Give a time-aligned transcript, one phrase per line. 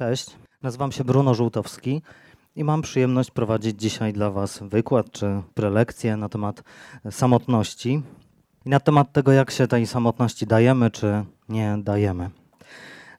[0.00, 2.02] Cześć, nazywam się Bruno Żółtowski
[2.56, 6.62] i mam przyjemność prowadzić dzisiaj dla Was wykład czy prelekcję na temat
[7.10, 8.02] samotności
[8.64, 12.30] i na temat tego, jak się tej samotności dajemy czy nie dajemy.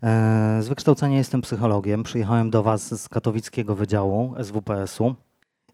[0.03, 2.03] E, z wykształcenia jestem psychologiem.
[2.03, 5.15] Przyjechałem do Was z katowickiego wydziału SWPS-u.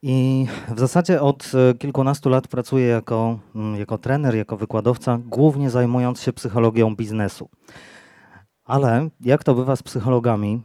[0.01, 6.21] I w zasadzie od kilkunastu lat pracuję jako, mm, jako trener, jako wykładowca, głównie zajmując
[6.21, 7.49] się psychologią biznesu.
[8.65, 10.61] Ale jak to bywa z psychologami,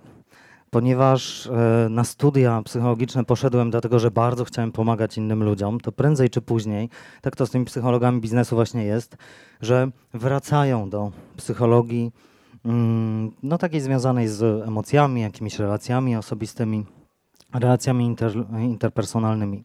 [0.72, 6.30] ponieważ e, na studia psychologiczne poszedłem dlatego, że bardzo chciałem pomagać innym ludziom, to prędzej
[6.30, 6.88] czy później,
[7.20, 9.16] tak to z tymi psychologami biznesu właśnie jest,
[9.60, 12.12] że wracają do psychologii,
[12.64, 16.86] mm, no takiej związanej z emocjami, jakimiś relacjami osobistymi,
[17.54, 19.64] relacjami inter, interpersonalnymi.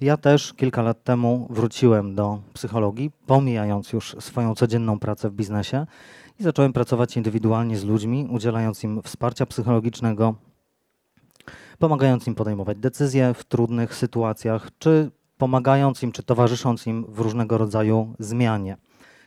[0.00, 5.86] Ja też kilka lat temu wróciłem do psychologii, pomijając już swoją codzienną pracę w biznesie
[6.40, 10.34] i zacząłem pracować indywidualnie z ludźmi, udzielając im wsparcia psychologicznego,
[11.78, 17.58] pomagając im podejmować decyzje w trudnych sytuacjach, czy pomagając im, czy towarzysząc im w różnego
[17.58, 18.76] rodzaju zmianie.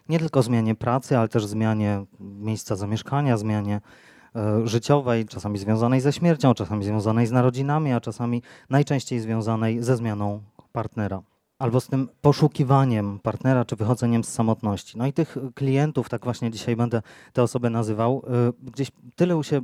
[0.09, 3.81] Nie tylko zmianie pracy, ale też zmianie miejsca zamieszkania, zmianie
[4.35, 9.97] e, życiowej, czasami związanej ze śmiercią, czasami związanej z narodzinami, a czasami najczęściej związanej ze
[9.97, 11.21] zmianą partnera
[11.59, 14.97] albo z tym poszukiwaniem partnera czy wychodzeniem z samotności.
[14.97, 17.01] No i tych klientów, tak właśnie dzisiaj będę
[17.33, 19.61] te osoby nazywał, y, gdzieś tyle się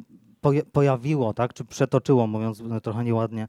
[0.71, 3.47] pojawiło, tak, czy przetoczyło, mówiąc trochę nieładnie,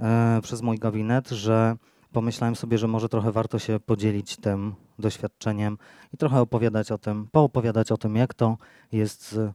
[0.00, 1.76] e, przez mój gabinet, że
[2.12, 5.78] pomyślałem sobie, że może trochę warto się podzielić tym doświadczeniem
[6.14, 8.56] i trochę opowiadać o tym, poopowiadać o tym, jak to
[8.92, 9.52] jest z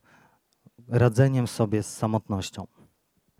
[0.87, 2.67] radzeniem sobie z samotnością.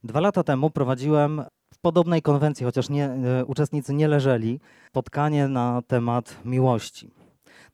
[0.04, 1.42] Dwa lata temu prowadziłem
[1.82, 7.12] podobnej konwencji, chociaż nie, e, uczestnicy nie leżeli, spotkanie na temat miłości.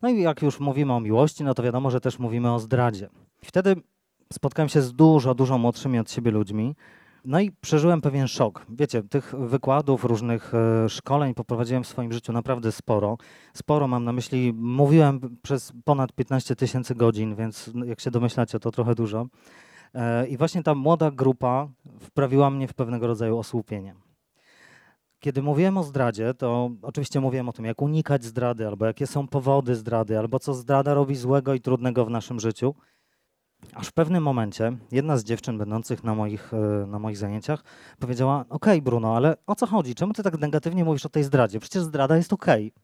[0.01, 3.09] No i jak już mówimy o miłości, no to wiadomo, że też mówimy o zdradzie.
[3.45, 3.75] Wtedy
[4.33, 6.75] spotkałem się z dużo, dużo młodszymi od siebie ludźmi,
[7.25, 8.65] no i przeżyłem pewien szok.
[8.69, 13.17] Wiecie, tych wykładów, różnych e, szkoleń poprowadziłem w swoim życiu naprawdę sporo.
[13.53, 18.71] Sporo mam na myśli, mówiłem przez ponad 15 tysięcy godzin, więc jak się domyślacie, to
[18.71, 19.25] trochę dużo.
[19.93, 21.67] E, I właśnie ta młoda grupa
[21.99, 23.95] wprawiła mnie w pewnego rodzaju osłupienie.
[25.19, 29.27] Kiedy mówiłem o zdradzie, to oczywiście mówiłem o tym, jak unikać zdrady, albo jakie są
[29.27, 32.75] powody zdrady, albo co zdrada robi złego i trudnego w naszym życiu.
[33.73, 37.63] Aż w pewnym momencie jedna z dziewczyn będących na moich, e, na moich zajęciach
[37.99, 39.95] powiedziała: "Okej, okay, Bruno, ale o co chodzi?
[39.95, 41.59] Czemu ty tak negatywnie mówisz o tej zdradzie?
[41.59, 42.67] Przecież zdrada jest okej.
[42.67, 42.82] Okay.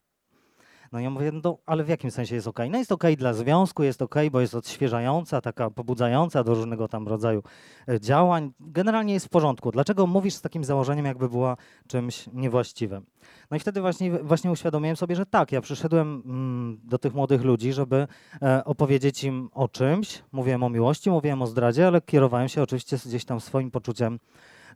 [0.92, 2.60] No ja mówię, no ale w jakim sensie jest ok?
[2.70, 7.08] No jest ok dla związku, jest ok, bo jest odświeżająca, taka pobudzająca do różnego tam
[7.08, 7.44] rodzaju
[7.88, 8.52] e, działań.
[8.60, 9.72] Generalnie jest w porządku.
[9.72, 11.58] Dlaczego mówisz z takim założeniem, jakby była
[11.88, 13.06] czymś niewłaściwym?
[13.52, 17.44] No i wtedy właśnie, właśnie uświadomiłem sobie, że tak, ja przyszedłem mm, do tych młodych
[17.44, 18.08] ludzi, żeby
[18.42, 20.24] e, opowiedzieć im o czymś.
[20.32, 24.20] Mówiłem o miłości, mówiłem o zdradzie, ale kierowałem się oczywiście gdzieś tam swoim poczuciem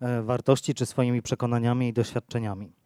[0.01, 2.82] e, wartości czy swoimi przekonaniami i doświadczeniami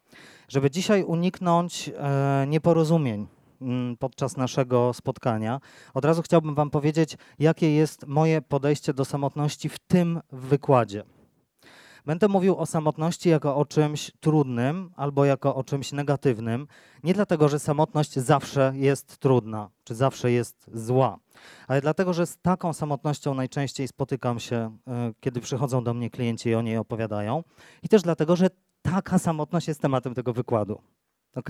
[0.48, 3.26] żeby dzisiaj uniknąć e, nieporozumień
[3.62, 5.60] mm, podczas naszego spotkania,
[5.94, 11.04] od razu chciałbym Wam powiedzieć, jakie jest moje podejście do samotności w tym wykładzie.
[12.06, 16.66] Będę mówił o samotności jako o czymś trudnym albo jako o czymś negatywnym,
[17.04, 21.18] nie dlatego, że samotność zawsze jest trudna czy zawsze jest zła,
[21.68, 26.48] ale dlatego, że z taką samotnością najczęściej spotykam się, e, kiedy przychodzą do mnie klienci
[26.48, 27.44] i o niej opowiadają,
[27.82, 28.50] i też dlatego, że
[28.90, 30.80] taka samotność jest tematem tego wykładu.
[31.34, 31.48] ok?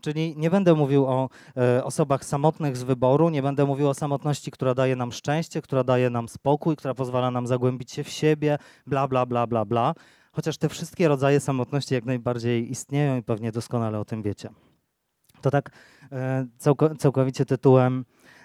[0.00, 4.50] Czyli nie będę mówił o e, osobach samotnych z wyboru, nie będę mówił o samotności,
[4.50, 8.58] która daje nam szczęście, która daje nam spokój, która pozwala nam zagłębić się w siebie,
[8.86, 9.94] bla, bla, bla, bla, bla.
[10.32, 14.48] Chociaż te wszystkie rodzaje samotności jak najbardziej istnieją i pewnie doskonale o tym wiecie.
[15.40, 15.70] To tak
[16.12, 16.46] e,
[16.98, 18.04] całkowicie tytułem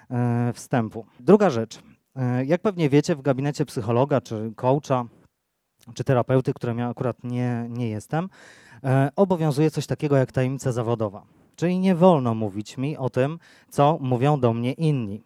[0.10, 1.06] e, wstępu.
[1.20, 1.80] Druga rzecz.
[2.16, 5.06] E, jak pewnie wiecie, w gabinecie psychologa czy coacha
[5.94, 8.30] czy terapeuty, którym ja akurat nie, nie jestem,
[8.84, 11.24] e, obowiązuje coś takiego jak tajemnica zawodowa.
[11.56, 13.40] Czyli nie wolno mówić mi o tym,
[13.70, 15.24] co mówią do mnie inni.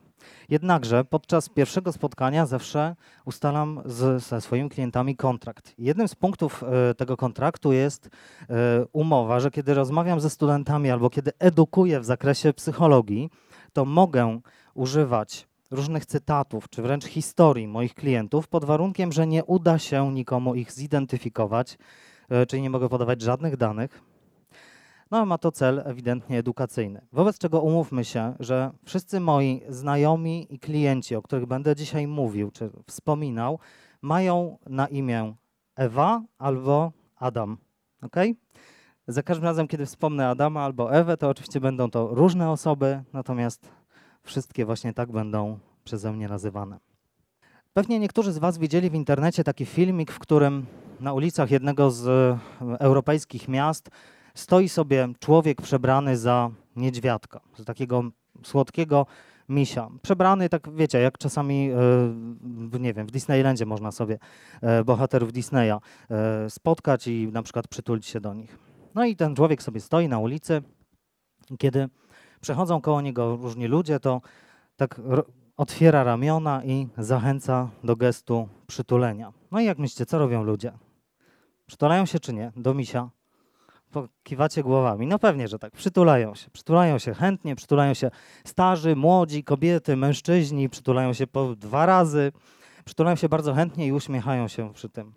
[0.50, 5.74] Jednakże podczas pierwszego spotkania zawsze ustalam z, ze swoimi klientami kontrakt.
[5.78, 8.10] Jednym z punktów e, tego kontraktu jest
[8.50, 13.30] e, umowa, że kiedy rozmawiam ze studentami albo kiedy edukuję w zakresie psychologii,
[13.74, 14.40] to mogę
[14.74, 20.56] używać różnych cytatów, czy wręcz historii moich klientów, pod warunkiem, że nie uda się nikomu
[20.56, 21.78] ich zidentyfikować,
[22.30, 24.02] e, czyli nie mogę podawać żadnych danych.
[25.12, 27.02] No, ma to cel ewidentnie edukacyjny.
[27.12, 32.52] Wobec czego umówmy się, że wszyscy moi znajomi i klienci, o których będę dzisiaj mówił
[32.52, 33.60] czy wspominał,
[34.02, 35.36] mają na imię
[35.76, 37.58] Ewa albo Adam.
[38.02, 38.16] Ok?
[39.08, 43.70] Za każdym razem, kiedy wspomnę Adama albo Ewę, to oczywiście będą to różne osoby, natomiast
[44.24, 46.80] Wszystkie właśnie tak będą przeze mnie nazywane.
[47.74, 50.66] Pewnie niektórzy z Was widzieli w internecie taki filmik, w którym
[51.00, 52.40] na ulicach jednego z e,
[52.80, 53.90] europejskich miast
[54.36, 58.04] stoi sobie człowiek przebrany za niedźwiadka, za takiego
[58.44, 59.06] słodkiego
[59.50, 59.90] misia.
[60.02, 61.76] Przebrany, tak wiecie, jak czasami, e,
[62.70, 64.20] w, nie wiem, w Disneylandzie można sobie
[64.62, 65.80] e, bohaterów Disneya
[66.50, 68.60] spotkać i na przykład przytulić się do nich.
[68.96, 70.62] No i ten człowiek sobie stoi na ulicy.
[71.58, 71.90] Kiedy
[72.44, 74.22] przechodzą koło niego różni ludzie, to
[74.76, 75.02] tak
[75.58, 79.34] otwiera ramiona i zachęca do gestu przytulenia.
[79.52, 80.72] No i jak myślicie, co robią ludzie?
[81.66, 83.10] Przytulają się czy nie do misia?
[84.24, 85.08] Kiwacie głowami.
[85.08, 85.74] No pewnie, że tak.
[85.74, 86.50] Przytulają się.
[86.50, 88.12] Przytulają się chętnie, przytulają się
[88.46, 92.32] starzy, młodzi, kobiety, mężczyźni, przytulają się po dwa razy.
[92.86, 95.14] Przytulają się bardzo chętnie i uśmiechają się przy tym.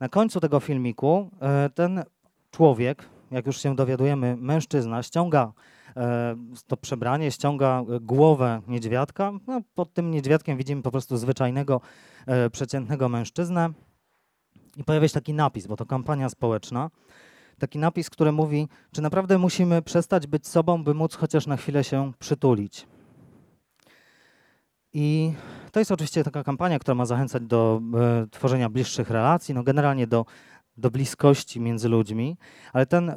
[0.00, 2.04] Na końcu tego filmiku e, ten
[2.50, 5.52] człowiek, jak już się dowiadujemy, mężczyzna, ściąga
[6.66, 9.32] to przebranie, ściąga głowę niedźwiadka.
[9.46, 11.80] No, pod tym niedźwiadkiem widzimy po prostu zwyczajnego,
[12.26, 13.70] e, przeciętnego mężczyznę.
[14.76, 16.90] I pojawia się taki napis, bo to kampania społeczna
[17.58, 21.84] taki napis, który mówi, czy naprawdę musimy przestać być sobą, by móc chociaż na chwilę
[21.84, 22.86] się przytulić.
[24.92, 25.32] I
[25.72, 30.06] to jest oczywiście taka kampania, która ma zachęcać do e, tworzenia bliższych relacji, no generalnie
[30.06, 30.26] do,
[30.76, 32.36] do bliskości między ludźmi,
[32.72, 33.16] ale ten,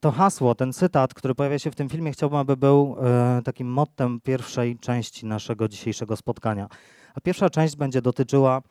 [0.00, 3.68] to hasło, ten cytat, który pojawia się w tym filmie, chciałbym, aby był e, takim
[3.68, 6.68] mottem pierwszej części naszego dzisiejszego spotkania.
[7.14, 8.62] A pierwsza część będzie dotyczyła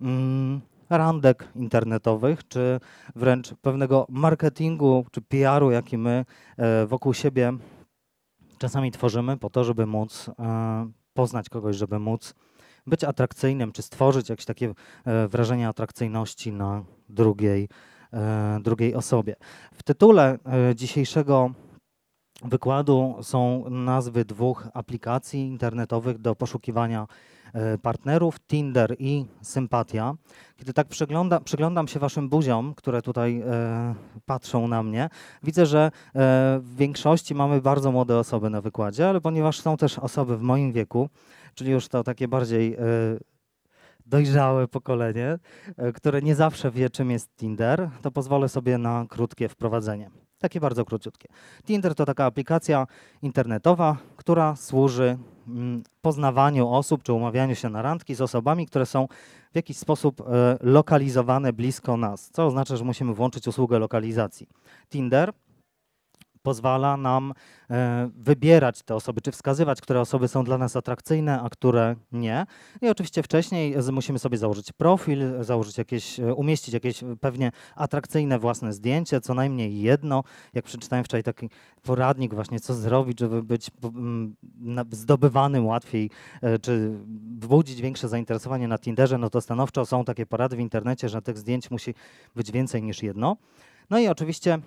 [0.00, 0.60] mm,
[0.90, 2.80] randek internetowych, czy
[3.16, 6.24] wręcz pewnego marketingu czy PR-u, jaki my
[6.56, 7.52] e, wokół siebie
[8.58, 12.34] czasami tworzymy po to, żeby móc e, poznać kogoś, żeby móc
[12.86, 14.74] być atrakcyjnym, czy stworzyć jakieś takie
[15.28, 17.68] wrażenie atrakcyjności na drugiej,
[18.60, 19.36] drugiej osobie.
[19.72, 20.38] W tytule
[20.74, 21.50] dzisiejszego
[22.42, 27.06] wykładu są nazwy dwóch aplikacji internetowych do poszukiwania
[27.54, 30.14] E, partnerów, Tinder i Sympatia.
[30.56, 33.94] Kiedy tak przygląda, przyglądam się waszym buziom, które tutaj e,
[34.26, 35.08] patrzą na mnie,
[35.42, 35.90] widzę, że e,
[36.60, 40.72] w większości mamy bardzo młode osoby na wykładzie, ale ponieważ są też osoby w moim
[40.72, 41.08] wieku,
[41.54, 42.78] czyli już to takie bardziej e,
[44.08, 45.38] dojrzałe pokolenie,
[45.76, 50.10] e, które nie zawsze wie, czym jest Tinder, to pozwolę sobie na krótkie wprowadzenie.
[50.38, 51.28] Takie bardzo króciutkie.
[51.64, 52.86] Tinder to taka aplikacja
[53.22, 55.18] internetowa, która służy
[55.48, 59.08] mm, poznawaniu osób czy umawianiu się na randki z osobami, które są
[59.52, 60.24] w jakiś sposób e,
[60.60, 64.48] lokalizowane blisko nas, co oznacza, że musimy włączyć usługę lokalizacji.
[64.88, 65.32] Tinder
[66.48, 67.34] pozwala nam
[67.70, 72.46] e, wybierać te osoby, czy wskazywać, które osoby są dla nas atrakcyjne, a które nie.
[72.82, 78.72] I oczywiście wcześniej musimy sobie założyć profil, założyć jakieś, e, umieścić jakieś pewnie atrakcyjne własne
[78.72, 80.24] zdjęcie, co najmniej jedno.
[80.54, 81.50] Jak przeczytałem wczoraj taki
[81.82, 83.70] poradnik właśnie, co zrobić, żeby być
[84.90, 86.10] zdobywanym łatwiej,
[86.42, 86.98] e, czy
[87.40, 91.38] wzbudzić większe zainteresowanie na Tinderze, no to stanowczo są takie porady w internecie, że tych
[91.38, 91.94] zdjęć musi
[92.36, 93.36] być więcej niż jedno.
[93.90, 94.58] No i oczywiście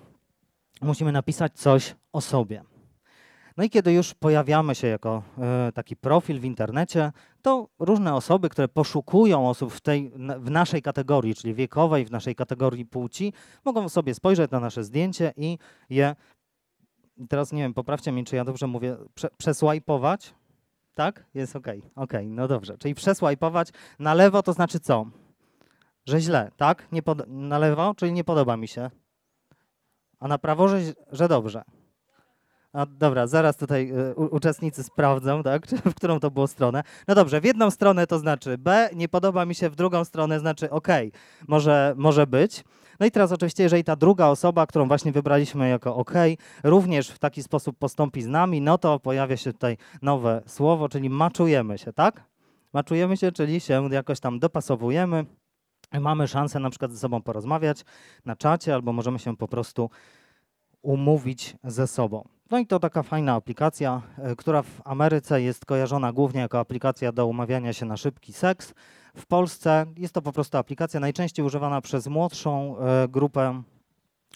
[0.80, 2.62] musimy napisać coś o sobie.
[3.56, 8.48] No i kiedy już pojawiamy się jako e, taki profil w internecie, to różne osoby,
[8.48, 13.32] które poszukują osób w, tej, w naszej kategorii, czyli wiekowej, w naszej kategorii płci,
[13.64, 15.58] mogą sobie spojrzeć na nasze zdjęcie i
[15.90, 16.16] je,
[17.28, 20.34] teraz nie wiem, poprawcie mnie, czy ja dobrze mówię, prze, przesłajpować.
[20.94, 21.24] Tak?
[21.34, 21.66] Jest ok.
[21.96, 22.78] Ok, no dobrze.
[22.78, 25.06] Czyli przesłajpować na lewo to znaczy co?
[26.06, 26.88] Że źle, tak?
[26.92, 28.90] Nie na lewo, czyli nie podoba mi się
[30.22, 30.68] a na prawo,
[31.12, 31.62] że, dobrze.
[32.88, 36.82] Dobra, zaraz tutaj y, uczestnicy sprawdzą, tak, w którą to było stronę.
[37.08, 40.40] No dobrze, w jedną stronę to znaczy B, nie podoba mi się, w drugą stronę
[40.40, 40.88] znaczy OK,
[41.48, 42.64] może, może być.
[43.00, 46.14] No i teraz oczywiście, jeżeli ta druga osoba, którą właśnie wybraliśmy jako OK,
[46.64, 51.10] również w taki sposób postąpi z nami, no to pojawia się tutaj nowe słowo, czyli
[51.10, 52.24] maczujemy się, tak?
[52.72, 55.26] Maczujemy się, czyli się jakoś tam dopasowujemy
[56.00, 57.84] mamy szansę na przykład ze sobą porozmawiać
[58.24, 59.90] na czacie, albo możemy się po prostu
[60.82, 62.28] umówić ze sobą.
[62.50, 67.12] No i to taka fajna aplikacja, e, która w Ameryce jest kojarzona głównie jako aplikacja
[67.12, 68.74] do umawiania się na szybki seks.
[69.16, 73.62] W Polsce jest to po prostu aplikacja najczęściej używana przez młodszą e, grupę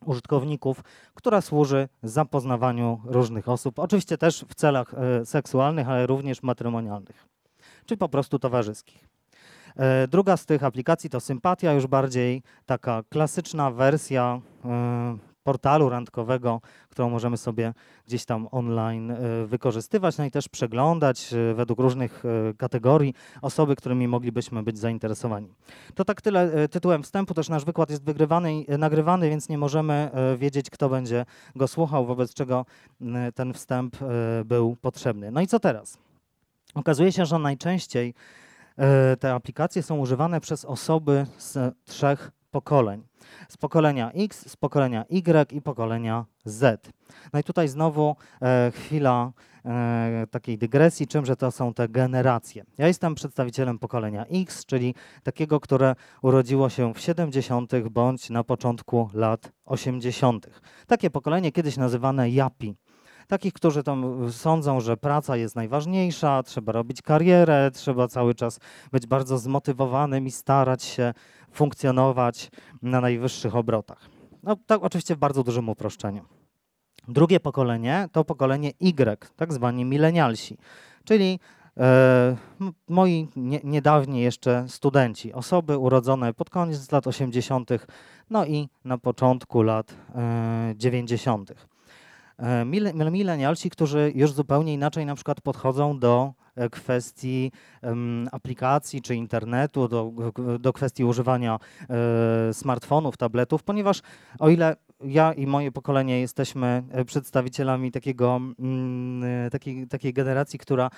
[0.04, 0.82] użytkowników,
[1.14, 7.26] która służy zapoznawaniu różnych osób, oczywiście też w celach e, seksualnych, ale również matrymonialnych,
[7.86, 9.15] czy po prostu towarzyskich.
[9.76, 16.60] E, druga z tych aplikacji to Sympatia, już bardziej taka klasyczna wersja e, portalu randkowego,
[16.88, 17.74] którą możemy sobie
[18.06, 19.16] gdzieś tam online e,
[19.46, 22.22] wykorzystywać, no i też przeglądać według różnych
[22.58, 25.48] kategorii osoby, którymi moglibyśmy być zainteresowani.
[25.94, 30.70] To tak tyle tytułem wstępu, też nasz wykład jest wygrywany, nagrywany, więc nie możemy wiedzieć,
[30.70, 32.66] kto będzie go słuchał, wobec czego
[33.34, 33.96] ten wstęp
[34.44, 35.30] był potrzebny.
[35.30, 35.98] No i co teraz?
[36.74, 38.14] Okazuje się, że najczęściej
[39.20, 43.06] te aplikacje są używane przez osoby z trzech pokoleń.
[43.48, 46.92] Z pokolenia X, z pokolenia Y i pokolenia Z.
[47.32, 49.32] No i tutaj znowu e, chwila
[49.64, 52.64] e, takiej dygresji, czymże to są te generacje.
[52.78, 57.72] Ja jestem przedstawicielem pokolenia X, czyli takiego, które urodziło się w 70.
[57.90, 60.46] bądź na początku lat 80.
[60.86, 62.74] Takie pokolenie kiedyś nazywane Yapi
[63.26, 68.60] takich, którzy tam sądzą, że praca jest najważniejsza, trzeba robić karierę, trzeba cały czas
[68.92, 71.14] być bardzo zmotywowanym i starać się
[71.52, 72.50] funkcjonować
[72.82, 74.08] na najwyższych obrotach.
[74.42, 76.24] No tak oczywiście w bardzo dużym uproszczeniu.
[77.08, 80.58] Drugie pokolenie to pokolenie Y, tak zwani milenialsi,
[81.04, 81.40] czyli
[81.76, 82.36] e,
[82.88, 87.70] moi nie, niedawni jeszcze studenci, osoby urodzone pod koniec lat 80.,
[88.30, 91.75] no i na początku lat e, 90.
[92.38, 92.64] E,
[93.10, 97.52] milenialsi, którzy już zupełnie inaczej na przykład podchodzą do e, kwestii
[98.32, 100.12] aplikacji czy internetu, do,
[100.60, 104.02] do kwestii używania e, smartfonów, tabletów, ponieważ
[104.38, 110.90] o ile ja i moje pokolenie jesteśmy przedstawicielami takiego, mm, takiej, takiej generacji, która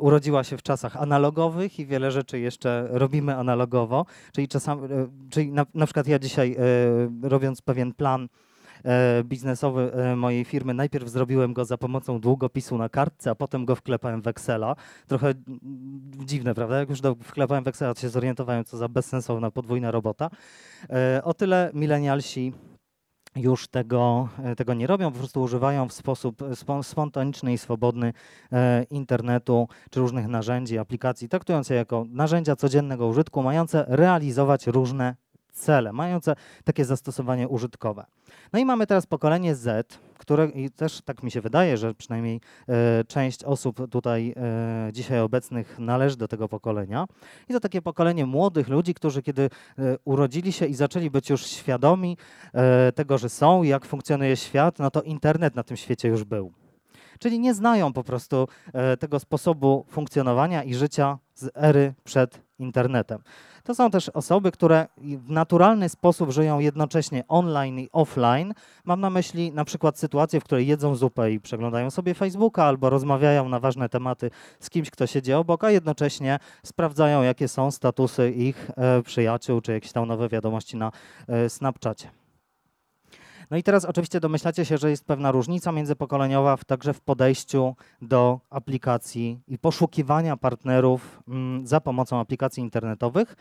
[0.00, 4.88] urodziła się w czasach analogowych i wiele rzeczy jeszcze robimy analogowo, czyli czasami,
[5.30, 6.56] czyli na, na przykład ja dzisiaj
[7.22, 8.28] robiąc pewien plan,
[9.24, 10.74] biznesowy e, mojej firmy.
[10.74, 14.76] Najpierw zrobiłem go za pomocą długopisu na kartce, a potem go wklepałem w Excela.
[15.06, 15.60] Trochę mm,
[16.24, 16.78] dziwne, prawda?
[16.78, 20.30] Jak już wklepałem w Excela, to się zorientowałem, co za bezsensowna podwójna robota.
[20.90, 22.52] E, o tyle milenialsi
[23.36, 26.42] już tego, tego nie robią, po prostu używają w sposób
[26.82, 28.12] spontaniczny i swobodny
[28.90, 35.16] internetu czy różnych narzędzi, aplikacji, traktując je jako narzędzia codziennego użytku, mające realizować różne
[35.52, 38.06] cele, mające takie zastosowanie użytkowe.
[38.52, 42.40] No i mamy teraz pokolenie Z, które i też tak mi się wydaje, że przynajmniej
[42.68, 47.06] e, część osób tutaj e, dzisiaj obecnych należy do tego pokolenia.
[47.48, 49.50] I to takie pokolenie młodych ludzi, którzy kiedy e,
[50.04, 52.16] urodzili się i zaczęli być już świadomi
[52.94, 56.52] tego, że są, jak funkcjonuje świat, no to internet na tym świecie już był.
[57.18, 58.48] Czyli nie znają po prostu
[58.98, 63.22] tego sposobu funkcjonowania i życia z ery przed internetem.
[63.64, 68.54] To są też osoby, które w naturalny sposób żyją jednocześnie online i offline.
[68.84, 72.90] Mam na myśli na przykład sytuację, w której jedzą zupę i przeglądają sobie Facebooka albo
[72.90, 78.30] rozmawiają na ważne tematy z kimś, kto siedzi obok, a jednocześnie sprawdzają, jakie są statusy
[78.30, 80.92] ich e, przyjaciół czy jakieś tam nowe wiadomości na
[81.28, 82.21] e, Snapchacie.
[83.52, 88.40] No i teraz oczywiście domyślacie się, że jest pewna różnica międzypokoleniowa także w podejściu do
[88.50, 93.36] aplikacji i poszukiwania partnerów mm, za pomocą aplikacji internetowych.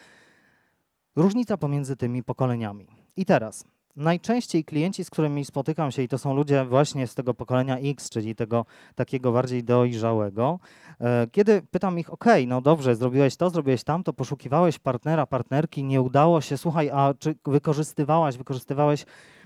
[1.15, 2.87] Różnica pomiędzy tymi pokoleniami.
[3.15, 7.33] I teraz najczęściej klienci, z którymi spotykam się, i to są ludzie właśnie z tego
[7.33, 10.59] pokolenia X, czyli tego takiego bardziej dojrzałego,
[11.01, 16.01] e, kiedy pytam ich, OK, no dobrze, zrobiłeś to, zrobiłeś tamto, poszukiwałeś partnera, partnerki, nie
[16.01, 19.05] udało się, słuchaj, a czy wykorzystywałaś, wykorzystywałeś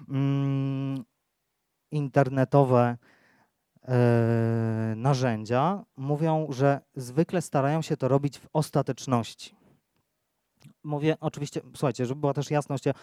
[0.10, 1.04] mm,
[1.92, 2.98] internetowe
[3.84, 9.65] e, narzędzia, mówią, że zwykle starają się to robić w ostateczności
[10.84, 12.94] mówię oczywiście, słuchajcie, żeby była też jasność, ja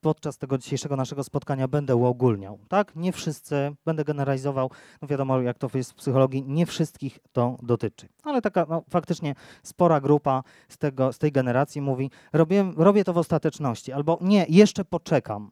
[0.00, 2.96] podczas tego dzisiejszego naszego spotkania będę uogólniał, tak?
[2.96, 4.70] Nie wszyscy, będę generalizował,
[5.02, 8.08] no wiadomo jak to jest w psychologii, nie wszystkich to dotyczy.
[8.22, 13.12] Ale taka no, faktycznie spora grupa z, tego, z tej generacji mówi, robię, robię to
[13.12, 15.50] w ostateczności, albo nie, jeszcze poczekam.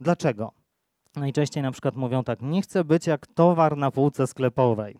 [0.00, 0.52] Dlaczego?
[1.16, 4.98] Najczęściej na przykład mówią tak, nie chcę być jak towar na półce sklepowej.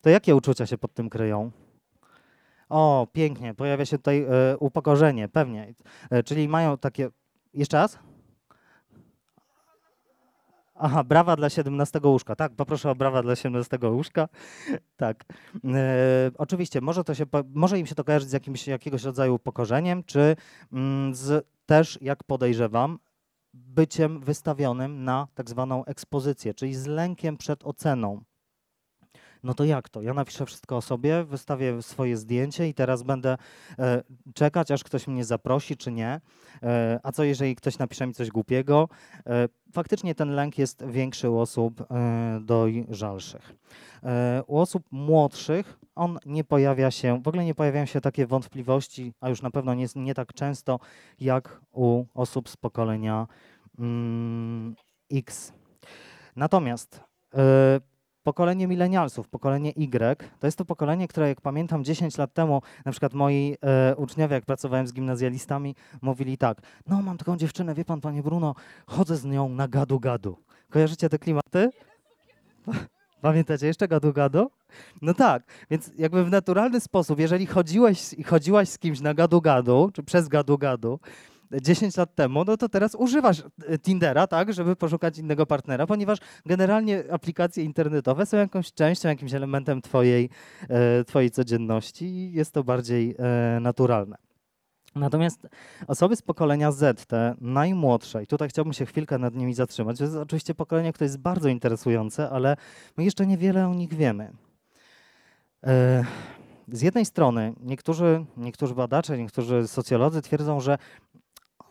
[0.00, 1.50] To jakie uczucia się pod tym kryją?
[2.70, 5.74] O, pięknie, pojawia się tutaj e, upokorzenie, pewnie.
[6.10, 7.10] E, czyli mają takie.
[7.54, 7.98] Jeszcze raz?
[10.74, 12.36] Aha, brawa dla 17 łóżka.
[12.36, 14.28] Tak, poproszę o brawa dla 17 łóżka.
[14.96, 15.24] tak.
[15.64, 17.24] E, oczywiście, może, to się,
[17.54, 20.36] może im się to kojarzyć z jakimś, jakiegoś rodzaju upokorzeniem, czy
[20.72, 22.98] mm, z też, jak podejrzewam,
[23.54, 28.22] byciem wystawionym na tak zwaną ekspozycję, czyli z lękiem przed oceną
[29.42, 30.02] no to jak to?
[30.02, 33.36] Ja napiszę wszystko o sobie, wystawię swoje zdjęcie i teraz będę
[33.78, 34.02] e,
[34.34, 36.20] czekać, aż ktoś mnie zaprosi, czy nie.
[36.62, 38.88] E, a co jeżeli ktoś napisze mi coś głupiego?
[39.26, 43.54] E, faktycznie ten lęk jest większy u osób e, dojrzalszych.
[44.02, 49.12] E, u osób młodszych on nie pojawia się, w ogóle nie pojawiają się takie wątpliwości,
[49.20, 50.78] a już na pewno nie, nie tak często
[51.20, 53.26] jak u osób z pokolenia
[53.78, 54.74] mm,
[55.12, 55.52] X.
[56.36, 57.00] Natomiast
[57.34, 57.80] e,
[58.30, 62.92] pokolenie milenialsów, pokolenie Y, to jest to pokolenie, które jak pamiętam 10 lat temu, na
[62.92, 67.84] przykład moi e, uczniowie, jak pracowałem z gimnazjalistami, mówili tak, no mam taką dziewczynę, wie
[67.84, 68.54] pan, panie Bruno,
[68.86, 70.36] chodzę z nią na gadu-gadu.
[70.70, 71.70] Kojarzycie te klimaty?
[73.22, 74.46] Pamiętacie jeszcze gadu-gadu?
[75.02, 79.90] No tak, więc jakby w naturalny sposób, jeżeli chodziłeś i chodziłaś z kimś na gadu-gadu,
[79.92, 80.98] czy przez gadu-gadu,
[81.52, 86.18] 10 lat temu, no to teraz używasz e, Tindera, tak, żeby poszukać innego partnera, ponieważ
[86.46, 90.30] generalnie aplikacje internetowe są jakąś częścią, jakimś elementem twojej,
[90.68, 94.16] e, twojej codzienności i jest to bardziej e, naturalne.
[94.94, 95.48] Natomiast
[95.86, 100.04] osoby z pokolenia Z, te najmłodsze, i tutaj chciałbym się chwilkę nad nimi zatrzymać, to
[100.04, 102.56] jest oczywiście pokolenie, które jest bardzo interesujące, ale
[102.96, 104.32] my jeszcze niewiele o nich wiemy.
[106.68, 110.78] Z jednej strony niektórzy, niektórzy badacze, niektórzy socjolodzy twierdzą, że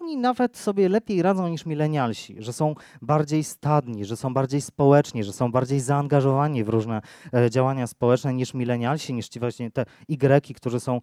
[0.09, 5.23] oni nawet sobie lepiej radzą niż milenialsi, że są bardziej stadni, że są bardziej społeczni,
[5.23, 7.01] że są bardziej zaangażowani w różne
[7.33, 11.01] e, działania społeczne niż milenialsi, niż ci właśnie te Y, którzy są e,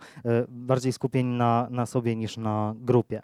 [0.48, 3.22] bardziej skupieni na, na sobie niż na grupie.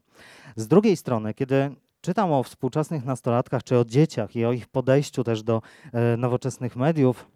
[0.57, 5.25] Z drugiej strony, kiedy czytam o współczesnych nastolatkach czy o dzieciach i o ich podejściu
[5.25, 5.63] też do
[5.93, 7.27] e, nowoczesnych mediów,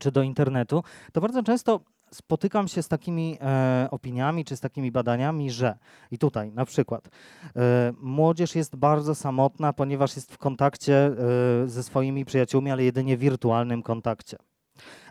[0.00, 1.80] czy do internetu, to bardzo często
[2.14, 5.78] spotykam się z takimi e, opiniami czy z takimi badaniami, że
[6.10, 7.08] i tutaj na przykład
[7.56, 11.12] e, młodzież jest bardzo samotna, ponieważ jest w kontakcie e,
[11.68, 14.36] ze swoimi przyjaciółmi, ale jedynie wirtualnym kontakcie.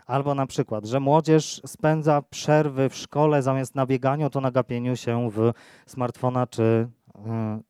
[0.06, 4.96] Albo na przykład, że młodzież spędza przerwy w szkole zamiast na bieganiu, to na gapieniu
[4.96, 5.52] się w
[5.86, 6.88] smartfona czy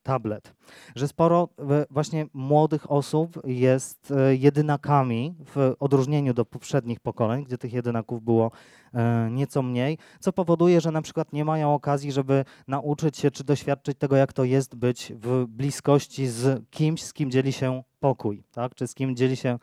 [0.03, 0.55] tablet.
[0.97, 1.49] Że sporo
[1.91, 8.51] właśnie młodych osób jest e, jedynakami w odróżnieniu do poprzednich pokoleń, gdzie tych jedynaków było
[8.95, 13.45] e, nieco mniej, co powoduje, że na przykład nie mają okazji, żeby nauczyć się czy
[13.45, 18.43] doświadczyć tego, jak to jest być w bliskości z kimś, z kim dzieli się pokój,
[18.53, 18.75] tak?
[18.75, 19.59] czy z kim dzieli się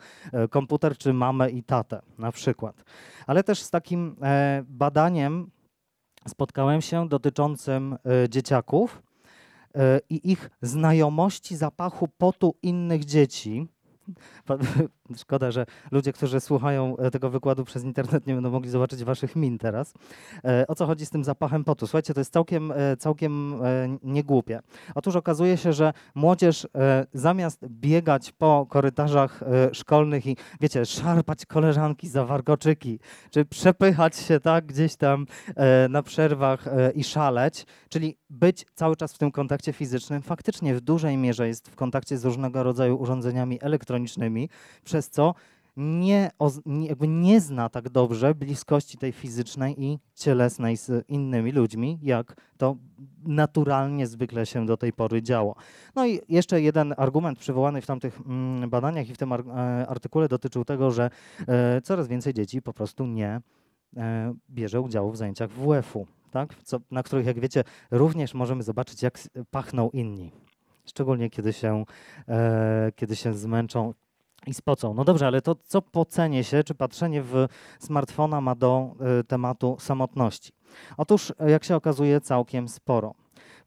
[0.50, 2.84] komputer, czy mamę i tatę na przykład.
[3.26, 4.16] Ale też z takim
[4.64, 5.50] badaniem
[6.28, 9.07] spotkałem się dotyczącym dzieciaków, E,
[10.10, 13.66] i ich znajomości zapachu potu innych dzieci
[15.16, 19.36] Szkoda, że ludzie, którzy słuchają e, tego wykładu przez internet, nie będą mogli zobaczyć waszych
[19.36, 19.94] min teraz.
[20.44, 21.86] E, o co chodzi z tym zapachem potu?
[21.86, 23.60] Słuchajcie, to jest całkiem, e, całkiem
[24.02, 24.60] niegłupie.
[24.94, 26.66] Otóż okazuje się, że młodzież
[27.12, 29.40] zamiast biegać po korytarzach
[29.72, 32.98] szkolnych i, wiecie, szarpać koleżanki za warkoczyki,
[33.30, 35.26] czy przepychać się tak gdzieś tam
[35.88, 41.16] na przerwach i szaleć, czyli być cały czas w tym kontakcie fizycznym, faktycznie w dużej
[41.16, 44.48] mierze jest w kontakcie z różnego rodzaju urządzeniami elektronicznymi,
[44.84, 45.34] przez co
[45.78, 46.30] nie,
[46.66, 52.76] jakby nie zna tak dobrze bliskości tej fizycznej i cielesnej z innymi ludźmi, jak to
[53.26, 55.54] naturalnie zwykle się do tej pory działo.
[55.94, 59.36] No i jeszcze jeden argument przywołany w tamtych mm, badaniach i w tym e,
[59.88, 61.10] artykule dotyczył tego, że
[61.48, 63.40] e, coraz więcej dzieci po prostu nie
[63.96, 66.54] e, bierze udziału w zajęciach WF-u, tak?
[66.64, 69.18] Co, na których, jak wiecie, również możemy zobaczyć, jak
[69.50, 70.32] pachną inni.
[70.84, 71.84] Szczególnie kiedy się,
[72.96, 73.94] kiedy się zmęczą
[74.48, 74.94] i spocą.
[74.94, 77.46] No dobrze, ale to co po cenie się, czy patrzenie w
[77.80, 80.52] smartfona ma do y, tematu samotności?
[80.96, 83.14] Otóż, jak się okazuje, całkiem sporo,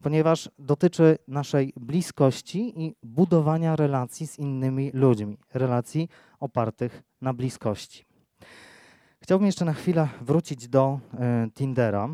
[0.02, 8.06] ponieważ dotyczy naszej bliskości i budowania relacji z innymi ludźmi, relacji opartych na bliskości.
[9.22, 11.00] Chciałbym jeszcze na chwilę wrócić do
[11.48, 12.10] y, Tindera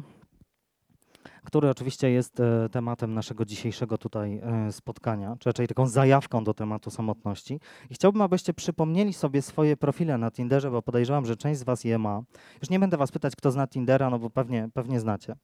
[1.47, 6.53] który oczywiście jest e, tematem naszego dzisiejszego tutaj e, spotkania, czy raczej taką zajawką do
[6.53, 7.59] tematu samotności.
[7.89, 11.83] I chciałbym, abyście przypomnieli sobie swoje profile na Tinderze, bo podejrzewam, że część z Was
[11.83, 12.21] je ma.
[12.61, 15.35] Już nie będę Was pytać, kto zna Tindera, no bo pewnie, pewnie znacie.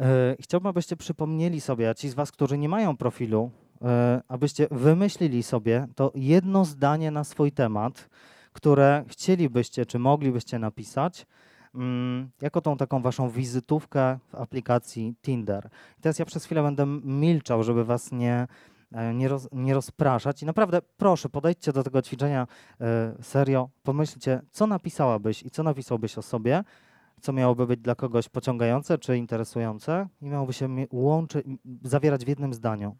[0.00, 3.50] E, chciałbym, abyście przypomnieli sobie, a ci z Was, którzy nie mają profilu,
[4.28, 8.08] abyście wymyślili sobie to jedno zdanie na swój temat,
[8.52, 11.26] które chcielibyście, czy moglibyście napisać,
[12.42, 15.68] jako tą taką waszą wizytówkę w aplikacji Tinder.
[15.98, 18.46] I teraz ja przez chwilę będę milczał, żeby was nie,
[18.92, 20.42] e, nie, roz, nie rozpraszać.
[20.42, 22.46] I naprawdę proszę, podejdźcie do tego ćwiczenia
[22.80, 26.64] e, serio, pomyślcie, co napisałabyś i co napisałbyś o sobie,
[27.20, 31.46] co miałoby być dla kogoś pociągające czy interesujące i miałoby się łączyć,
[31.82, 32.96] zawierać w jednym zdaniu.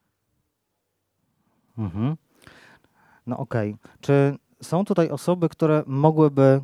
[1.78, 2.16] Mhm.
[3.26, 3.74] No okej.
[3.74, 3.98] Okay.
[4.00, 6.60] Czy są tutaj osoby, które mogłyby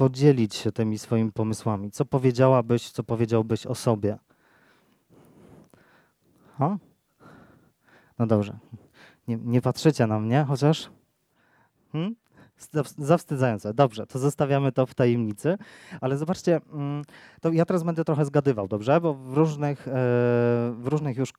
[0.00, 1.90] podzielić się tymi swoimi pomysłami.
[1.90, 4.18] Co powiedziałabyś, co powiedziałbyś o sobie?
[6.58, 6.78] Ha?
[8.18, 8.58] No dobrze.
[9.28, 10.90] Nie, nie patrzycie na mnie, chociaż.
[11.92, 12.14] Hmm?
[12.98, 13.74] Zawstydzające.
[13.74, 15.58] Dobrze, to zostawiamy to w tajemnicy.
[16.00, 17.04] Ale zobaczcie, mm,
[17.40, 19.00] to ja teraz będę trochę zgadywał, dobrze?
[19.00, 19.92] Bo w różnych, e,
[20.74, 21.32] w różnych już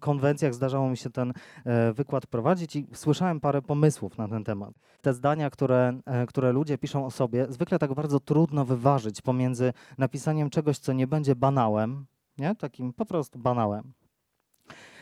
[0.00, 1.32] konwencjach zdarzało mi się ten
[1.64, 4.74] e, wykład prowadzić i słyszałem parę pomysłów na ten temat.
[5.00, 9.72] Te zdania, które, e, które ludzie piszą o sobie, zwykle tak bardzo trudno wyważyć pomiędzy
[9.98, 12.06] napisaniem czegoś, co nie będzie banałem,
[12.38, 12.54] nie?
[12.54, 13.92] takim po prostu banałem,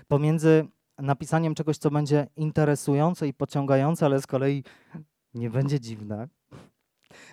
[0.08, 0.66] pomiędzy
[0.98, 4.64] napisaniem czegoś, co będzie interesujące i pociągające, ale z kolei
[5.34, 6.28] nie będzie dziwne,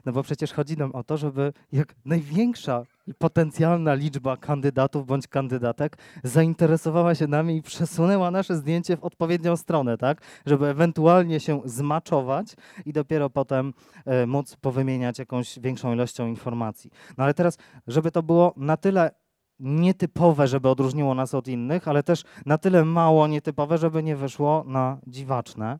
[0.05, 2.83] no bo przecież chodzi nam o to, żeby jak największa
[3.17, 9.97] potencjalna liczba kandydatów bądź kandydatek zainteresowała się nami i przesunęła nasze zdjęcie w odpowiednią stronę,
[9.97, 10.21] tak?
[10.45, 13.73] Żeby ewentualnie się zmaczować i dopiero potem
[14.05, 16.91] e, móc powymieniać jakąś większą ilością informacji.
[17.17, 17.57] No ale teraz,
[17.87, 19.11] żeby to było na tyle
[19.59, 24.63] nietypowe, żeby odróżniło nas od innych, ale też na tyle mało nietypowe, żeby nie wyszło
[24.67, 25.79] na dziwaczne.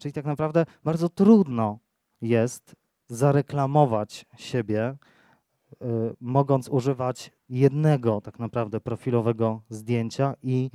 [0.00, 1.78] Czyli tak naprawdę bardzo trudno
[2.20, 2.76] jest
[3.08, 4.96] zareklamować siebie,
[5.72, 5.76] y,
[6.20, 10.70] mogąc używać jednego tak naprawdę profilowego zdjęcia i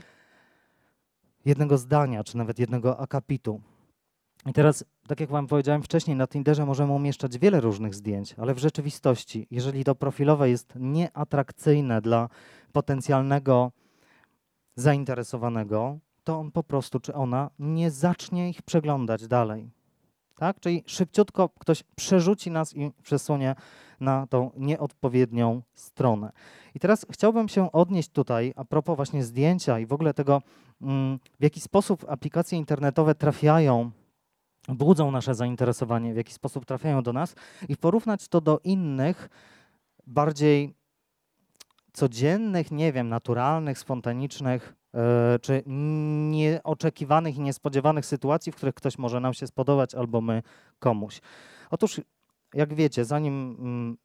[1.45, 3.62] jednego zdania, czy nawet jednego akapitu.
[4.45, 8.53] I teraz, tak jak Wam powiedziałem wcześniej, na Tinderze możemy umieszczać wiele różnych zdjęć, ale
[8.53, 12.29] w rzeczywistości, jeżeli to profilowe jest nieatrakcyjne dla
[12.71, 13.71] potencjalnego
[14.75, 19.71] zainteresowanego, to on po prostu, czy ona nie zacznie ich przeglądać dalej.
[20.36, 20.60] Tak?
[20.60, 23.55] Czyli szybciutko ktoś przerzuci nas i przesunie
[23.99, 26.31] na tą nieodpowiednią stronę.
[26.75, 30.41] I teraz chciałbym się odnieść tutaj, a propos właśnie zdjęcia i w ogóle tego,
[30.81, 33.91] mm, w jaki sposób aplikacje internetowe trafiają,
[34.67, 37.36] budzą nasze zainteresowanie, w jaki sposób trafiają do nas
[37.69, 39.29] i porównać to do innych,
[40.07, 40.73] bardziej
[41.93, 44.81] codziennych, nie wiem, naturalnych, spontanicznych
[45.41, 50.43] czy nieoczekiwanych i niespodziewanych sytuacji, w których ktoś może nam się spodobać albo my
[50.80, 51.21] komuś.
[51.69, 52.01] Otóż,
[52.54, 53.97] jak wiecie, zanim mm,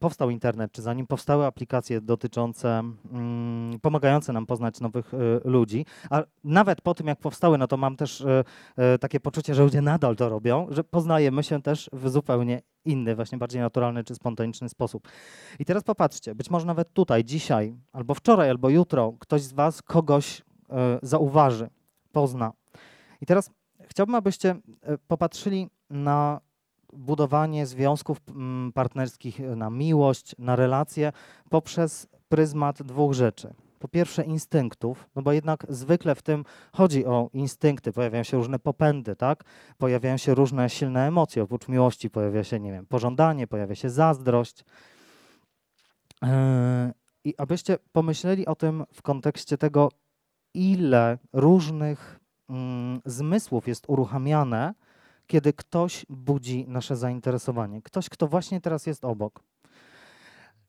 [0.00, 6.22] powstał internet, czy zanim powstały aplikacje dotyczące, mm, pomagające nam poznać nowych e, ludzi, a
[6.44, 8.24] nawet po tym, jak powstały, no to mam też
[8.76, 13.16] e, takie poczucie, że ludzie nadal to robią, że poznajemy się też w zupełnie inny,
[13.16, 15.08] właśnie bardziej naturalny czy spontaniczny sposób.
[15.58, 19.82] I teraz popatrzcie, być może nawet tutaj, dzisiaj, albo wczoraj, albo jutro ktoś z Was
[19.82, 20.42] kogoś
[21.02, 21.68] zauważy,
[22.12, 22.52] pozna.
[23.20, 23.50] I teraz
[23.88, 24.54] chciałbym, abyście
[25.08, 26.40] popatrzyli na
[26.96, 31.12] budowanie związków mm, partnerskich, na miłość, na relacje
[31.50, 37.30] poprzez pryzmat dwóch rzeczy po pierwsze instynktów, no bo jednak zwykle w tym chodzi o
[37.32, 39.44] instynkty, pojawiają się różne popędy, tak?
[39.78, 44.64] Pojawiają się różne silne emocje, oprócz miłości pojawia się, nie wiem, pożądanie, pojawia się zazdrość.
[46.22, 46.28] Yy,
[47.24, 49.88] I abyście pomyśleli o tym w kontekście tego,
[50.54, 54.74] ile różnych mm, zmysłów jest uruchamiane,
[55.26, 57.82] kiedy ktoś budzi nasze zainteresowanie.
[57.82, 59.40] Ktoś, kto właśnie teraz jest obok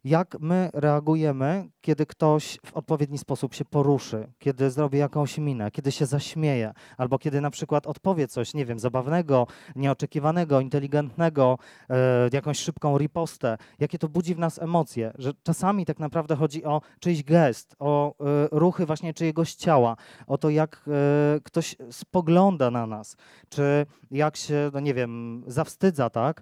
[0.08, 5.92] jak my reagujemy, kiedy ktoś w odpowiedni sposób się poruszy, kiedy zrobi jakąś minę, kiedy
[5.92, 11.58] się zaśmieje, albo kiedy na przykład odpowie coś, nie wiem, zabawnego, nieoczekiwanego, inteligentnego,
[11.90, 16.66] e, jakąś szybką ripostę, jakie to budzi w nas emocje, że czasami tak naprawdę chodzi
[16.66, 18.14] o czyjś gest, o e,
[18.52, 19.96] ruchy właśnie czyjegoś ciała,
[20.28, 23.18] o to, jak e, ktoś spogląda na nas,
[23.50, 26.42] czy jak się, no nie wiem, zawstydza, tak?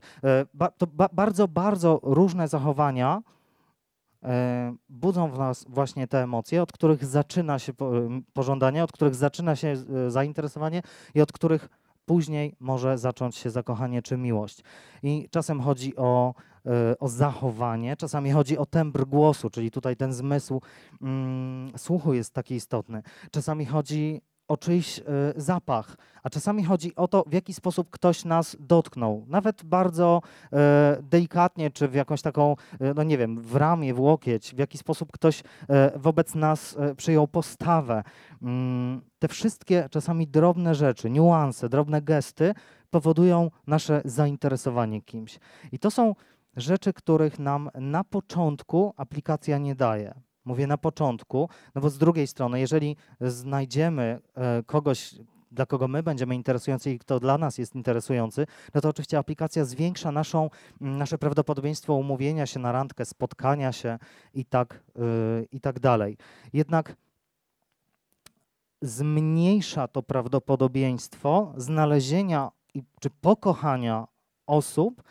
[0.53, 3.21] Ba, to ba, bardzo, bardzo różne zachowania,
[4.89, 7.73] budzą w nas właśnie te emocje, od których zaczyna się
[8.33, 10.81] pożądanie, od których zaczyna się e, zainteresowanie
[11.15, 11.69] i od których
[12.05, 14.63] później może zacząć się zakochanie czy miłość.
[15.03, 16.33] I czasem chodzi o,
[16.65, 20.61] e, o zachowanie, czasami chodzi o tembr głosu, czyli tutaj ten zmysł
[21.01, 23.03] mm, słuchu jest taki istotny.
[23.31, 25.03] Czasami chodzi o czyjś e,
[25.35, 29.25] zapach, a czasami chodzi o to, w jaki sposób ktoś nas dotknął.
[29.27, 30.21] Nawet bardzo
[30.53, 34.57] e, delikatnie, czy w jakąś taką, e, no nie wiem, w ramię, w łokieć, w
[34.57, 35.43] jaki sposób ktoś
[35.95, 38.03] wobec nas przyjął postawę.
[38.41, 42.53] Mm, te wszystkie czasami drobne rzeczy, niuanse, drobne gesty
[42.89, 45.39] powodują nasze zainteresowanie kimś.
[45.71, 46.15] I to są
[46.55, 50.13] rzeczy, których nam na początku aplikacja nie daje.
[50.45, 55.15] Mówię na początku, no bo z drugiej strony, jeżeli znajdziemy e, kogoś,
[55.51, 59.65] dla kogo my będziemy interesujący i kto dla nas jest interesujący, no to oczywiście aplikacja
[59.65, 60.49] zwiększa naszą,
[60.81, 63.99] nasze prawdopodobieństwo umówienia się na randkę, spotkania się
[64.33, 66.17] i tak, yy, i tak dalej.
[66.53, 66.95] Jednak
[68.81, 74.07] zmniejsza to prawdopodobieństwo znalezienia i, czy pokochania
[74.47, 75.03] osób,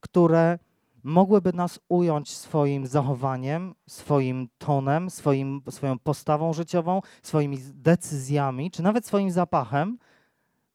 [0.00, 0.58] które
[1.02, 9.06] mogłyby nas ująć swoim zachowaniem, swoim tonem, swoim, swoją postawą życiową, swoimi decyzjami, czy nawet
[9.06, 9.98] swoim zapachem,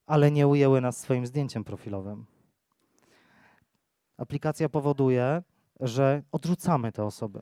[0.06, 2.26] ale nie ujęły nas swoim zdjęciem profilowym.
[4.18, 5.44] Aplikacja powoduje,
[5.80, 7.42] że odrzucamy te osoby.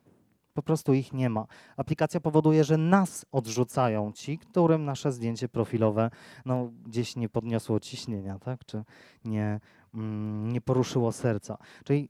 [0.53, 1.45] Po prostu ich nie ma.
[1.77, 6.09] Aplikacja powoduje, że nas odrzucają ci, którym nasze zdjęcie profilowe
[6.45, 8.65] no, gdzieś nie podniosło ciśnienia, tak?
[8.65, 8.83] czy
[9.25, 9.59] nie,
[9.93, 11.57] mm, nie poruszyło serca.
[11.83, 12.09] Czyli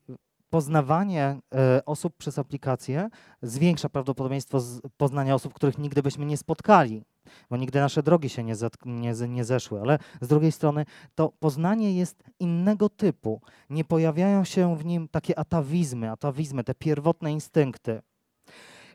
[0.52, 3.10] poznawanie e, osób przez aplikację
[3.42, 4.60] zwiększa prawdopodobieństwo
[4.98, 7.04] poznania osób, których nigdy byśmy nie spotkali.
[7.50, 8.54] bo nigdy nasze drogi się nie,
[8.86, 10.86] nie, nie zeszły, ale z drugiej strony
[11.16, 13.42] to poznanie jest innego typu.
[13.70, 18.02] Nie pojawiają się w nim takie atawizmy, atawizmy, te pierwotne instynkty.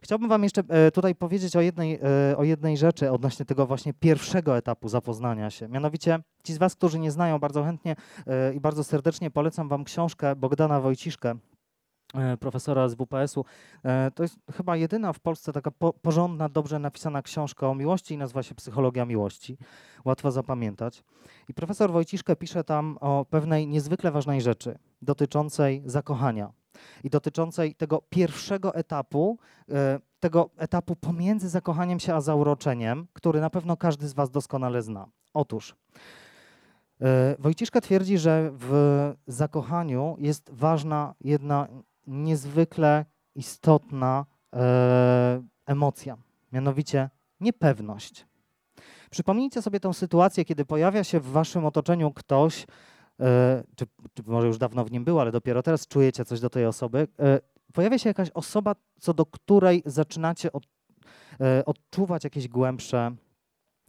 [0.06, 3.94] Chciałbym Wam jeszcze e, tutaj powiedzieć o jednej, e, o jednej rzeczy odnośnie tego właśnie
[3.94, 5.68] pierwszego etapu zapoznania się.
[5.68, 9.84] Mianowicie ci z Was, którzy nie znają, bardzo chętnie e, i bardzo serdecznie polecam Wam
[9.84, 11.34] książkę Bogdana Wojciszkę,
[12.40, 13.44] profesora z WPS-u.
[14.14, 18.18] To jest chyba jedyna w Polsce taka po, porządna, dobrze napisana książka o miłości i
[18.18, 19.58] nazywa się Psychologia Miłości.
[20.04, 21.04] Łatwo zapamiętać.
[21.48, 26.52] I profesor Wojciszkę pisze tam o pewnej niezwykle ważnej rzeczy dotyczącej zakochania
[27.04, 29.38] i dotyczącej tego pierwszego etapu,
[29.70, 34.82] e, tego etapu pomiędzy zakochaniem się a zauroczeniem, który na pewno każdy z Was doskonale
[34.82, 35.06] zna.
[35.34, 35.76] Otóż
[37.00, 41.68] e, Wojciszka twierdzi, że w zakochaniu jest ważna jedna
[42.06, 46.16] niezwykle istotna e, emocja,
[46.52, 47.10] mianowicie
[47.40, 48.26] niepewność.
[49.10, 52.66] Przypomnijcie sobie tę sytuację, kiedy pojawia się w waszym otoczeniu ktoś,
[53.76, 56.66] czy, czy może już dawno w nim był, ale dopiero teraz czujecie coś do tej
[56.66, 57.40] osoby, e,
[57.72, 60.66] pojawia się jakaś osoba, co do której zaczynacie od,
[61.40, 63.16] e, odczuwać jakieś głębsze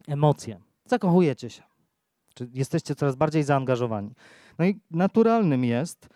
[0.07, 0.59] emocje.
[0.85, 1.63] Zakochujecie się,
[2.33, 4.11] czy jesteście coraz bardziej zaangażowani.
[4.59, 6.09] No i naturalnym jest,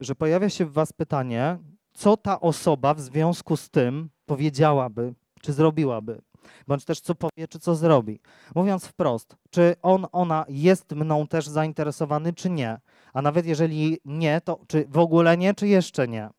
[0.00, 1.58] że pojawia się w was pytanie,
[1.92, 6.22] co ta osoba w związku z tym powiedziałaby, czy zrobiłaby
[6.66, 8.20] bądź też co powie, czy co zrobi.
[8.54, 12.80] Mówiąc wprost, czy on, ona jest mną też zainteresowany, czy nie.
[13.12, 16.30] A nawet jeżeli nie, to czy w ogóle nie, czy jeszcze nie.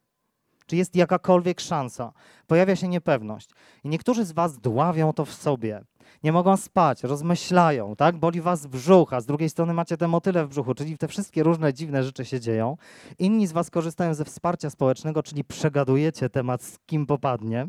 [0.65, 2.13] Czy jest jakakolwiek szansa?
[2.48, 3.50] Pojawia się niepewność.
[3.84, 5.84] I niektórzy z Was dławią to w sobie
[6.24, 8.17] nie mogą spać, rozmyślają, tak?
[8.17, 11.43] Boli was brzuch, a z drugiej strony macie te motyle w brzuchu, czyli te wszystkie
[11.43, 12.78] różne dziwne rzeczy się dzieją.
[13.20, 17.67] Inni z was korzystają ze wsparcia społecznego, czyli przegadujecie temat z kim popadnie,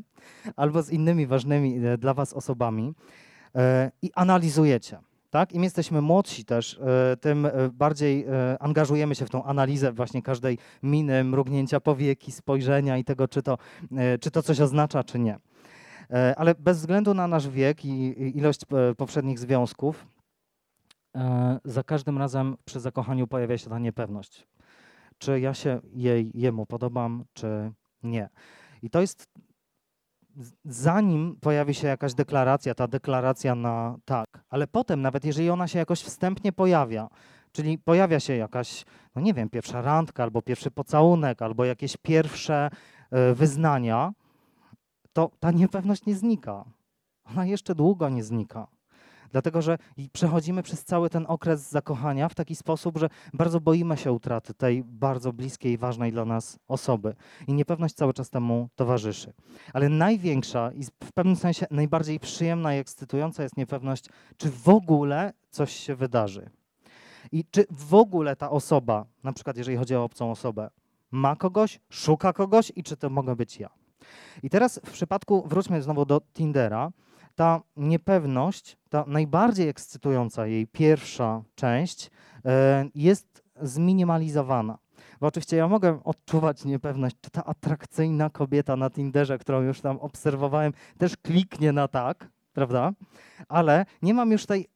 [0.57, 2.94] albo z innymi ważnymi e, dla was osobami
[3.55, 3.61] yy,
[4.03, 4.98] i analizujecie.
[5.31, 5.53] Tak?
[5.53, 8.27] Im jesteśmy młodsi też, e, tym bardziej
[8.61, 13.59] angażujemy się w tą analizę właśnie każdej miny, mrugnięcia powieki, spojrzenia i tego, czy to,
[14.20, 15.38] czy to coś oznacza, czy nie.
[16.11, 20.07] E, ale bez względu na nasz wiek i ilość e, poprzednich związków,
[21.16, 24.49] e, za każdym razem przy zakochaniu pojawia się ta niepewność.
[25.18, 28.29] Czy ja się jej, jemu podobam, czy nie.
[28.83, 29.29] I to jest
[30.64, 35.79] zanim pojawi się jakaś deklaracja, ta deklaracja na tak, ale potem, nawet jeżeli ona się
[35.79, 37.09] jakoś wstępnie pojawia,
[37.53, 42.71] czyli pojawia się jakaś, no nie wiem, pierwsza randka, albo pierwszy pocałunek, albo jakieś pierwsze
[43.35, 44.12] wyznania,
[45.18, 46.64] to ta niepewność nie znika.
[47.24, 48.66] Ona jeszcze długo nie znika.
[49.33, 49.78] Dlatego, że
[50.12, 54.85] przechodzimy przez cały ten okres zakochania w taki sposób, że bardzo boimy się utraty tej
[54.85, 57.14] bardzo bliskiej, ważnej dla nas osoby.
[57.46, 59.33] I niepewność cały czas temu towarzyszy.
[59.72, 64.04] Ale największa i w pewnym sensie najbardziej przyjemna i ekscytująca jest niepewność,
[64.37, 66.50] czy w ogóle coś się wydarzy.
[67.33, 70.70] I czy w ogóle ta osoba, na przykład jeżeli chodzi o obcą osobę,
[71.11, 73.88] ma kogoś, szuka kogoś i czy to mogę być ja.
[74.42, 76.90] I teraz w przypadku, wróćmy znowu do Tindera,
[77.35, 82.11] ta niepewność, ta najbardziej ekscytująca jej pierwsza część
[82.44, 84.79] e, jest zminimalizowana.
[85.21, 89.99] Bo oczywiście ja mogę odczuwać niepewność, czy ta atrakcyjna kobieta na Tinderze, którą już tam
[89.99, 92.92] obserwowałem, też kliknie na tak, prawda?
[93.49, 94.68] Ale nie mam już tej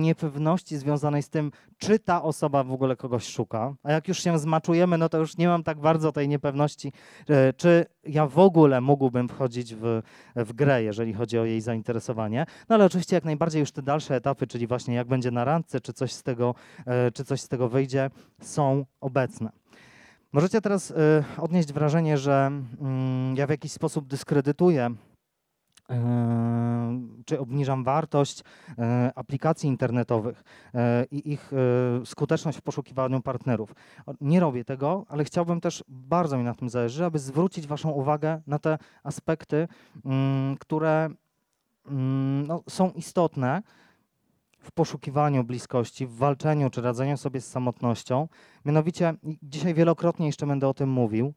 [0.00, 3.74] niepewności związanej z tym, czy ta osoba w ogóle kogoś szuka.
[3.82, 6.92] A jak już się zmaczujemy, no to już nie mam tak bardzo tej niepewności,
[7.28, 10.02] e, czy ja w ogóle mógłbym wchodzić w,
[10.36, 12.46] w grę, jeżeli chodzi o jej zainteresowanie.
[12.68, 15.80] No ale oczywiście jak najbardziej już te dalsze etapy, czyli właśnie jak będzie na randce,
[15.80, 16.54] czy coś z tego,
[16.86, 19.50] e, czy coś z tego wyjdzie, są obecne.
[20.32, 24.94] Możecie teraz e, odnieść wrażenie, że mm, ja w jakiś sposób dyskredytuję
[27.26, 28.42] czy obniżam wartość
[28.78, 30.44] e, aplikacji internetowych
[30.74, 33.74] e, i ich e, skuteczność w poszukiwaniu partnerów.
[34.20, 38.40] Nie robię tego, ale chciałbym też, bardzo mi na tym zależy, aby zwrócić Waszą uwagę
[38.46, 39.68] na te aspekty,
[40.04, 41.08] mm, które
[41.86, 43.62] mm, no, są istotne
[44.60, 48.28] w poszukiwaniu bliskości, w walczeniu czy radzeniu sobie z samotnością.
[48.64, 51.34] Mianowicie, dzisiaj wielokrotnie jeszcze będę o tym mówił,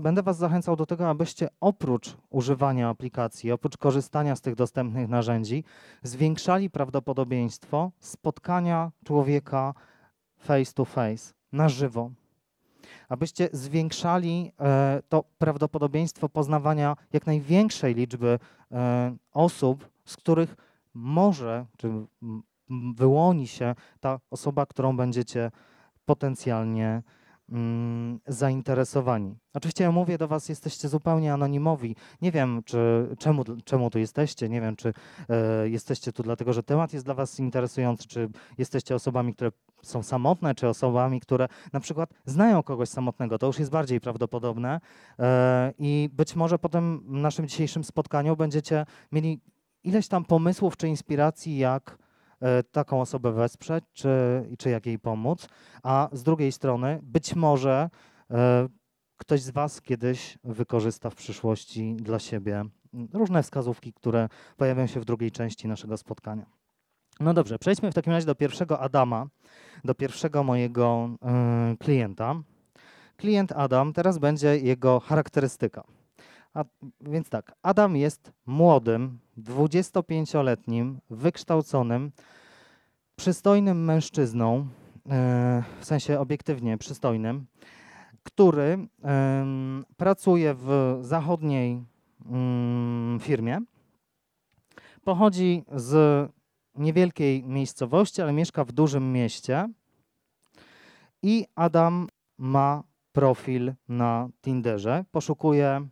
[0.00, 5.64] będę Was zachęcał do tego, abyście oprócz używania aplikacji, oprócz korzystania z tych dostępnych narzędzi,
[6.02, 9.74] zwiększali prawdopodobieństwo spotkania człowieka
[10.38, 12.10] face to face, na żywo.
[13.08, 18.38] Abyście zwiększali e, to prawdopodobieństwo poznawania jak największej liczby
[18.72, 20.56] e, osób, z których
[20.94, 21.92] może, czy
[22.96, 25.50] wyłoni się ta osoba, którą będziecie
[26.04, 27.02] potencjalnie
[28.26, 29.36] zainteresowani.
[29.54, 31.96] Oczywiście ja mówię do Was, jesteście zupełnie anonimowi.
[32.22, 34.92] Nie wiem, czy, czemu, czemu tu jesteście, nie wiem, czy
[35.28, 39.50] e, jesteście tu dlatego, że temat jest dla Was interesujący, czy jesteście osobami, które
[39.82, 43.38] są samotne, czy osobami, które na przykład znają kogoś samotnego.
[43.38, 44.80] To już jest bardziej prawdopodobne
[45.18, 49.40] e, i być może po tym naszym dzisiejszym spotkaniu będziecie mieli
[49.84, 51.98] ileś tam pomysłów czy inspiracji, jak
[52.72, 54.08] taką osobę wesprzeć, czy,
[54.58, 55.48] czy jak jej pomóc.
[55.82, 57.90] A z drugiej strony, być może
[58.30, 58.68] e,
[59.16, 62.64] ktoś z Was kiedyś wykorzysta w przyszłości dla siebie
[63.12, 66.46] różne wskazówki, które pojawią się w drugiej części naszego spotkania.
[67.20, 69.26] No dobrze, przejdźmy w takim razie do pierwszego Adama,
[69.84, 71.10] do pierwszego mojego
[71.72, 72.34] y, klienta.
[73.16, 75.84] Klient Adam, teraz będzie jego charakterystyka.
[76.54, 76.64] A,
[77.00, 82.12] więc tak, Adam jest młodym, 25-letnim, wykształconym,
[83.16, 84.66] przystojnym mężczyzną,
[85.10, 87.46] e, w sensie obiektywnie przystojnym,
[88.22, 88.88] który
[89.96, 91.84] pracuje w zachodniej
[92.26, 93.58] mm, firmie.
[95.04, 96.30] Pochodzi z
[96.74, 99.68] niewielkiej miejscowości, ale mieszka w dużym mieście.
[101.22, 102.08] I Adam
[102.38, 102.82] ma
[103.12, 105.04] profil na Tinderze.
[105.10, 105.88] Poszukuje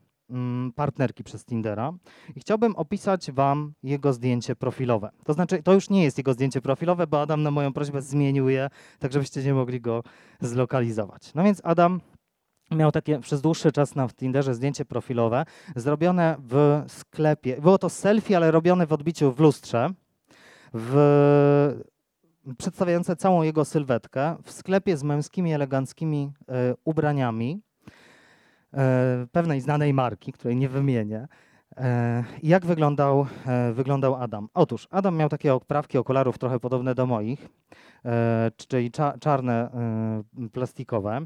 [0.74, 1.92] partnerki przez Tindera
[2.36, 5.10] i chciałbym opisać Wam jego zdjęcie profilowe.
[5.24, 8.48] To znaczy, to już nie jest jego zdjęcie profilowe, bo Adam na moją prośbę zmienił
[8.48, 10.02] je, tak żebyście nie mogli go
[10.40, 11.34] zlokalizować.
[11.34, 12.00] No więc Adam
[12.70, 15.44] miał takie przez dłuższy czas na Tinderze zdjęcie profilowe,
[15.76, 17.60] zrobione w sklepie.
[17.60, 19.90] Było to selfie, ale robione w odbiciu w lustrze,
[20.74, 21.78] w
[22.58, 27.60] przedstawiające całą jego sylwetkę w sklepie z męskimi, eleganckimi y, ubraniami.
[28.74, 31.28] E, pewnej znanej marki, której nie wymienię.
[31.76, 34.48] E, jak wyglądał, e, wyglądał Adam?
[34.54, 37.48] Otóż Adam miał takie oprawki okularów trochę podobne do moich,
[38.56, 39.70] czyli czarne,
[40.52, 41.20] plastikowe.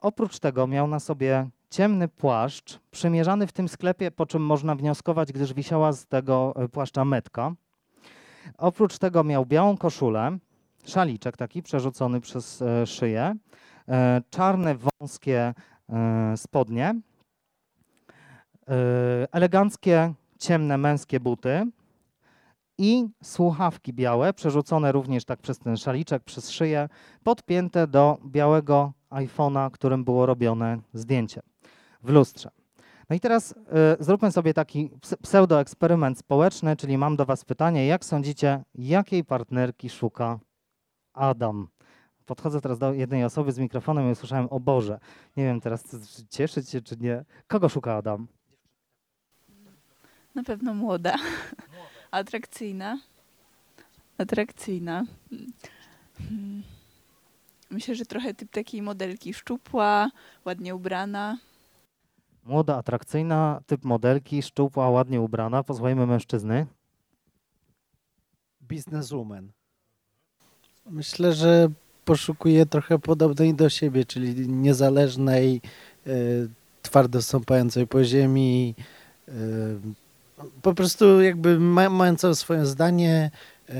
[0.00, 5.32] Oprócz tego miał na sobie ciemny płaszcz, przymierzany w tym sklepie, po czym można wnioskować,
[5.32, 7.52] gdyż wisiała z tego płaszcza metka.
[8.58, 10.38] Oprócz tego miał białą koszulę,
[10.86, 13.34] szaliczek taki przerzucony przez szyję,
[14.30, 15.54] czarne, wąskie
[16.36, 17.00] spodnie,
[18.68, 18.74] e,
[19.32, 21.66] eleganckie, ciemne męskie buty
[22.78, 26.88] i słuchawki białe, przerzucone również tak przez ten szaliczek, przez szyję,
[27.22, 31.42] podpięte do białego iPhone'a, którym było robione zdjęcie
[32.02, 32.50] w lustrze.
[33.10, 33.54] No i teraz y,
[34.04, 34.90] zróbmy sobie taki
[35.22, 40.38] pseudoeksperyment społeczny, czyli mam do Was pytanie, jak sądzicie, jakiej partnerki szuka
[41.12, 41.68] Adam?
[42.26, 45.00] Podchodzę teraz do jednej osoby z mikrofonem i usłyszałem, o Boże,
[45.36, 45.96] nie wiem teraz,
[46.30, 47.24] cieszyć się czy nie.
[47.46, 48.26] Kogo szuka Adam?
[50.34, 51.16] Na pewno młoda,
[52.10, 52.98] atrakcyjna.
[54.18, 55.04] Atrakcyjna.
[56.18, 56.62] Hmm.
[57.70, 60.10] Myślę, że trochę typ takiej modelki szczupła,
[60.44, 61.38] ładnie ubrana.
[62.44, 65.62] Młoda, atrakcyjna, typ modelki, szczupła, ładnie ubrana.
[65.62, 66.66] Posłuchajmy mężczyzny.
[68.60, 69.52] Businesswoman.
[70.86, 71.68] Myślę, że
[72.04, 75.60] poszukuje trochę podobnej do siebie, czyli niezależnej,
[76.06, 76.10] e,
[76.82, 78.74] twardo stąpającej po ziemi,
[79.28, 79.32] e,
[80.62, 83.30] po prostu jakby ma, mająca swoje zdanie,
[83.68, 83.74] e,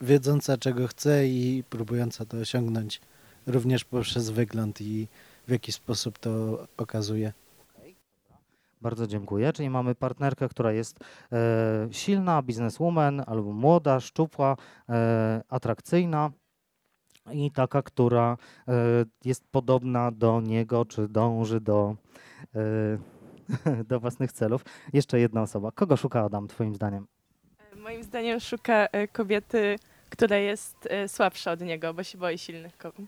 [0.00, 3.00] wiedząca czego chce i próbująca to osiągnąć
[3.46, 5.08] również poprzez wygląd i
[5.48, 7.32] w jaki sposób to okazuje.
[8.82, 9.52] Bardzo dziękuję.
[9.52, 10.98] Czyli mamy partnerkę, która jest
[11.32, 14.56] e, silna, bizneswoman albo młoda, szczupła,
[14.88, 16.30] e, atrakcyjna
[17.30, 18.36] i taka, która
[18.68, 18.72] e,
[19.24, 21.96] jest podobna do niego, czy dąży do,
[22.54, 24.64] e, do własnych celów.
[24.92, 25.72] Jeszcze jedna osoba.
[25.72, 27.06] Kogo szuka Adam, Twoim zdaniem?
[27.76, 29.78] Moim zdaniem szuka e, kobiety,
[30.10, 33.06] która jest słabsza od niego, bo się boi silnych kobiet.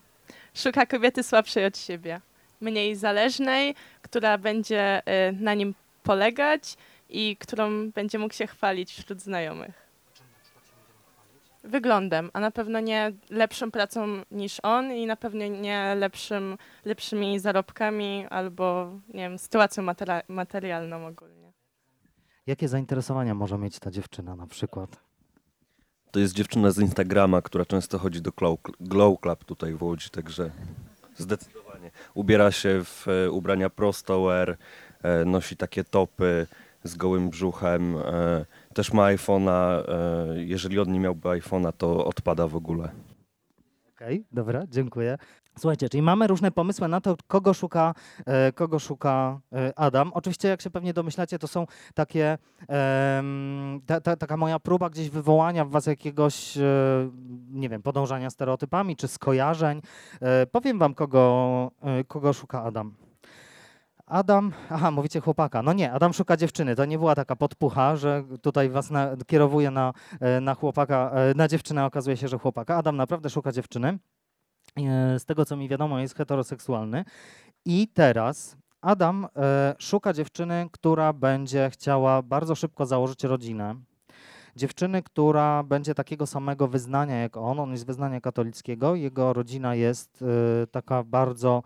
[0.53, 2.21] Szuka kobiety słabszej od siebie,
[2.61, 5.01] mniej zależnej, która będzie
[5.33, 5.73] na nim
[6.03, 6.77] polegać
[7.09, 9.84] i którą będzie mógł się chwalić wśród znajomych
[11.65, 17.39] wyglądem, a na pewno nie lepszą pracą niż on i na pewno nie lepszym, lepszymi
[17.39, 21.53] zarobkami albo nie wiem, sytuacją materi materialną ogólnie.
[22.47, 24.99] Jakie zainteresowania może mieć ta dziewczyna na przykład?
[26.11, 30.09] To jest dziewczyna z Instagrama, która często chodzi do Glow, Glow Club tutaj w Łodzi,
[30.09, 30.51] także
[31.17, 31.91] zdecydowanie.
[32.13, 34.57] Ubiera się w e, ubrania prosto wear,
[35.03, 36.47] e, nosi takie topy
[36.83, 38.45] z gołym brzuchem, e,
[38.75, 39.83] też ma iPhone'a.
[39.87, 42.83] E, jeżeli on nie miałby iPhone'a, to odpada w ogóle.
[42.83, 43.05] Okej,
[43.95, 45.17] Okej, dobra, dziękuję.
[45.59, 47.93] Słuchajcie, czyli mamy różne pomysły na to, kogo szuka,
[48.25, 50.11] e, kogo szuka e, Adam.
[50.13, 55.09] Oczywiście, jak się pewnie domyślacie, to są takie, em, ta, ta, taka moja próba gdzieś
[55.09, 56.61] wywołania w was jakiegoś, e,
[57.49, 59.81] nie wiem, podążania stereotypami czy skojarzeń.
[60.21, 63.04] E, powiem wam, kogo, e, kogo szuka Adam.
[64.07, 65.61] Adam, aha, mówicie chłopaka.
[65.61, 66.75] No nie, Adam szuka dziewczyny.
[66.75, 71.33] To nie była taka podpucha, że tutaj was na, kierowuje na, e, na chłopaka, e,
[71.33, 72.75] na dziewczynę, okazuje się, że chłopaka.
[72.75, 73.99] Adam naprawdę szuka dziewczyny.
[74.77, 77.05] E, Z tego, co mi wiadomo, jest heteroseksualny.
[77.65, 79.27] I teraz Adam
[79.79, 83.75] szuka dziewczyny, która będzie chciała bardzo szybko założyć rodzinę.
[84.55, 87.59] Dziewczyny, która będzie takiego samego wyznania jak on.
[87.59, 88.95] On jest wyznania katolickiego.
[88.95, 90.23] Jego rodzina jest
[90.71, 91.63] taka bardzo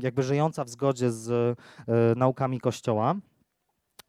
[0.00, 1.54] jakby żyjąca w zgodzie z e,
[2.16, 3.14] naukami Kościoła.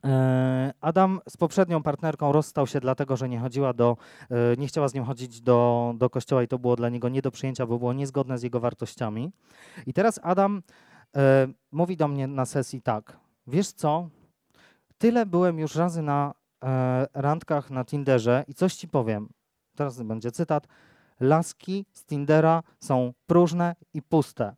[0.05, 3.97] E, Adam z poprzednią partnerką rozstał się dlatego, że nie chodziła do,
[4.29, 7.21] e, nie chciała z nią chodzić do, do kościoła i to było dla niego nie
[7.21, 9.31] do przyjęcia, bo było niezgodne z jego wartościami.
[9.87, 10.63] I teraz Adam
[11.71, 14.09] mówi do mnie na sesji tak, wiesz co,
[14.97, 16.33] tyle byłem już razy na
[17.13, 19.29] randkach na Tinderze i coś ci powiem.
[19.75, 20.67] Teraz będzie cytat.
[21.19, 24.55] Laski z Tindera są próżne i puste.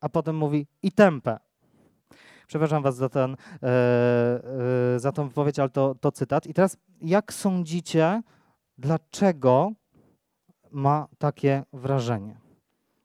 [0.00, 1.38] A potem mówi i tępe.
[2.46, 3.68] Przepraszam was za, ten, e,
[4.94, 6.46] e, za tą wypowiedź, ale to, to cytat.
[6.46, 8.22] I teraz jak sądzicie,
[8.78, 9.72] dlaczego
[10.70, 12.40] ma takie wrażenie?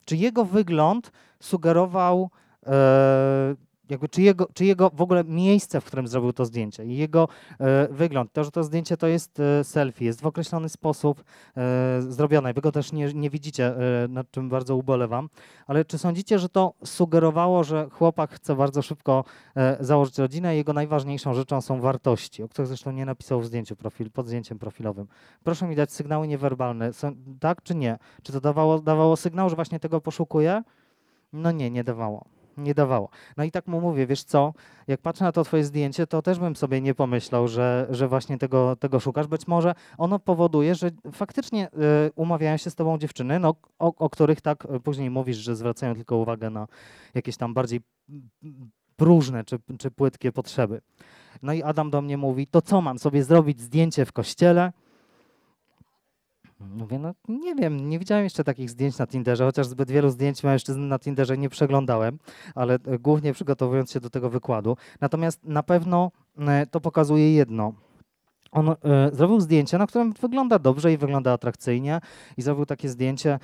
[0.05, 2.29] Czy jego wygląd sugerował,
[2.65, 3.55] e,
[3.93, 7.27] jakby, czy, jego, czy jego w ogóle miejsce, w którym zrobił to zdjęcie, i jego
[7.59, 11.23] e, wygląd, to, że to zdjęcie to jest e, selfie, jest w określony sposób
[11.57, 12.53] e, zrobione.
[12.53, 13.73] Wy go też nie, nie widzicie,
[14.09, 15.29] nad czym bardzo ubolewam,
[15.67, 19.23] ale czy sądzicie, że to sugerowało, że chłopak chce bardzo szybko
[19.79, 23.75] założyć rodzinę i jego najważniejszą rzeczą są wartości, o których zresztą nie napisał w zdjęciu
[23.75, 25.07] profil, pod zdjęciem profilowym.
[25.43, 27.97] Proszę mi dać sygnały niewerbalne, są, tak czy nie?
[28.23, 30.63] Czy to dawało, dawało sygnał, że właśnie tego poszukuje?
[31.33, 32.25] No nie, nie dawało.
[32.57, 33.09] Nie dawało.
[33.37, 34.53] No i tak mu mówię, wiesz co,
[34.87, 38.37] jak patrzę na to twoje zdjęcie, to też bym sobie nie pomyślał, że, że właśnie
[38.37, 39.27] tego, tego szukasz.
[39.27, 44.09] Być może ono powoduje, że faktycznie y, umawiają się z tobą dziewczyny, no, o, o
[44.09, 46.67] których tak y, później mówisz, że zwracają tylko uwagę na
[47.13, 50.81] jakieś tam bardziej mm, próżne czy, czy płytkie potrzeby.
[51.41, 54.71] No i Adam do mnie mówi, to co mam sobie zrobić zdjęcie w kościele?
[56.75, 60.43] Mówię, no nie wiem, nie widziałem jeszcze takich zdjęć na Tinderze, chociaż zbyt wielu zdjęć
[60.43, 62.19] mężczyzn na Tinderze nie przeglądałem,
[62.55, 64.77] ale e, głównie przygotowując się do tego wykładu.
[65.01, 67.73] Natomiast na pewno e, to pokazuje jedno.
[68.51, 68.75] On e,
[69.13, 72.01] zrobił zdjęcie, na którym wygląda dobrze i wygląda atrakcyjnie
[72.37, 73.39] i zrobił takie zdjęcie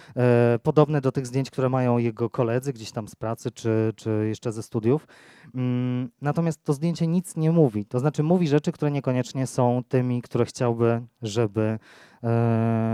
[0.63, 4.51] podobne do tych zdjęć, które mają jego koledzy gdzieś tam z pracy czy, czy jeszcze
[4.51, 5.07] ze studiów.
[5.55, 10.21] Mm, natomiast to zdjęcie nic nie mówi, to znaczy mówi rzeczy, które niekoniecznie są tymi,
[10.21, 11.79] które chciałby, żeby,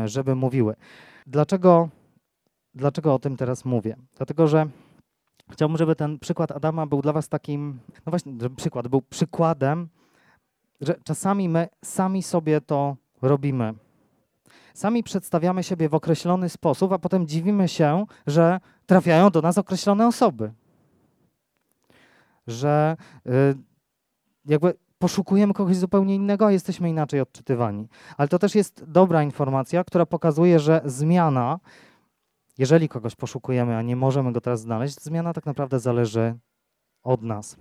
[0.06, 0.76] żeby mówiły.
[1.28, 1.90] Dlaczego,
[2.76, 3.96] dlaczego o tym teraz mówię?
[4.18, 4.68] Dlatego, że
[5.52, 9.88] chciałbym, żeby ten przykład Adama był dla was takim, no właśnie, żeby przykład był przykładem,
[10.82, 13.74] że czasami my sami sobie to robimy.
[14.74, 20.08] Sami przedstawiamy siebie w określony sposób, a potem dziwimy się, że trafiają do nas określone
[20.08, 20.52] osoby.
[22.48, 22.98] Że
[23.28, 23.32] y,
[24.46, 27.88] jakby poszukujemy kogoś zupełnie innego, a jesteśmy inaczej odczytywani.
[28.18, 31.60] Ale to też jest dobra informacja, która pokazuje, że zmiana,
[32.58, 36.36] jeżeli kogoś poszukujemy, a nie możemy go teraz znaleźć, zmiana tak naprawdę zależy
[37.04, 37.58] od nas.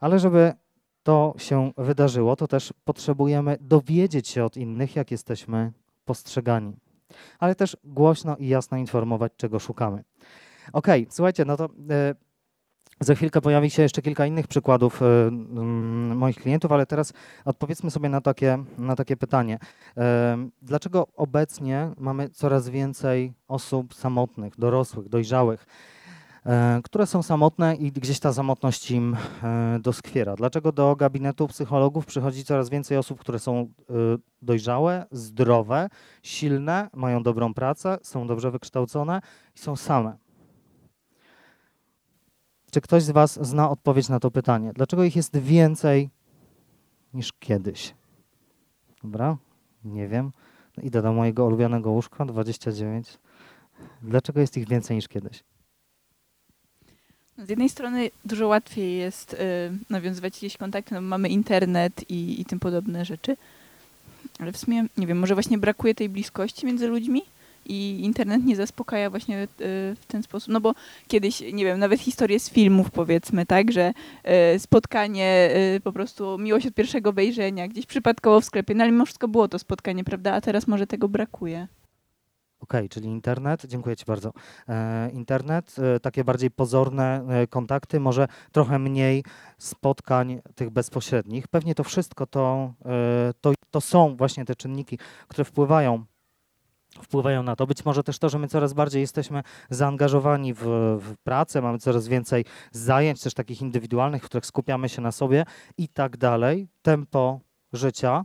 [0.00, 0.52] Ale żeby
[1.02, 5.72] to się wydarzyło, to też potrzebujemy dowiedzieć się od innych, jak jesteśmy
[6.04, 6.76] postrzegani.
[7.38, 10.04] Ale też głośno i jasno informować, czego szukamy.
[10.72, 12.14] Okej, słuchajcie, no to e,
[13.02, 15.30] za chwilkę pojawi się jeszcze kilka innych przykładów e,
[16.14, 17.12] moich klientów, ale teraz
[17.44, 19.58] odpowiedzmy sobie na takie, na takie pytanie.
[19.96, 25.66] E, dlaczego obecnie mamy coraz więcej osób samotnych, dorosłych, dojrzałych,
[26.46, 29.16] e, które są samotne i gdzieś ta samotność im
[29.80, 30.36] doskwiera.
[30.36, 33.72] Dlaczego do gabinetu psychologów przychodzi coraz więcej osób, które są
[34.42, 35.88] dojrzałe, zdrowe,
[36.22, 39.20] silne, mają dobrą pracę, są dobrze wykształcone
[39.56, 40.21] i są same?
[42.72, 44.72] Czy ktoś z Was zna odpowiedź na to pytanie?
[44.74, 46.10] Dlaczego ich jest więcej
[47.14, 47.94] niż kiedyś?
[49.02, 49.36] Dobra,
[49.84, 50.30] nie wiem.
[50.82, 53.18] Idę do mojego ulubionego łóżka, 29.
[54.02, 55.44] Dlaczego jest ich więcej niż kiedyś?
[57.38, 59.36] Z jednej strony dużo łatwiej jest y,
[59.90, 63.36] nawiązywać jakieś kontakty, no, mamy internet i, i tym podobne rzeczy,
[64.38, 67.22] ale w sumie, nie wiem, może właśnie brakuje tej bliskości między ludźmi
[67.66, 69.46] i internet nie zaspokaja właśnie y,
[70.00, 70.74] w ten sposób, no bo
[71.08, 73.92] kiedyś, nie wiem, nawet historie z filmów powiedzmy, tak, że
[74.54, 78.92] y, spotkanie, y, po prostu miłość od pierwszego wejrzenia, gdzieś przypadkowo w sklepie, no ale
[78.92, 81.68] mimo wszystko było to spotkanie, prawda, a teraz może tego brakuje.
[82.62, 84.32] Okej, czyli internet, dziękuję Ci bardzo.
[84.68, 89.24] E, internet, e, takie bardziej pozorne e, kontakty, może trochę mniej
[89.58, 91.48] spotkań tych bezpośrednich.
[91.48, 94.98] Pewnie to wszystko to, e, to, to są właśnie te czynniki,
[95.28, 96.04] które wpływają
[97.02, 97.66] wpływają na to.
[97.66, 100.60] Być może też to, że my coraz bardziej jesteśmy zaangażowani w,
[101.00, 105.44] w pracę, mamy coraz więcej zajęć, też takich indywidualnych, w których skupiamy się na sobie
[105.78, 106.68] i tak dalej.
[106.82, 107.40] Tempo
[107.72, 108.24] życia.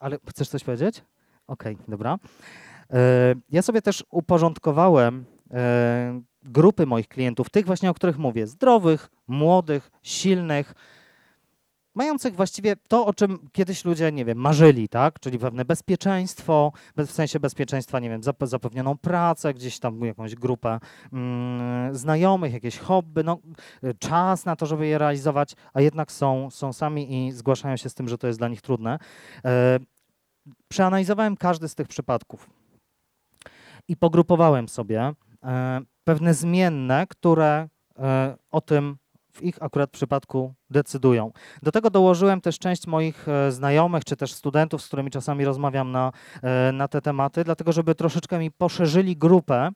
[0.00, 1.04] Ale chcesz coś powiedzieć?
[1.46, 2.18] Okej, dobra.
[2.90, 9.10] E, Ja sobie też uporządkowałem e, grupy moich klientów, tych właśnie, o których mówię, zdrowych,
[9.28, 10.74] młodych, silnych,
[11.94, 15.20] mających właściwie to, o czym kiedyś ludzie, nie wiem, marzyli, tak?
[15.20, 20.34] Czyli pewne bezpieczeństwo, bez- w sensie bezpieczeństwa, nie wiem, zap- zapewnioną pracę, gdzieś tam jakąś
[20.34, 20.80] grupę
[21.12, 23.38] mm, znajomych, jakieś hobby, no,
[23.98, 27.94] czas na to, żeby je realizować, a jednak są, są sami i zgłaszają się z
[27.94, 28.98] tym, że to jest dla nich trudne.
[29.44, 29.78] E,
[30.68, 32.50] Przeanalizowałem każdy z tych przypadków
[33.88, 35.12] i pogrupowałem sobie
[35.44, 37.68] e, pewne zmienne, które
[37.98, 38.96] e, o tym
[39.32, 41.32] w ich akurat przypadku decydują.
[41.62, 45.92] Do tego dołożyłem też część moich e, znajomych, czy też studentów, z którymi czasami rozmawiam
[45.92, 46.12] na,
[46.42, 49.70] e, na te tematy, dlatego żeby troszeczkę mi poszerzyli grupę,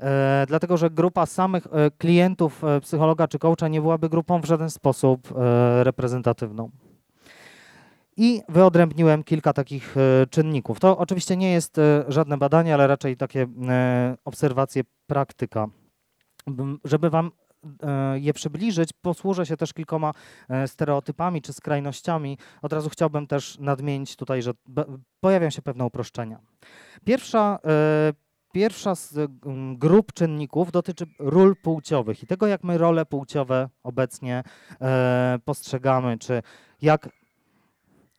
[0.00, 1.66] e, dlatego że grupa samych
[1.98, 5.34] klientów psychologa czy coacha nie byłaby grupą w żaden sposób
[5.82, 6.70] reprezentatywną.
[8.16, 9.96] I wyodrębniłem kilka takich
[10.30, 10.80] czynników.
[10.80, 13.46] To oczywiście nie jest żadne badanie, ale raczej takie
[14.24, 15.66] obserwacje praktyka.
[16.84, 17.30] Żeby Wam
[18.14, 20.12] je przybliżyć, posłużę się też kilkoma
[20.48, 22.38] e, stereotypami czy skrajnościami.
[22.62, 24.52] Od razu chciałbym też nadmienić tutaj, że
[25.20, 26.40] pojawią się pewne uproszczenia.
[27.04, 28.12] Pierwsza, e,
[28.52, 29.30] pierwsza z
[29.74, 34.42] grup czynników dotyczy ról płciowych i tego, jak my role płciowe obecnie
[34.80, 36.42] e, postrzegamy, czy
[36.82, 37.08] jak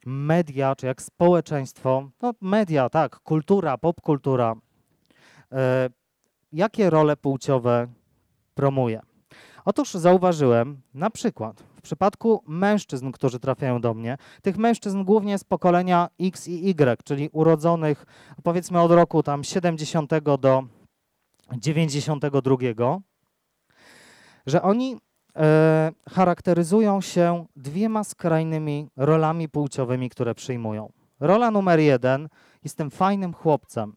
[0.06, 4.56] media, czy jak społeczeństwo, no media, tak, kultura, popkultura,
[5.52, 5.90] e,
[6.52, 7.88] jakie role płciowe
[8.56, 9.02] promuje.
[9.68, 15.44] Otóż zauważyłem na przykład w przypadku mężczyzn, którzy trafiają do mnie, tych mężczyzn głównie z
[15.44, 18.06] pokolenia X i Y, czyli urodzonych
[18.44, 20.64] powiedzmy od roku tam 70 do
[21.58, 22.58] 92,
[24.46, 24.98] że oni
[25.36, 30.92] e, charakteryzują się dwiema skrajnymi rolami płciowymi, które przyjmują.
[31.20, 32.30] Rola numer jeden,
[32.64, 33.96] jestem fajnym chłopcem.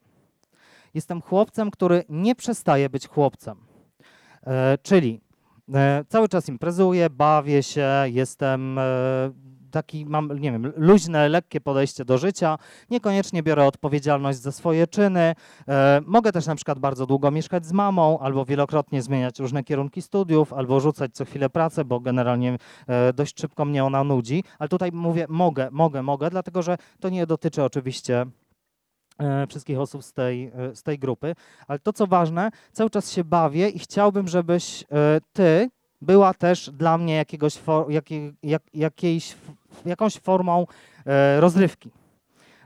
[0.94, 3.58] Jestem chłopcem, który nie przestaje być chłopcem.
[4.46, 5.20] E, czyli
[6.08, 8.82] cały czas imprezuję, bawię się, jestem e,
[9.70, 12.58] taki, mam, nie wiem, luźne, lekkie podejście do życia,
[12.90, 15.34] niekoniecznie biorę odpowiedzialność za swoje czyny.
[15.68, 20.02] E, mogę też na przykład bardzo długo mieszkać z mamą, albo wielokrotnie zmieniać różne kierunki
[20.02, 24.44] studiów, albo rzucać co chwilę pracę, bo generalnie e, dość szybko mnie ona nudzi.
[24.58, 28.26] Ale tutaj mówię mogę, mogę, mogę, dlatego że to nie dotyczy oczywiście e,
[29.48, 31.34] wszystkich osób z tej, e, z tej grupy.
[31.68, 34.86] Ale to, co ważne, cały czas się bawię i chciałbym, żebyś e,
[35.32, 39.36] ty była też dla mnie jakiegoś for, jakiej, jak, jakiejś,
[39.84, 40.66] jakąś formą
[41.06, 41.90] e, rozrywki.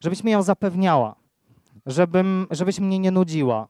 [0.01, 1.15] Żebyś mi ją zapewniała,
[1.87, 3.69] żebym, żebyś mnie nie nudziła.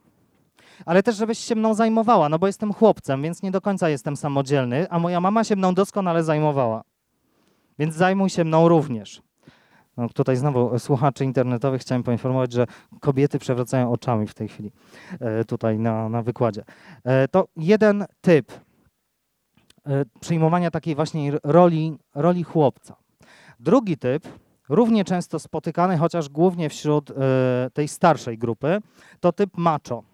[0.86, 4.16] Ale też, żebyś się mną zajmowała, no bo jestem chłopcem, więc nie do końca jestem
[4.16, 6.82] samodzielny, a moja mama się mną doskonale zajmowała.
[7.78, 9.22] Więc zajmuj się mną również.
[9.96, 12.66] No, tutaj znowu słuchaczy internetowych chciałem poinformować, że
[13.00, 14.72] kobiety przewracają oczami w tej chwili
[15.20, 16.64] e, tutaj na, na wykładzie.
[17.04, 18.52] E, to jeden typ
[19.86, 22.96] e, przyjmowania takiej właśnie roli, roli chłopca.
[23.60, 24.28] Drugi typ,
[24.68, 27.14] równie często spotykany, chociaż głównie wśród e,
[27.72, 28.78] tej starszej grupy,
[29.20, 30.13] to typ macho.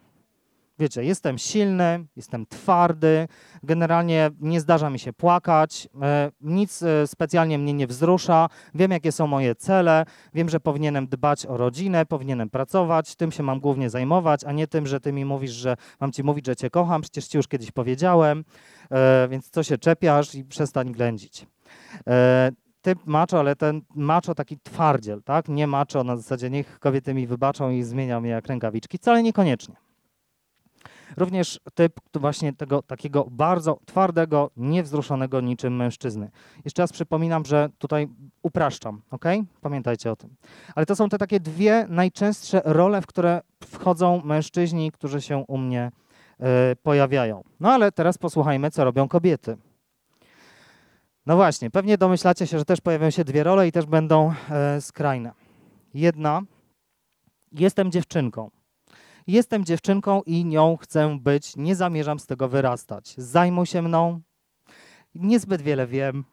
[0.81, 3.29] Wiecie, jestem silny, jestem twardy,
[3.63, 9.13] generalnie nie zdarza mi się płakać, e, nic e, specjalnie mnie nie wzrusza, wiem jakie
[9.13, 10.05] są moje cele,
[10.35, 14.67] wiem, że powinienem dbać o rodzinę, powinienem pracować, tym się mam głównie zajmować, a nie
[14.67, 17.49] tym, że ty mi mówisz, że mam ci mówić, że cię kocham, przecież ci już
[17.49, 18.45] kiedyś powiedziałem,
[18.91, 21.47] e, więc co się czepiasz i przestań ględzić.
[22.83, 25.49] Typ macho, ale ten macho taki twardziel, tak?
[25.49, 29.90] Nie macho na zasadzie niech kobiety mi wybaczą i zmieniam je jak rękawiczki, wcale niekoniecznie.
[31.17, 36.31] Również typ właśnie tego takiego bardzo twardego, niewzruszonego niczym mężczyzny.
[36.65, 38.09] Jeszcze raz przypominam, że tutaj
[38.43, 39.25] upraszczam, ok?
[39.61, 40.35] Pamiętajcie o tym.
[40.75, 45.59] Ale to są te takie dwie najczęstsze role, w które wchodzą mężczyźni, którzy się u
[45.59, 45.91] mnie
[46.41, 47.45] e, pojawiają.
[47.61, 49.57] No ale teraz posłuchajmy, co robią kobiety.
[51.27, 54.81] No właśnie, pewnie domyślacie się, że też pojawią się dwie role i też będą e,
[54.81, 55.33] skrajne.
[55.95, 56.43] Jedna,
[57.53, 58.51] jestem dziewczynką.
[59.31, 63.15] Jestem dziewczynką i nią chcę być, nie zamierzam z tego wyrastać.
[63.17, 64.21] Zajmuj się mną.
[65.15, 66.25] Niezbyt wiele wiem,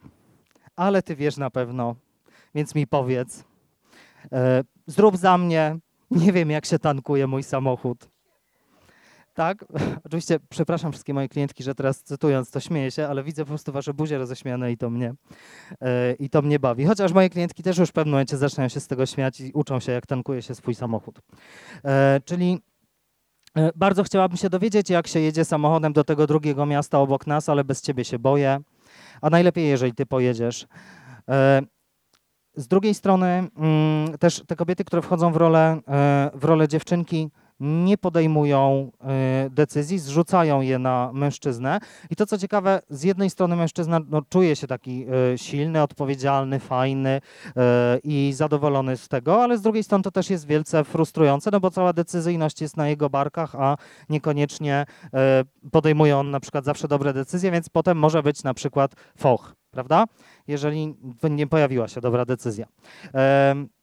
[0.76, 1.96] ale ty wiesz na pewno,
[2.56, 3.44] więc mi powiedz.
[4.32, 5.78] E, zrób za mnie,
[6.12, 8.10] Nie wiem, jak się tankuje mój samochód.
[9.34, 9.66] Tak,
[10.06, 13.72] oczywiście przepraszam wszystkie moje klientki, że teraz cytując to śmieję się, ale widzę po prostu
[13.72, 15.14] wasze buzie roześmiane i to mnie,
[15.82, 16.86] e, i to mnie bawi.
[16.86, 19.80] Chociaż moje klientki też już w pewnym momencie zaczynają się z tego śmiać i uczą
[19.80, 21.20] się, jak tankuje się swój samochód.
[21.86, 22.62] E, czyli
[23.76, 27.64] bardzo chciałabym się dowiedzieć, jak się jedzie samochodem do tego drugiego miasta obok nas, ale
[27.64, 28.60] bez ciebie się boję.
[29.22, 30.68] A najlepiej, jeżeli ty pojedziesz.
[31.30, 31.62] E,
[32.56, 37.30] z drugiej strony mm, też te kobiety, które wchodzą w rolę, e, w rolę dziewczynki,
[37.60, 41.80] nie podejmują e, decyzji, zrzucają je na mężczyznę.
[42.10, 46.60] I to co ciekawe, z jednej strony mężczyzna no, czuje się taki e, silny, odpowiedzialny,
[46.60, 47.10] fajny
[47.58, 51.60] e, i zadowolony z tego, ale z drugiej strony to też jest wielce frustrujące, no
[51.60, 53.78] bo cała decyzyjność jest na jego barkach, a
[54.10, 54.86] niekoniecznie
[55.72, 60.06] podejmuje on na przykład zawsze dobre decyzje, więc potem może być na przykład foch, prawda?
[60.48, 60.96] Jeżeli
[61.30, 62.68] nie pojawiła się dobra decyzja.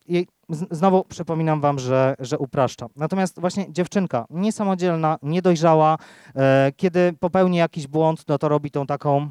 [0.09, 2.89] I znowu przypominam wam, że, że upraszczam.
[2.97, 5.99] Natomiast właśnie dziewczynka niesamodzielna, niedojrzała,
[6.37, 9.29] e, kiedy popełni jakiś błąd, no to robi tą taką,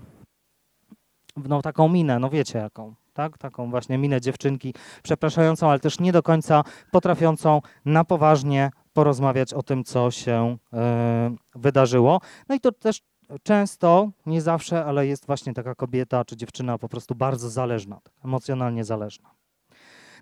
[1.37, 2.93] no taką minę, no wiecie jaką.
[3.13, 4.73] Tak, taką właśnie minę dziewczynki,
[5.03, 11.35] przepraszającą, ale też nie do końca potrafiącą na poważnie porozmawiać o tym, co się e,
[11.55, 12.21] wydarzyło.
[12.49, 13.01] No i to też
[13.43, 18.13] często, nie zawsze, ale jest właśnie taka kobieta czy dziewczyna po prostu bardzo zależna, tak,
[18.25, 19.29] emocjonalnie zależna.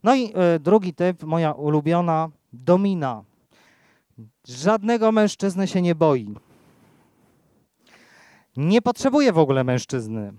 [0.04, 3.24] No i e, drugi typ, moja ulubiona, domina.
[4.48, 6.36] Żadnego mężczyzny się nie boi.
[8.58, 10.34] Nie potrzebuje w ogóle mężczyzny.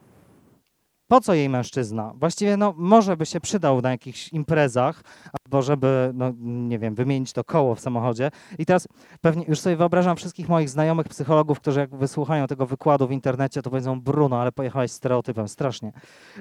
[1.13, 2.13] Po co jej mężczyzna?
[2.17, 5.03] Właściwie no, może by się przydał na jakichś imprezach,
[5.45, 8.31] albo żeby, no, nie wiem, wymienić to koło w samochodzie.
[8.59, 8.89] I teraz
[9.21, 13.63] pewnie już sobie wyobrażam wszystkich moich znajomych psychologów, którzy jak wysłuchają tego wykładu w internecie,
[13.63, 15.93] to powiedzą, Bruno, ale pojechałeś stereotypem, strasznie.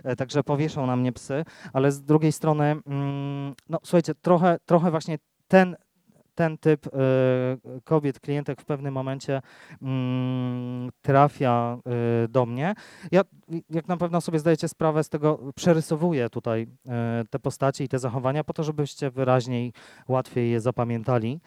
[0.03, 4.91] E, Także powieszą na mnie psy, ale z drugiej strony, mm, no słuchajcie, trochę, trochę
[4.91, 5.17] właśnie
[5.47, 5.76] ten,
[6.41, 6.91] ten typ e,
[7.83, 9.41] kobiet, klientek w pewnym momencie
[9.81, 11.77] mm, trafia
[12.23, 12.73] e, do mnie.
[13.11, 13.21] Ja,
[13.69, 17.99] jak na pewno sobie zdajecie sprawę z tego, przerysowuję tutaj e, te postacie i te
[17.99, 19.73] zachowania po to, żebyście wyraźniej,
[20.07, 21.39] łatwiej je zapamiętali.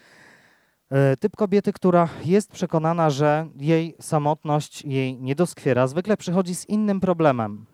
[1.21, 7.01] Typ kobiety, która jest przekonana, że jej samotność jej nie doskwiera, zwykle przychodzi z innym
[7.01, 7.67] problemem.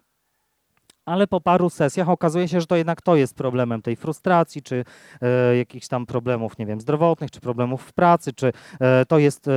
[1.10, 4.84] Ale po paru sesjach okazuje się, że to jednak to jest problemem tej frustracji, czy
[5.22, 9.48] e, jakichś tam problemów, nie wiem, zdrowotnych, czy problemów w pracy, czy e, to jest
[9.48, 9.52] e,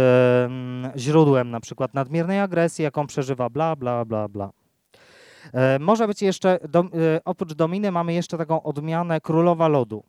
[0.97, 4.49] źródłem na przykład nadmiernej agresji, jaką przeżywa, bla, bla, bla, bla.
[5.53, 10.03] E, może być jeszcze, dom, e, oprócz dominy mamy jeszcze taką odmianę królowa lodu.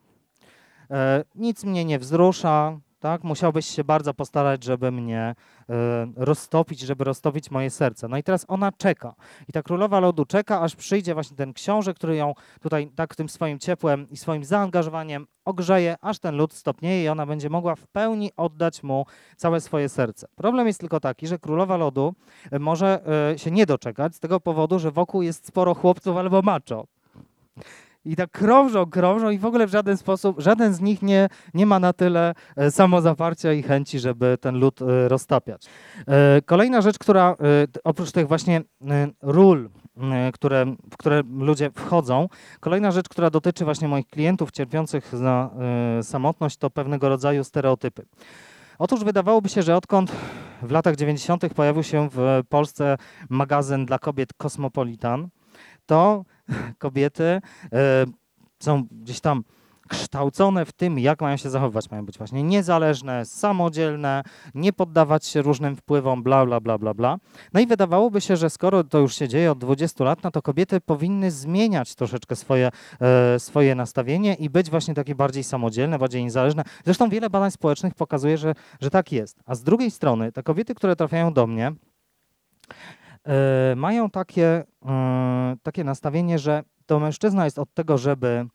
[0.90, 3.24] E, nic mnie nie wzrusza, tak?
[3.24, 5.34] Musiałbyś się bardzo postarać, żeby mnie e,
[6.16, 8.08] roztopić, żeby roztopić moje serce.
[8.08, 9.14] No i teraz ona czeka.
[9.48, 13.28] I ta królowa lodu czeka, aż przyjdzie właśnie ten książę, który ją tutaj tak tym
[13.28, 17.86] swoim ciepłem i swoim zaangażowaniem ogrzeje, aż ten lód stopnieje i ona będzie mogła w
[17.86, 20.26] pełni oddać mu całe swoje serce.
[20.36, 22.14] Problem jest tylko taki, że królowa lodu
[22.50, 23.00] e, może
[23.32, 26.86] e, się nie doczekać z tego powodu, że wokół jest sporo chłopców albo macho.
[28.04, 31.66] I tak krążą, krążą i w ogóle w żaden sposób, żaden z nich nie, nie
[31.66, 35.66] ma na tyle e, samozaparcia i chęci, żeby ten lód e, roztapiać.
[36.08, 37.36] E, Kolejna rzecz, która
[37.84, 38.62] oprócz tych właśnie
[39.22, 39.70] ról,
[40.32, 42.28] które, w które ludzie wchodzą,
[42.60, 45.50] kolejna rzecz, która dotyczy właśnie moich klientów cierpiących na
[46.02, 48.06] samotność, to pewnego rodzaju stereotypy.
[48.78, 50.12] Otóż wydawałoby się, że odkąd
[50.62, 51.54] w latach 90.
[51.54, 52.96] pojawił się w Polsce
[53.28, 55.28] magazyn dla kobiet Cosmopolitan,
[55.86, 56.24] to
[56.78, 57.40] kobiety e,
[58.58, 59.44] są gdzieś tam
[59.88, 61.90] kształcone w tym, jak mają się zachowywać.
[61.90, 64.22] Mają być właśnie niezależne, samodzielne,
[64.54, 67.16] nie poddawać się różnym wpływom, bla, bla, bla, bla, bla.
[67.52, 70.42] No i wydawałoby się, że skoro to już się dzieje od 20 lat, no to
[70.42, 72.70] kobiety powinny zmieniać troszeczkę swoje,
[73.00, 76.64] e, swoje nastawienie i być właśnie takie bardziej samodzielne, bardziej niezależne.
[76.84, 79.40] Zresztą wiele badań społecznych pokazuje, że, że tak jest.
[79.46, 81.72] A z drugiej strony te kobiety, które trafiają do mnie,
[83.76, 88.46] mają takie, e, takie nastawienie, że to mężczyzna jest od tego, żeby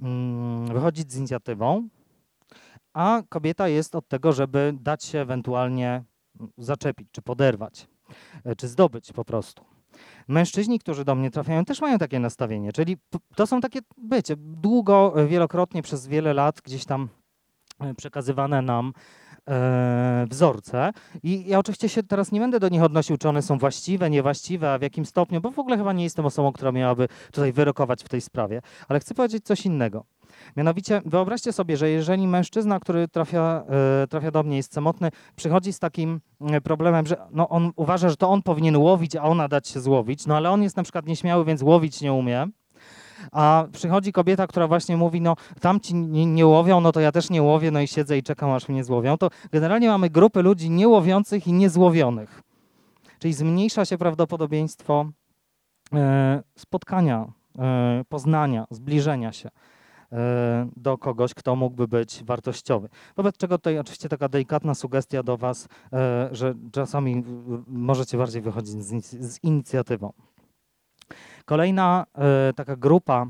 [0.00, 1.88] mm, wychodzić z inicjatywą,
[2.92, 6.04] a kobieta jest od tego, żeby dać się ewentualnie
[6.58, 7.88] zaczepić, czy poderwać,
[8.44, 9.64] e, czy zdobyć po prostu.
[10.28, 12.96] Mężczyźni, którzy do mnie trafiają, też mają takie nastawienie, czyli
[13.34, 17.08] to są takie, wiecie, długo, e, wielokrotnie przez wiele lat gdzieś tam
[17.80, 18.92] e, przekazywane nam
[19.48, 20.92] e, wzorce.
[21.22, 24.72] I ja oczywiście się teraz nie będę do nich odnosił, czy one są właściwe, niewłaściwe,
[24.72, 28.04] a w jakim stopniu, bo w ogóle chyba nie jestem osobą, która miałaby tutaj wyrokować
[28.04, 28.62] w tej sprawie.
[28.88, 30.04] Ale chcę powiedzieć coś innego.
[30.56, 33.64] Mianowicie wyobraźcie sobie, że jeżeli mężczyzna, który trafia,
[34.02, 38.08] e, trafia do mnie, jest samotny, przychodzi z takim e, problemem, że no on uważa,
[38.08, 40.82] że to on powinien łowić, a ona dać się złowić, no ale on jest na
[40.82, 42.46] przykład nieśmiały, więc łowić nie umie,
[43.32, 47.12] a przychodzi kobieta, która właśnie mówi, no tam ci nie, nie łowią, no to ja
[47.12, 50.42] też nie łowię, no i siedzę i czekam, aż mnie złowią, to generalnie mamy grupy
[50.42, 52.42] ludzi niełowiących i niezłowionych.
[53.18, 55.10] Czyli zmniejsza się prawdopodobieństwo
[55.94, 59.48] e, spotkania, e, poznania, zbliżenia się
[60.12, 62.88] e, do kogoś, kto mógłby być wartościowy.
[63.16, 65.68] Wobec czego tutaj oczywiście taka delikatna sugestia do Was,
[66.32, 67.24] że czasami
[67.66, 70.12] możecie bardziej wychodzić z inicjatywą.
[71.44, 73.26] Kolejna e, taka grupa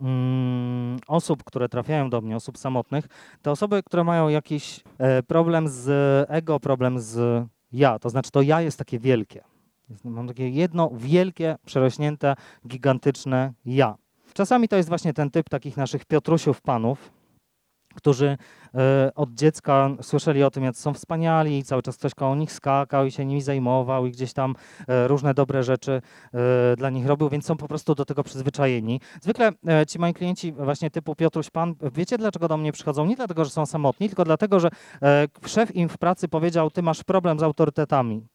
[0.00, 3.06] mm, osób, które trafiają do mnie, osób samotnych,
[3.42, 5.90] to osoby, które mają jakiś e, problem z
[6.30, 7.98] ego, problem z ja.
[7.98, 9.44] To znaczy to ja jest takie wielkie.
[10.04, 12.36] Mam takie jedno wielkie, przerośnięte,
[12.66, 13.94] gigantyczne ja.
[14.34, 17.10] Czasami to jest właśnie ten typ takich naszych Piotrusiów panów,
[17.98, 18.36] którzy
[18.74, 23.06] e, od dziecka słyszeli o tym, jak są wspaniali cały czas ktoś koło nich skakał
[23.06, 24.54] i się nimi zajmował i gdzieś tam
[24.88, 26.02] e, różne dobre rzeczy
[26.72, 29.00] e, dla nich robił, więc są po prostu do tego przyzwyczajeni.
[29.20, 29.52] Zwykle
[29.88, 33.06] ci moi klienci właśnie typu Piotruś Pan, wiecie dlaczego do mnie przychodzą?
[33.06, 34.68] Nie dlatego, że są samotni, tylko dlatego, że
[35.46, 38.26] szef im w pracy powiedział, ty masz problem z autorytetami.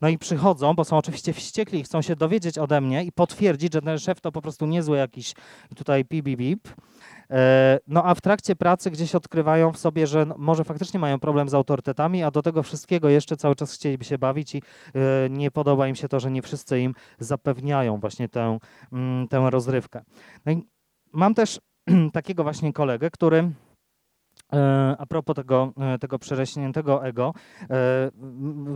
[0.00, 3.72] No i przychodzą, bo są oczywiście wściekli i chcą się dowiedzieć ode mnie i potwierdzić,
[3.72, 5.34] że ten szef to po prostu niezły jakiś
[5.76, 6.68] tutaj pip, bip, bip.
[7.30, 11.18] E, No a w trakcie pracy gdzieś odkrywają w sobie, że no, może faktycznie mają
[11.18, 14.62] problem z autorytetami, a do tego wszystkiego jeszcze cały czas chcieliby się bawić i
[14.94, 18.58] e, nie podoba im się to, że nie wszyscy im zapewniają właśnie tę,
[18.92, 20.02] mm, tę rozrywkę.
[20.46, 20.62] No i
[21.12, 21.60] mam też
[22.12, 23.50] takiego właśnie kolegę, który
[24.98, 27.34] a propos tego, e, tego przerośniętego ego,
[27.70, 28.10] e,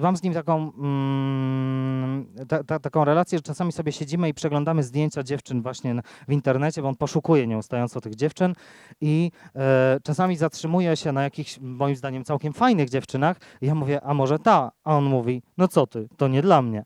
[0.03, 4.83] mam z nim taką, mm, ta, ta, taką relację, że czasami sobie siedzimy i przeglądamy
[4.83, 8.55] zdjęcia dziewczyn właśnie w internecie, bo on poszukuje nieustająco tych dziewczyn
[9.01, 14.01] i e, czasami zatrzymuje się na jakichś, moim zdaniem, całkiem fajnych dziewczynach i ja mówię,
[14.05, 14.70] a może ta?
[14.85, 16.85] A on mówi, no co ty, to nie dla mnie.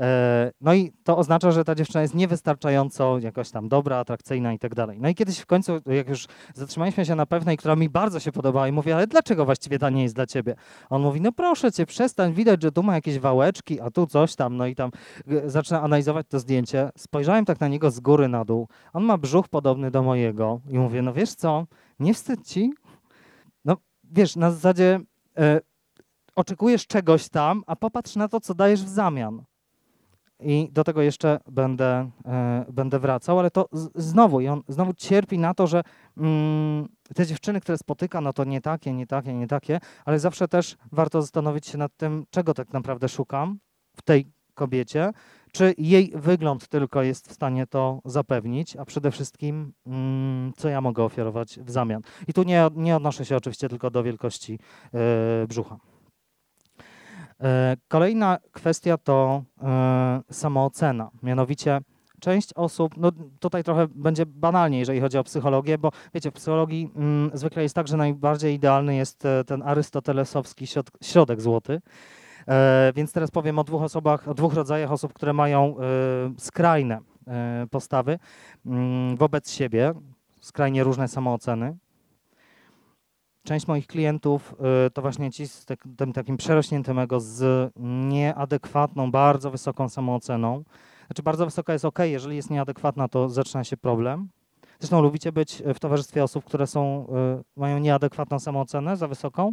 [0.00, 4.58] E, no i to oznacza, że ta dziewczyna jest niewystarczająco jakoś tam dobra, atrakcyjna i
[4.58, 4.98] tak dalej.
[5.00, 8.31] No i kiedyś w końcu, jak już zatrzymaliśmy się na pewnej, która mi bardzo się
[8.32, 10.54] podobała i mówię, ale dlaczego właściwie ta nie jest dla ciebie?
[10.90, 14.34] On mówi, no proszę cię, przestań, widać, że tu ma jakieś wałeczki, a tu coś
[14.34, 14.90] tam, no i tam
[15.30, 16.90] y, zaczyna analizować to zdjęcie.
[16.98, 18.68] Spojrzałem tak na niego z góry na dół.
[18.92, 21.66] On ma brzuch podobny do mojego i mówię, no wiesz co,
[22.00, 22.72] nie wstyd ci?
[23.64, 25.00] No wiesz, na zasadzie
[25.38, 25.60] e,
[26.36, 29.44] oczekujesz czegoś tam, a popatrz na to, co dajesz w zamian.
[30.44, 35.38] I do tego jeszcze będę, e, będę wracał, ale to znowu, i on znowu cierpi
[35.38, 35.82] na to, że
[36.16, 40.48] mm, te dziewczyny, które spotyka, no to nie takie, nie takie, nie takie, ale zawsze
[40.48, 43.58] też warto zastanowić się nad tym, czego tak naprawdę szukam
[43.96, 45.12] w tej kobiecie,
[45.52, 50.80] czy jej wygląd tylko jest w stanie to zapewnić, a przede wszystkim, mm, co ja
[50.80, 52.02] mogę ofiarować w zamian.
[52.28, 54.58] I tu nie, nie odnoszę się oczywiście tylko do wielkości
[54.94, 55.91] e, brzucha.
[57.42, 61.10] E, Kolejna kwestia to e, samoocena.
[61.22, 61.80] Mianowicie
[62.20, 66.90] część osób, no tutaj trochę będzie banalnie, jeżeli chodzi o psychologię, bo wiecie, w psychologii
[66.96, 71.80] mm, zwykle jest tak, że najbardziej idealny jest e, ten arystotelesowski środ, środek złoty.
[72.94, 75.76] Więc teraz powiem o dwóch osobach, o dwóch rodzajach osób, które mają
[76.38, 76.98] skrajne
[77.70, 78.18] postawy
[78.66, 79.94] mm, wobec siebie,
[80.40, 81.76] skrajnie różne samooceny.
[83.44, 84.54] Część moich klientów
[84.86, 87.72] y, to właśnie ci z tak, tym takim przerośniętym ego z
[88.08, 90.62] nieadekwatną, bardzo wysoką samooceną.
[91.06, 94.28] Znaczy bardzo wysoka jest ok, jeżeli jest nieadekwatna, to zaczyna się problem.
[94.80, 97.06] Zresztą lubicie być w towarzystwie osób, które są,
[97.40, 99.52] y, mają nieadekwatną samoocenę, za wysoką?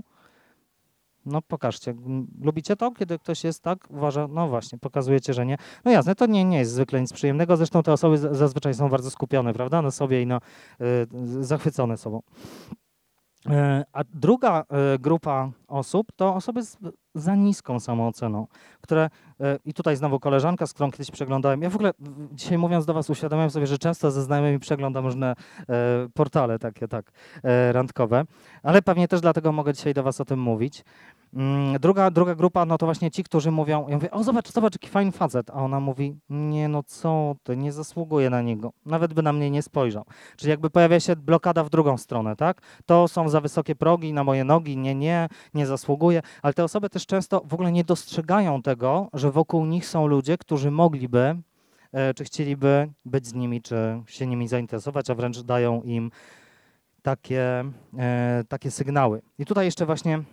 [1.26, 1.94] No pokażcie.
[2.42, 5.58] Lubicie to, kiedy ktoś jest tak, uważa, no właśnie, pokazujecie, że nie.
[5.86, 9.12] No jasne, to nie, nie jest zwykle nic przyjemnego, zresztą te osoby zazwyczaj są bardzo
[9.12, 10.38] skupione, prawda, na sobie i na,
[10.82, 12.22] y, zachwycone sobą.
[13.50, 16.78] E, A druga e, grupa osób to osoby z
[17.16, 18.48] za niską samooceną,
[18.82, 21.92] które, e, i tutaj znowu koleżanka, z którą kiedyś przeglądałem, ja w ogóle
[22.32, 25.36] dzisiaj mówiąc do Was uświadamiam sobie, że często ze znajomymi przeglądam różne
[26.14, 27.12] portale takie, tak,
[27.72, 28.24] randkowe,
[28.64, 30.84] ale pewnie też dlatego mogę dzisiaj do Was o tym mówić.
[31.34, 34.74] Mm, Druga, druga grupa, no to właśnie ci, którzy mówią, ja mówię, o zobacz, zobacz,
[34.74, 39.14] jaki fajny facet, a ona mówi, nie no co ty, nie zasługuję na niego, nawet
[39.14, 40.06] by na mnie nie spojrzał.
[40.38, 42.62] Czyli jakby pojawia się blokada w drugą stronę, tak?
[42.86, 46.90] To są za wysokie progi na moje nogi, nie, nie, nie zasługuję, ale te osoby
[46.90, 51.36] też często w ogóle nie dostrzegają tego, że wokół nich są ludzie, którzy mogliby,
[51.92, 56.12] e, czy chcieliby być z nimi, czy się nimi zainteresować, a wręcz dają im
[57.02, 57.64] takie,
[57.98, 59.22] e, takie sygnały.
[59.40, 60.24] I tutaj jeszcze właśnie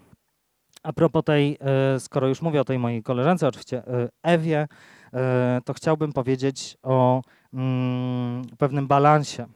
[0.87, 4.69] a propos tej, e, skoro już mówię o tej mojej koleżance, oczywiście e, Ewie,
[5.15, 7.23] e, to chciałbym powiedzieć o
[7.55, 9.47] mm, pewnym balansie,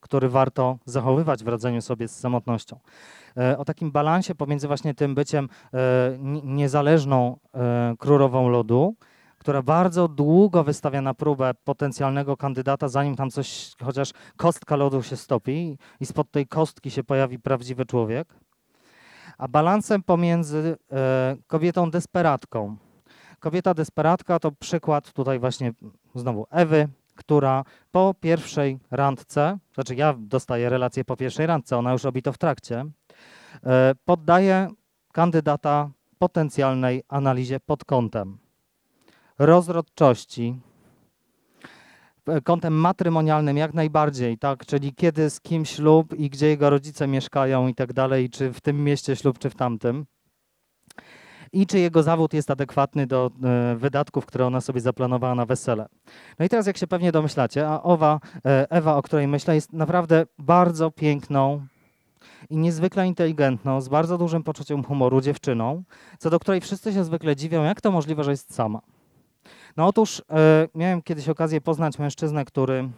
[0.00, 2.78] który warto zachowywać w radzeniu sobie z samotnością.
[3.58, 5.48] O takim balansie pomiędzy właśnie tym byciem
[6.18, 7.36] ni- niezależną
[7.98, 8.94] królową lodu,
[9.38, 15.16] która bardzo długo wystawia na próbę potencjalnego kandydata, zanim tam coś, chociaż kostka lodu się
[15.16, 18.34] stopi i spod tej kostki się pojawi prawdziwy człowiek,
[19.40, 22.76] a balansem pomiędzy e, kobietą desperatką.
[23.38, 25.72] Kobieta desperatka to przykład tutaj właśnie
[26.14, 32.04] znowu Ewy, która po pierwszej randce, znaczy ja dostaję relację po pierwszej randce, ona już
[32.04, 32.84] robi to w trakcie,
[33.64, 34.68] e, poddaje
[35.12, 38.38] kandydata potencjalnej analizie pod kątem
[39.38, 40.60] rozrodczości,
[42.44, 47.68] kątem matrymonialnym jak najbardziej, tak, czyli kiedy z kim ślub i gdzie jego rodzice mieszkają
[47.68, 50.06] i tak dalej, czy w tym mieście ślub, czy w tamtym.
[51.52, 55.86] I czy jego zawód jest adekwatny do e, wydatków, które ona sobie zaplanowała na wesele.
[56.38, 59.72] No i teraz, jak się pewnie domyślacie, a owa e, Ewa, o której myślę, jest
[59.72, 61.66] naprawdę bardzo piękną
[62.50, 65.82] i niezwykle inteligentną, z bardzo dużym poczuciem humoru dziewczyną,
[66.18, 68.80] co do której wszyscy się zwykle dziwią, jak to możliwe, że jest sama.
[69.76, 72.88] No otóż e, miałem kiedyś okazję poznać mężczyznę, który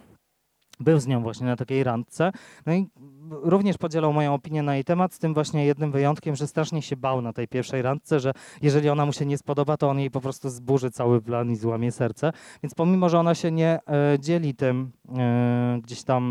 [0.80, 2.32] był z nią właśnie na takiej randce.
[2.66, 2.88] No i
[3.30, 6.96] również podzielał moją opinię na jej temat, z tym właśnie jednym wyjątkiem, że strasznie się
[6.96, 10.10] bał na tej pierwszej randce, że jeżeli ona mu się nie spodoba, to on jej
[10.10, 12.32] po prostu zburzy cały plan i złamie serce.
[12.62, 16.22] Więc pomimo, że ona się nie e, dzieli tym e, gdzieś tam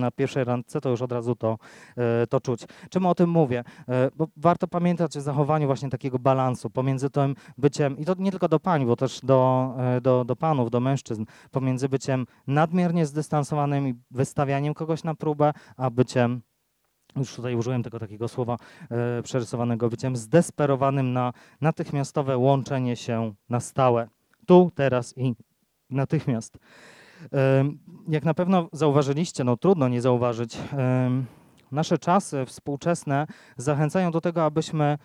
[0.00, 1.58] na pierwszej randce, to już od razu to,
[1.96, 2.60] e, to czuć.
[2.90, 3.64] Czemu o tym mówię?
[4.16, 8.48] Bo warto pamiętać o zachowaniu właśnie takiego balansu pomiędzy tym byciem, i to nie tylko
[8.48, 13.94] do pań, bo też do, do, do panów, do mężczyzn, pomiędzy byciem nadmiernie zdystansowanym i
[14.10, 16.40] wystawianiem kogoś na próbę, a byciem
[17.16, 18.56] już tutaj użyłem tego takiego słowa
[18.90, 24.08] e, przerysowanego, byciem zdesperowanym na natychmiastowe łączenie się na stałe.
[24.46, 25.34] Tu, teraz i
[25.90, 26.58] natychmiast.
[27.32, 27.64] E,
[28.08, 31.10] jak na pewno zauważyliście, no trudno nie zauważyć, e,
[31.72, 33.26] nasze czasy współczesne
[33.56, 34.98] zachęcają do tego, abyśmy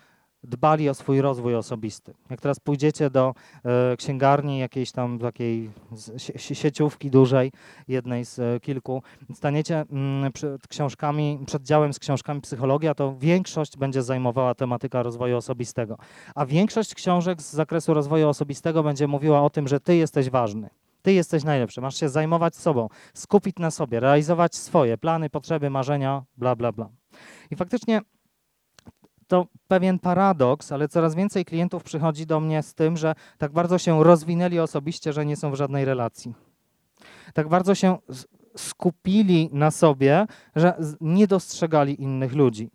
[0.44, 2.14] dbali o swój rozwój osobisty.
[2.30, 3.34] Jak teraz pójdziecie do
[3.64, 5.70] e, księgarni jakiejś tam takiej
[6.36, 7.52] sieciówki dużej,
[7.88, 9.02] jednej z e, kilku,
[9.34, 15.36] staniecie mm, przed książkami, przed działem z książkami psychologia, to większość będzie zajmowała tematyka rozwoju
[15.36, 15.98] osobistego.
[16.34, 20.70] A większość książek z zakresu rozwoju osobistego będzie mówiła o tym, że ty jesteś ważny.
[21.02, 26.22] Ty jesteś najlepszy, masz się zajmować sobą, skupić na sobie, realizować swoje plany, potrzeby, marzenia,
[26.36, 26.88] bla, bla, bla.
[27.50, 28.00] I faktycznie
[29.30, 33.78] to pewien paradoks, ale coraz więcej klientów przychodzi do mnie z tym, że tak bardzo
[33.78, 36.34] się rozwinęli osobiście, że nie są w żadnej relacji.
[37.34, 37.98] Tak bardzo się
[38.56, 40.26] skupili na sobie,
[40.56, 42.70] że nie dostrzegali innych ludzi.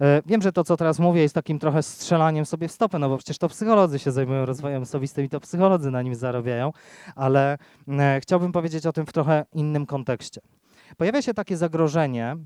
[0.00, 3.08] E, wiem, że to, co teraz mówię, jest takim trochę strzelaniem sobie w stopę, no
[3.08, 6.72] bo przecież to psycholodzy się zajmują rozwojem osobistym i to psycholodzy na nim zarabiają,
[7.16, 10.40] ale e, chciałbym powiedzieć o tym w trochę innym kontekście.
[10.96, 12.36] Pojawia się takie zagrożenie,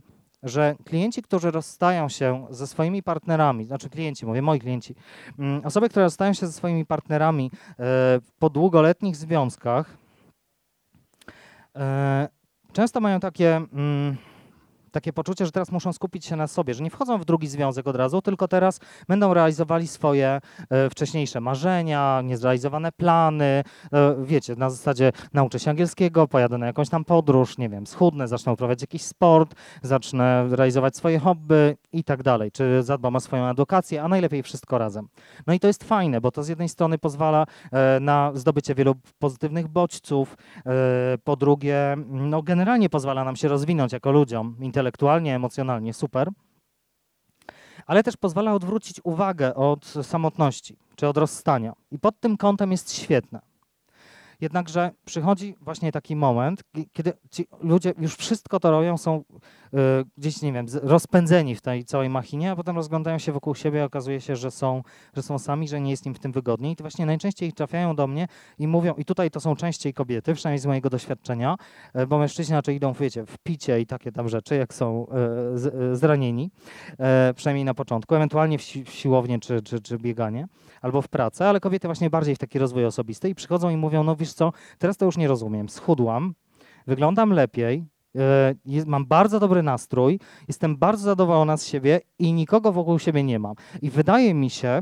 [0.43, 4.95] że klienci, którzy rozstają się ze swoimi partnerami, znaczy klienci, mówię moi klienci,
[5.38, 7.84] mm, osoby, które rozstają się ze swoimi partnerami e,
[8.38, 9.97] po długoletnich związkach,
[11.76, 12.28] e,
[12.72, 14.16] często mają takie mm,
[14.93, 17.86] takie poczucie, że teraz muszą skupić się na sobie, że nie wchodzą w drugi związek
[17.86, 20.40] od razu, tylko teraz będą realizowali swoje
[20.70, 23.64] e, wcześniejsze marzenia, niezrealizowane plany.
[23.93, 28.28] E, wiecie, na zasadzie nauczę się angielskiego, pojadę na jakąś tam podróż, nie wiem, schudnę,
[28.28, 33.47] zacznę uprawiać jakiś sport, zacznę realizować swoje hobby i tak dalej, czy zadbam o swoją
[33.47, 35.09] edukację, a najlepiej wszystko razem.
[35.47, 38.95] No i to jest fajne, bo to z jednej strony pozwala e, na zdobycie wielu
[39.18, 40.36] pozytywnych bodźców,
[40.66, 46.28] e, po drugie, no generalnie pozwala nam się rozwinąć jako ludziom, intelektualnie, emocjonalnie, super.
[47.86, 51.72] Ale też pozwala odwrócić uwagę od samotności czy od rozstania.
[51.90, 53.51] I pod tym kątem jest świetne.
[54.43, 56.62] Jednakże przychodzi właśnie taki moment,
[56.93, 59.24] kiedy ci ludzie już wszystko to robią, są
[59.74, 59.78] y,
[60.18, 63.82] gdzieś, nie wiem, rozpędzeni w tej całej machinie, a potem rozglądają się wokół siebie i
[63.82, 64.82] okazuje się, że są,
[65.16, 66.72] że są sami, że nie jest im w tym wygodniej.
[66.72, 68.26] I to właśnie najczęściej trafiają do mnie
[68.59, 71.57] i mówią, i tutaj to są częściej kobiety, przynajmniej z mojego doświadczenia,
[71.97, 75.59] y, bo mężczyźni raczej idą, wiecie, w picie i takie tam rzeczy, jak są y,
[75.59, 76.51] z, zranieni,
[77.36, 80.47] przynajmniej na początku, ewentualnie w siłownię czy, czy, czy bieganie,
[80.80, 84.05] albo w pracę, ale kobiety właśnie bardziej w taki rozwój osobisty i przychodzą i mówią,
[84.05, 86.34] no wiesz wiesz co, teraz to już nie rozumiem, schudłam,
[86.86, 87.84] wyglądam lepiej,
[88.66, 93.38] yy, mam bardzo dobry nastrój, jestem bardzo zadowolona z siebie i nikogo wokół siebie nie
[93.38, 93.54] mam.
[93.82, 94.80] I wydaje mi się,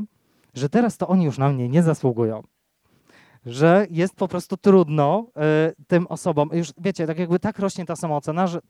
[0.53, 2.43] że teraz to oni już na mnie nie zasługują.
[3.45, 5.27] Że jest po prostu trudno
[5.69, 8.61] y, tym osobom, już wiecie, tak jakby tak rośnie ta samoocena, że, y,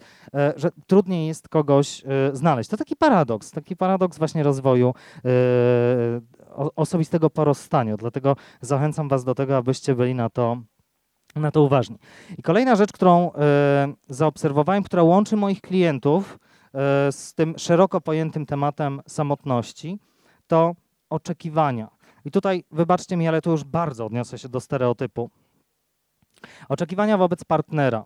[0.56, 2.70] że trudniej jest kogoś y, znaleźć.
[2.70, 4.94] To taki paradoks, taki paradoks właśnie rozwoju
[6.76, 7.98] osobistego porozstania.
[7.98, 10.58] Dlatego zachęcam Was do tego, abyście byli na to
[11.36, 11.98] na to uważni.
[12.38, 16.40] I kolejna rzecz, którą e, zaobserwowałem, która łączy moich klientów
[16.74, 20.00] e, z tym szeroko pojętym tematem samotności,
[20.48, 20.76] to
[21.10, 21.88] oczekiwania.
[22.26, 25.30] I tutaj wybaczcie mi, ale tu już bardzo odniosę się do stereotypu.
[26.70, 28.06] Oczekiwania wobec partnera.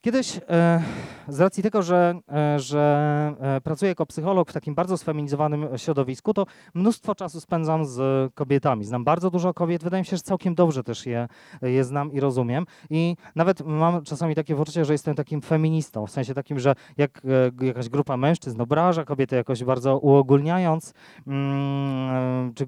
[0.00, 0.82] Kiedyś e,
[1.28, 6.34] z racji tego, że, e, że e, pracuję jako psycholog w takim bardzo sfeminizowanym środowisku,
[6.34, 8.00] to mnóstwo czasu spędzam z
[8.34, 8.84] kobietami.
[8.84, 11.28] Znam bardzo dużo kobiet, wydaje mi się, że całkiem dobrze też je,
[11.62, 12.66] je znam i rozumiem.
[12.90, 17.20] I nawet mam czasami takie poczucie, że jestem takim feministą, w sensie takim, że jak
[17.60, 20.94] jakaś grupa mężczyzn obraża kobiety jakoś bardzo uogólniając,
[21.26, 22.66] mm, czy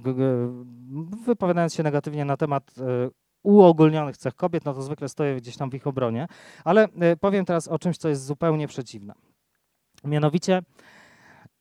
[1.26, 2.74] wypowiadając się negatywnie na temat
[3.42, 6.26] uogólnionych cech kobiet, no to zwykle stoję gdzieś tam w ich obronie.
[6.64, 9.14] Ale e, powiem teraz o czymś, co jest zupełnie przeciwne.
[10.04, 10.62] Mianowicie,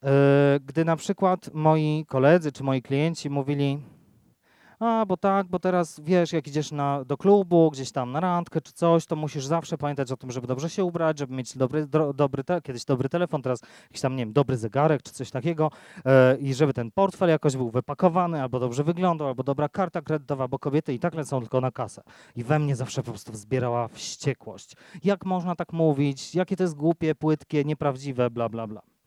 [0.03, 3.79] e, gdy na przykład moi koledzy czy moi klienci mówili,
[4.79, 8.61] a bo tak, bo teraz wiesz, jak idziesz na, do klubu, gdzieś tam na randkę
[8.61, 11.87] czy coś, to musisz zawsze pamiętać o tym, żeby dobrze się ubrać, żeby mieć dobry,
[11.87, 15.31] do, dobry te, kiedyś dobry telefon, teraz jakiś tam, nie wiem, dobry zegarek czy coś
[15.31, 15.71] takiego
[16.05, 20.47] e, i żeby ten portfel jakoś był wypakowany, albo dobrze wyglądał, albo dobra karta kredytowa,
[20.47, 22.01] bo kobiety i tak lecą tylko na kasę.
[22.35, 24.75] I we mnie zawsze po prostu wzbierała wściekłość.
[25.03, 26.35] Jak można tak mówić?
[26.35, 28.98] Jakie to jest głupie, płytkie, nieprawdziwe, bla, bla, bla.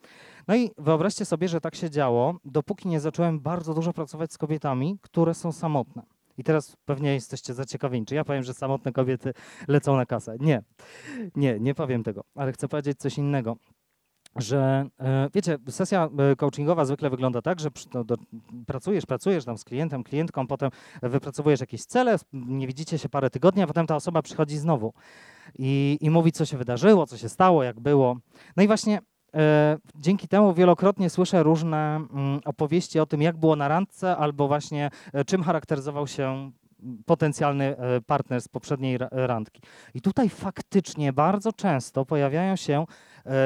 [0.48, 4.38] No i wyobraźcie sobie, że tak się działo, dopóki nie zacząłem bardzo dużo pracować z
[4.38, 6.02] kobietami, które są samotne.
[6.38, 9.34] I teraz pewnie jesteście zaciekawieni, czy ja powiem, że samotne kobiety
[9.68, 10.36] lecą na kasę.
[10.40, 10.62] Nie,
[11.36, 13.56] nie, nie powiem tego, ale chcę powiedzieć coś innego
[14.36, 18.16] że e, wiecie, sesja e, coachingowa zwykle wygląda tak, że no, do,
[18.66, 20.70] pracujesz, pracujesz tam z klientem, klientką, potem
[21.02, 24.92] wypracowujesz jakieś cele, nie widzicie się parę tygodni, a potem ta osoba przychodzi znowu
[25.58, 28.16] i, i mówi, co się wydarzyło, co się stało, jak było.
[28.56, 28.98] No i właśnie
[29.94, 34.90] dzięki temu wielokrotnie słyszę różne mm, opowieści o tym, jak było na randce, albo właśnie
[35.12, 36.50] e, czym charakteryzował się
[37.06, 39.60] potencjalny e, partner z poprzedniej randki.
[39.94, 42.86] I tutaj faktycznie bardzo często pojawiają się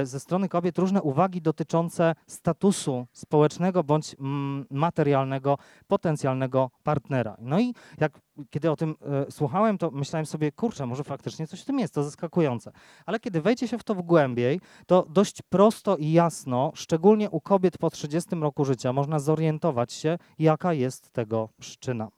[0.04, 7.36] ze strony kobiet różne uwagi dotyczące statusu społecznego bądź mm, materialnego potencjalnego partnera.
[7.40, 8.20] No i jak
[8.50, 11.94] kiedy o tym e, słuchałem, to myślałem sobie, kurczę, może faktycznie coś w tym jest,
[11.94, 12.72] to zaskakujące.
[13.06, 17.40] Ale kiedy wejdzie się w to w głębiej, to dość prosto i jasno, szczególnie u
[17.40, 22.08] kobiet po 30 roku życia, można zorientować się, jaka jest tego przyczyna.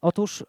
[0.00, 0.44] Otóż,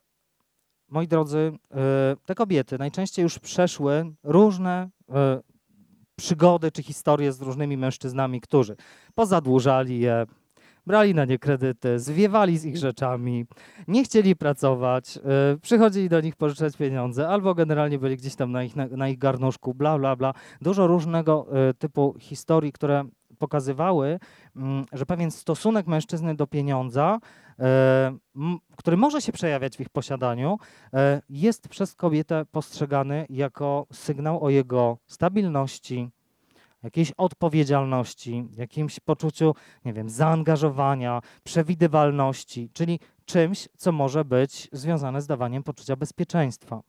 [0.90, 5.42] moi drodzy, e, te kobiety najczęściej już przeszły różne e,
[6.22, 8.76] przygody czy historie z różnymi mężczyznami, którzy
[9.16, 10.26] pozadłużali je,
[10.88, 13.46] brali na nie kredyty, zwiewali z ich rzeczami,
[13.88, 18.64] nie chcieli pracować, yy, przychodzili do nich pożyczać pieniądze, albo generalnie byli gdzieś tam na
[18.64, 20.34] ich, na, na ich garnuszku, bla, bla, bla.
[20.62, 23.04] Dużo różnego yy, typu historii, które
[23.40, 24.20] pokazywały,
[24.56, 24.64] yy,
[24.94, 27.20] że pewien stosunek mężczyzny do pieniądza,
[28.78, 30.58] który może się przejawiać w ich posiadaniu,
[31.30, 36.10] jest przez kobietę postrzegany jako sygnał o jego stabilności,
[36.84, 39.56] jakiejś odpowiedzialności, jakimś poczuciu,
[39.86, 46.82] nie wiem, zaangażowania, przewidywalności, czyli czymś, co może być związane z dawaniem poczucia bezpieczeństwa.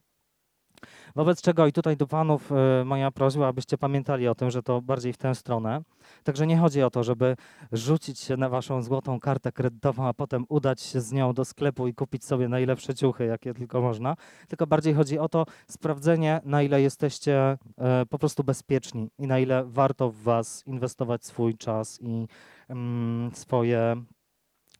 [1.15, 4.81] Wobec czego i tutaj do panów e, moja prośba, abyście pamiętali o tym, że to
[4.81, 5.81] bardziej w tę stronę.
[6.23, 7.35] Także nie chodzi o to, żeby
[7.71, 11.87] rzucić się na waszą złotą kartę kredytową, a potem udać się z nią do sklepu
[11.87, 14.15] i kupić sobie najlepsze ciuchy, jakie tylko można.
[14.47, 19.39] Tylko bardziej chodzi o to sprawdzenie, na ile jesteście e, po prostu bezpieczni i na
[19.39, 22.27] ile warto w was inwestować swój czas i
[22.69, 23.95] mm, swoje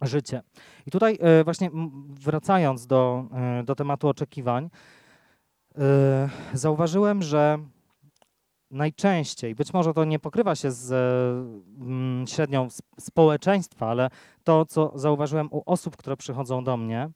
[0.02, 0.42] życie.
[0.86, 1.70] I tutaj e, właśnie
[2.10, 3.26] wracając do,
[3.66, 4.70] do tematu oczekiwań,
[6.54, 7.60] zauważyłem, że
[8.72, 10.92] najczęściej, być może to nie pokrywa się z
[11.82, 12.68] mm, średnią
[13.00, 14.10] społeczeństwa, ale
[14.44, 17.10] to, co zauważyłem u osób, które przychodzą do mnie,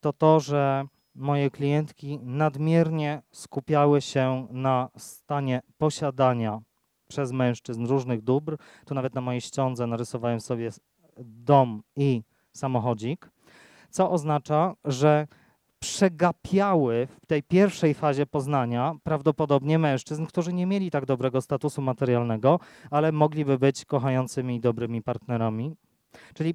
[0.00, 0.84] to to, że
[1.14, 6.60] moje klientki nadmiernie skupiały się na stanie posiadania
[7.08, 8.56] przez mężczyzn różnych dóbr.
[8.86, 10.70] Tu nawet na mojej ściądze narysowałem sobie
[11.18, 13.30] dom i samochodzik,
[13.90, 15.26] co oznacza, że
[15.80, 22.60] przegapiały w tej pierwszej fazie poznania prawdopodobnie mężczyzn, którzy nie mieli tak dobrego statusu materialnego,
[22.90, 25.76] ale mogliby być kochającymi i dobrymi partnerami.
[26.34, 26.54] Czyli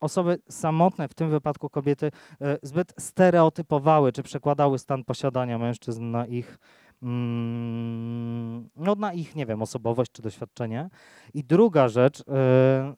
[0.00, 2.10] osoby samotne, w tym wypadku kobiety,
[2.40, 6.58] e, zbyt stereotypowały czy przekładały stan posiadania mężczyzn na ich,
[7.02, 10.88] mm, no, na ich, nie wiem, osobowość czy doświadczenie.
[11.34, 12.94] I druga rzecz, e,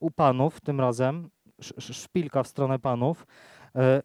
[0.00, 1.30] u panów tym razem,
[1.78, 3.26] szpilka w stronę panów,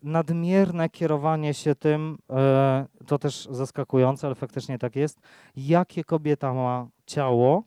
[0.03, 5.19] nadmierne kierowanie się tym, e, to też zaskakujące, ale faktycznie tak jest,
[5.55, 7.63] jakie kobieta ma ciało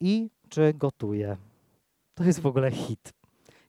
[0.00, 1.36] i czy gotuje.
[2.14, 3.12] To jest w ogóle hit.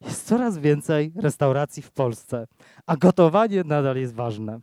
[0.02, 2.48] Jest coraz więcej restauracji w Polsce,
[2.86, 4.60] a gotowanie nadal jest ważne.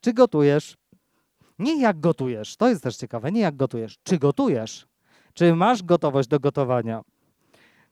[0.00, 0.76] Czy gotujesz?
[1.58, 3.98] Nie jak gotujesz, to jest też ciekawe, nie jak gotujesz.
[4.02, 4.86] Czy gotujesz?
[5.34, 7.02] Czy masz gotowość do gotowania?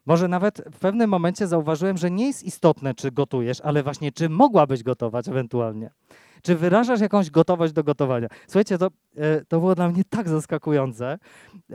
[0.06, 4.28] Może nawet w pewnym momencie zauważyłem, że nie jest istotne, czy gotujesz, ale właśnie czy
[4.28, 5.90] mogłabyś gotować ewentualnie.
[6.42, 8.28] Czy wyrażasz jakąś gotowość do gotowania?
[8.46, 11.18] Słuchajcie, to, e, to było dla mnie tak zaskakujące.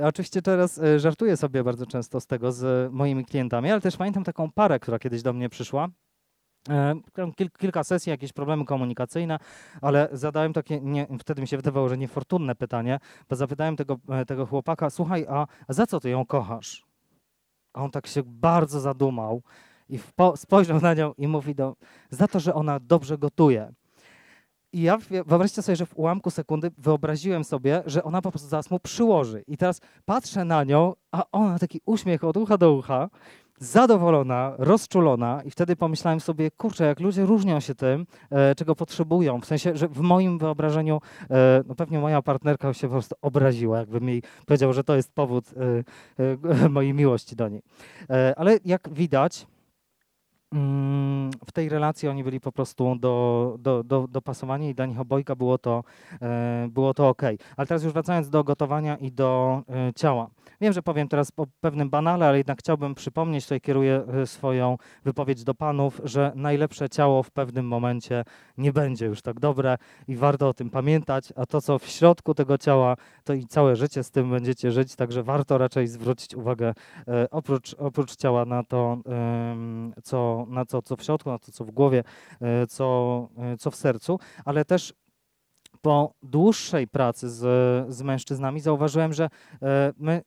[0.01, 4.23] Oczywiście teraz e, żartuję sobie bardzo często z tego z moimi klientami, ale też pamiętam
[4.23, 5.87] taką parę, która kiedyś do mnie przyszła.
[6.69, 6.95] E,
[7.35, 9.37] kil, kilka sesji, jakieś problemy komunikacyjne,
[9.81, 14.45] ale zadałem takie, nie, wtedy mi się wydawało, że niefortunne pytanie, bo zapytałem tego, tego
[14.45, 16.90] chłopaka, słuchaj, a za co ty ją kochasz?
[17.73, 19.41] A on tak się bardzo zadumał
[19.89, 19.99] i
[20.35, 21.75] spojrzał na nią i mówi do,
[22.09, 23.73] za to, że ona dobrze gotuje.
[24.73, 28.71] I ja wyobraźcie sobie, że w ułamku sekundy wyobraziłem sobie, że ona po prostu zaraz
[28.71, 29.43] mu przyłoży.
[29.47, 33.09] I teraz patrzę na nią, a ona taki uśmiech od ucha do ucha,
[33.61, 39.41] zadowolona, rozczulona i wtedy pomyślałem sobie, kurczę, jak ludzie różnią się tym, e, czego potrzebują.
[39.41, 43.79] W sensie, że w moim wyobrażeniu e, no pewnie moja partnerka się po prostu obraziła,
[43.79, 45.45] jakbym jej powiedział, że to jest powód
[46.19, 47.61] e, e mojej miłości do niej.
[48.09, 49.47] E, ale jak widać,
[51.45, 54.07] w tej relacji oni byli po prostu do, do, do,
[54.61, 55.83] i dla nich obojga było to,
[56.21, 57.21] e, było to ok.
[57.57, 60.29] Ale teraz już wracając do gotowania i do e, ciała.
[60.61, 64.77] Wiem, że powiem teraz o pewnym banale, ale jednak chciałbym przypomnieć, tutaj kieruję e, swoją
[65.03, 68.23] wypowiedź do panów, że najlepsze ciało w pewnym momencie
[68.57, 69.77] nie będzie już tak dobre
[70.07, 73.75] i warto o tym pamiętać, a to, co w środku tego ciała, to i całe
[73.75, 76.73] życie z tym będziecie żyć, także warto raczej zwrócić uwagę
[77.31, 78.97] oprócz, oprócz ciała na to,
[80.03, 82.03] co na to, co w środku, na to, co w głowie,
[82.41, 84.93] e, co, e, co w sercu, ale też
[85.81, 87.39] po dłuższej pracy z,
[87.93, 89.29] z mężczyznami zauważyłem, że
[89.61, 90.21] e, my,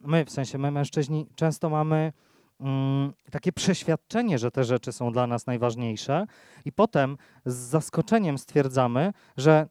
[0.00, 2.12] my, w sensie my mężczyźni, często mamy
[2.60, 6.26] mm, takie przeświadczenie, że te rzeczy są dla nas najważniejsze,
[6.64, 9.68] i potem z zaskoczeniem stwierdzamy, że,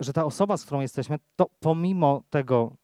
[0.00, 2.76] że ta osoba, z którą jesteśmy, to pomimo tego,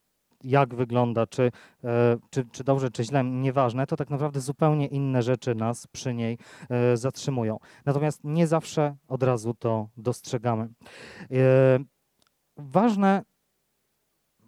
[0.45, 1.43] jak wygląda, czy,
[1.85, 6.15] e, czy, czy dobrze, czy źle, nieważne, to tak naprawdę zupełnie inne rzeczy nas przy
[6.15, 6.39] niej
[6.71, 7.59] e, zatrzymują.
[7.85, 10.69] Natomiast nie zawsze od razu to dostrzegamy.
[11.31, 11.79] E,
[12.57, 13.23] ważne,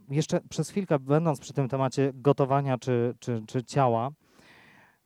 [0.09, 4.11] jeszcze przez chwilkę będąc przy tym temacie gotowania czy, czy, czy ciała,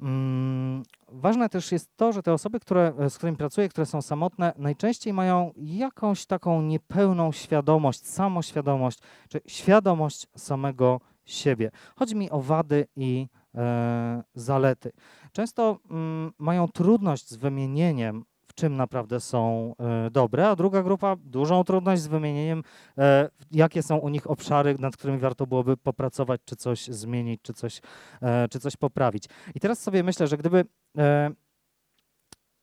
[0.01, 0.83] mm,
[1.17, 5.13] Ważne też jest to, że te osoby, które, z którymi pracuję, które są samotne, najczęściej
[5.13, 8.99] mają jakąś taką niepełną świadomość, samoświadomość,
[9.29, 11.71] czy świadomość samego siebie.
[11.97, 14.93] Chodzi mi o wady i e, zalety.
[15.33, 21.65] Często mm, mają trudność z wymienieniem czym naprawdę są e, dobre, a druga grupa dużą
[21.65, 22.63] trudność z wymienieniem,
[22.99, 27.53] e, jakie są u nich obszary, nad którymi warto byłoby popracować, czy coś zmienić, czy
[27.53, 27.81] coś,
[28.23, 29.25] e, czy coś poprawić.
[29.55, 30.65] I teraz sobie myślę, że gdyby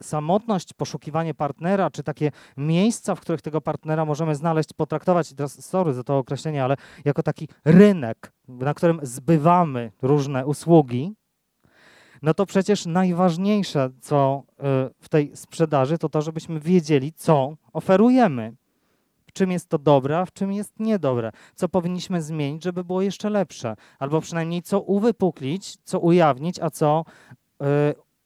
[0.04, 5.94] samotność, poszukiwanie partnera, czy takie miejsca, w których tego partnera możemy znaleźć, potraktować, teraz sorry
[5.94, 6.76] za to określenie, ale
[7.06, 11.16] jako taki rynek, na którym zbywamy różne usługi,
[12.22, 14.64] no to przecież najważniejsze, co y,
[15.00, 18.54] w tej sprzedaży, to to, żebyśmy wiedzieli, co oferujemy.
[19.28, 21.32] W czym jest to dobre, a w czym jest niedobre.
[21.56, 23.76] Co powinniśmy zmienić, żeby było jeszcze lepsze.
[24.00, 27.06] Albo przynajmniej co uwypuklić, co ujawnić, a co
[27.62, 27.66] y,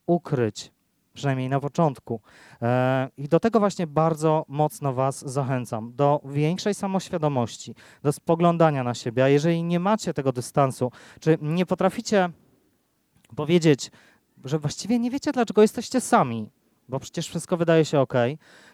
[0.08, 0.76] ukryć.
[1.16, 2.22] Przynajmniej na początku.
[2.62, 5.94] E, I do tego właśnie bardzo mocno Was zachęcam.
[5.96, 9.24] Do większej samoświadomości, do spoglądania na siebie.
[9.24, 12.30] A jeżeli nie macie tego dystansu, czy nie potraficie
[13.36, 13.92] powiedzieć,
[14.44, 16.50] że właściwie nie wiecie, dlaczego jesteście sami,
[16.90, 18.14] bo przecież wszystko wydaje się ok,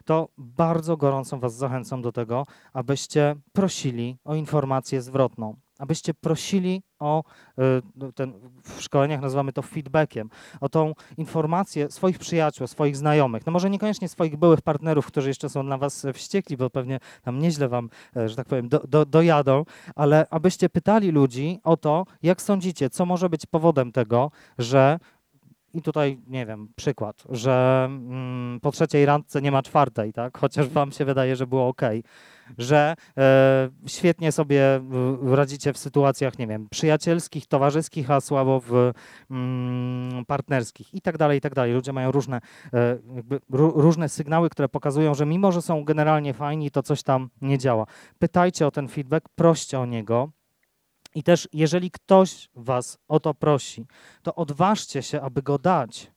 [0.06, 7.24] to bardzo gorąco Was zachęcam do tego, abyście prosili o informację zwrotną, abyście prosili o
[8.04, 10.30] y, ten, w szkoleniach nazywamy to feedbackiem,
[10.62, 15.50] o tą informację swoich przyjaciół, swoich znajomych, no może niekoniecznie swoich byłych partnerów, którzy jeszcze
[15.50, 19.06] są na Was wściekli, bo pewnie tam nieźle Wam, e, że tak powiem, do, do,
[19.06, 19.66] dojadą,
[19.96, 25.00] ale abyście pytali ludzi o to, jak sądzicie, co może być powodem tego, że
[25.74, 30.38] i tutaj, nie wiem, przykład, że mm, po trzeciej randce nie ma czwartej, tak?
[30.38, 31.82] Chociaż wam się wydaje, że było ok.
[32.58, 34.82] Że e, świetnie sobie
[35.24, 38.92] radzicie w sytuacjach, nie wiem, przyjacielskich, towarzyskich, a słabo w
[39.32, 41.74] mm, partnerskich i tak dalej, i tak dalej.
[41.74, 42.42] Ludzie mają różne,
[42.74, 42.98] e,
[43.52, 47.86] różne sygnały, które pokazują, że mimo, że są generalnie fajni, to coś tam nie działa.
[48.20, 50.32] Pytajcie o ten feedback, proście o niego,
[51.16, 53.86] i też, jeżeli ktoś Was o to prosi,
[54.24, 56.12] to odważcie się, aby go dać.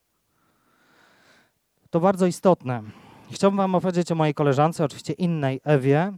[1.91, 2.83] To bardzo istotne.
[3.31, 6.13] Chciałbym Wam opowiedzieć o mojej koleżance, oczywiście innej Ewie,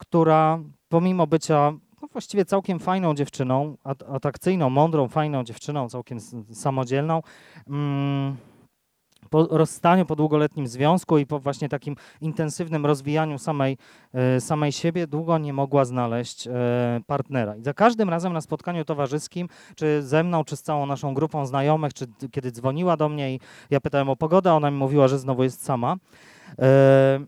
[0.00, 0.58] która
[0.88, 1.72] pomimo bycia
[2.02, 3.76] no właściwie całkiem fajną dziewczyną,
[4.12, 6.18] atrakcyjną, mądrą, fajną dziewczyną, całkiem
[6.52, 7.22] samodzielną,
[7.68, 8.36] mm,
[9.30, 13.76] po rozstaniu, po długoletnim związku i po właśnie takim intensywnym rozwijaniu samej,
[14.14, 16.50] e, samej siebie długo nie mogła znaleźć e,
[17.06, 17.56] partnera.
[17.56, 21.46] I za każdym razem na spotkaniu towarzyskim, czy ze mną, czy z całą naszą grupą
[21.46, 23.40] znajomych, czy kiedy dzwoniła do mnie i
[23.70, 25.96] ja pytałem o pogodę, ona mi mówiła, że znowu jest sama.
[26.58, 27.20] E,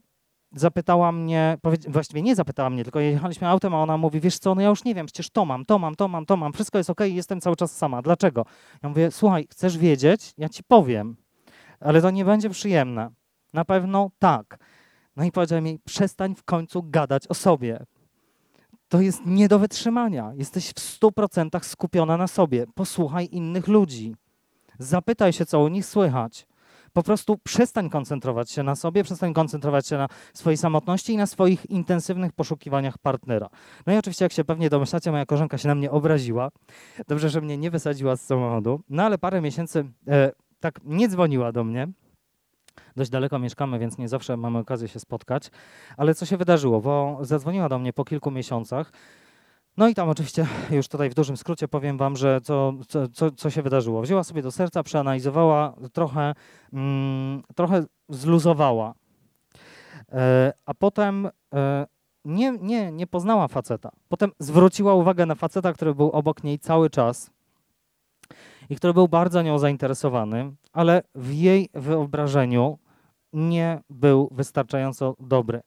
[0.55, 1.59] zapytała mnie,
[1.89, 4.85] właściwie nie zapytała mnie, tylko jechaliśmy autem, a ona mówi, wiesz co, no ja już
[4.85, 7.41] nie wiem, przecież to mam, to mam, to mam, to mam, wszystko jest ok, jestem
[7.41, 8.03] cały czas sama.
[8.03, 8.45] Dlaczego?
[8.83, 10.35] Ja mówię, słuchaj, chcesz wiedzieć?
[10.39, 11.17] Ja ci powiem,
[11.81, 13.11] ale to nie będzie przyjemne.
[13.53, 14.59] Na pewno tak.
[15.17, 17.87] No i powiedziałem jej, przestań w końcu gadać o sobie.
[18.89, 20.33] To jest nie do wytrzymania.
[20.35, 22.67] Jesteś w stu procentach skupiona na sobie.
[22.75, 24.17] Posłuchaj innych ludzi.
[24.79, 26.47] Zapytaj się, co u nich słychać
[26.93, 31.27] po prostu przestań koncentrować się na sobie, przestań koncentrować się na swojej samotności i na
[31.27, 33.49] swoich intensywnych poszukiwaniach partnera.
[33.87, 36.51] No i oczywiście, jak się pewnie domyślacie, moja koleżanka się na mnie obraziła.
[37.09, 38.81] Dobrze, że mnie nie wysadziła z samochodu.
[38.89, 41.89] No ale parę miesięcy e, tak nie dzwoniła do mnie.
[42.97, 45.51] Dość daleko mieszkamy, więc nie zawsze mamy okazję się spotkać.
[45.97, 46.81] Ale co się wydarzyło?
[46.81, 48.93] Bo zadzwoniła do mnie po kilku miesiącach
[49.77, 52.73] no i tam oczywiście już tutaj w dużym skrócie powiem wam, że co,
[53.13, 54.03] co, co się wydarzyło.
[54.03, 56.35] Wzięła sobie do serca, przeanalizowała, trochę,
[56.73, 58.95] mm, trochę zluzowała.
[60.13, 61.87] E, a potem e,
[62.25, 63.91] nie, nie, nie poznała faceta.
[64.09, 67.31] Potem zwróciła uwagę na faceta, który był obok niej cały czas
[68.71, 72.79] i który był bardzo nią zainteresowany, ale w jej wyobrażeniu
[73.33, 75.61] nie był wystarczająco dobry.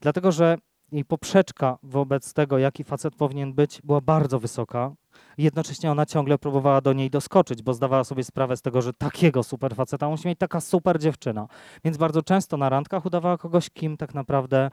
[0.00, 0.58] Dlatego, że
[0.92, 4.92] jej poprzeczka wobec tego, jaki facet powinien być, była bardzo wysoka.
[5.38, 9.42] Jednocześnie ona ciągle próbowała do niej doskoczyć, bo zdawała sobie sprawę z tego, że takiego
[9.42, 11.48] super faceta musi mieć taka super dziewczyna.
[11.84, 14.70] Więc bardzo często na randkach udawała kogoś, kim tak naprawdę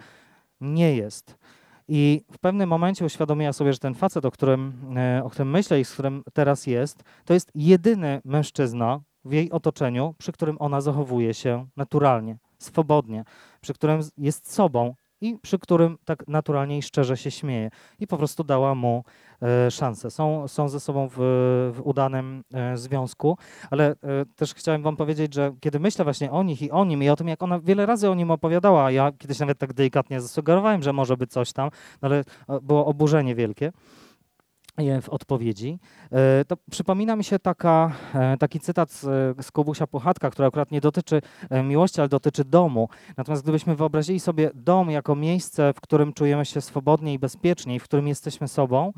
[0.61, 1.37] nie jest.
[1.87, 5.79] I w pewnym momencie uświadomiła sobie, że ten facet, o którym, e, o którym myślę
[5.79, 10.81] i z którym teraz jest, to jest jedyny mężczyzna w jej otoczeniu, przy którym ona
[10.81, 13.23] zachowuje się naturalnie, swobodnie,
[13.61, 17.69] przy którym jest sobą i przy którym tak naturalnie i szczerze się śmieje.
[17.99, 19.03] I po prostu dała mu
[19.41, 20.11] e, szansę.
[20.11, 21.15] Są, są ze sobą w,
[21.75, 23.37] w udanym e, związku,
[23.71, 23.95] ale e,
[24.35, 27.15] też chciałem wam powiedzieć, że kiedy myślę właśnie o nich i o nim i o
[27.15, 30.93] tym, jak ona wiele razy o nim opowiadała, ja kiedyś nawet tak delikatnie zasugerowałem, że
[30.93, 31.69] może być coś tam,
[32.01, 32.23] no ale e,
[32.61, 33.71] było oburzenie wielkie
[35.01, 35.79] w odpowiedzi,
[36.11, 39.01] e, to przypomina mi się taka, e, taki cytat z,
[39.45, 42.89] z Kubusia Puchatka, który akurat nie dotyczy e, miłości, ale dotyczy domu.
[43.17, 47.83] Natomiast gdybyśmy wyobrazili sobie dom jako miejsce, w którym czujemy się swobodnie i bezpiecznie, w
[47.83, 48.93] którym jesteśmy sobą,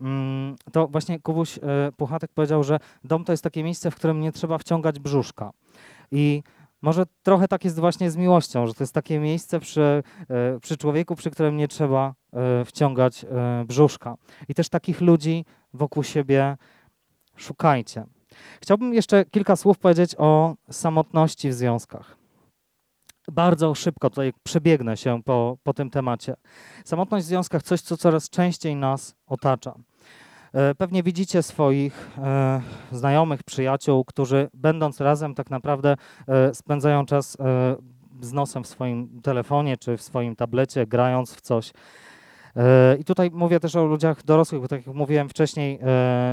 [0.00, 1.58] mm, to właśnie Kubuś
[1.96, 5.50] Puchatek powiedział, że dom to jest takie miejsce, w którym nie trzeba wciągać brzuszka.
[6.12, 6.42] I
[6.82, 10.76] może trochę tak jest właśnie z miłością, że to jest takie miejsce przy, e, przy
[10.76, 14.16] człowieku, przy którym nie trzeba e, wciągać e, brzuszka.
[14.48, 16.56] I też takich ludzi wokół siebie
[17.36, 18.04] szukajcie.
[18.62, 22.16] Chciałbym jeszcze kilka słów powiedzieć o samotności w związkach.
[23.32, 26.36] Bardzo szybko tutaj przebiegnę się po, po tym temacie.
[26.84, 29.74] Samotność w związkach coś, co coraz częściej nas otacza.
[30.52, 32.60] E, pewnie widzicie swoich e,
[32.92, 35.96] znajomych, przyjaciół, którzy będąc razem tak naprawdę
[36.28, 37.36] e, spędzają czas
[38.20, 41.72] z nosem w swoim telefonie czy w swoim tablecie, grając w coś.
[43.00, 45.78] I tutaj mówię też o ludziach dorosłych, bo tak jak mówiłem wcześniej,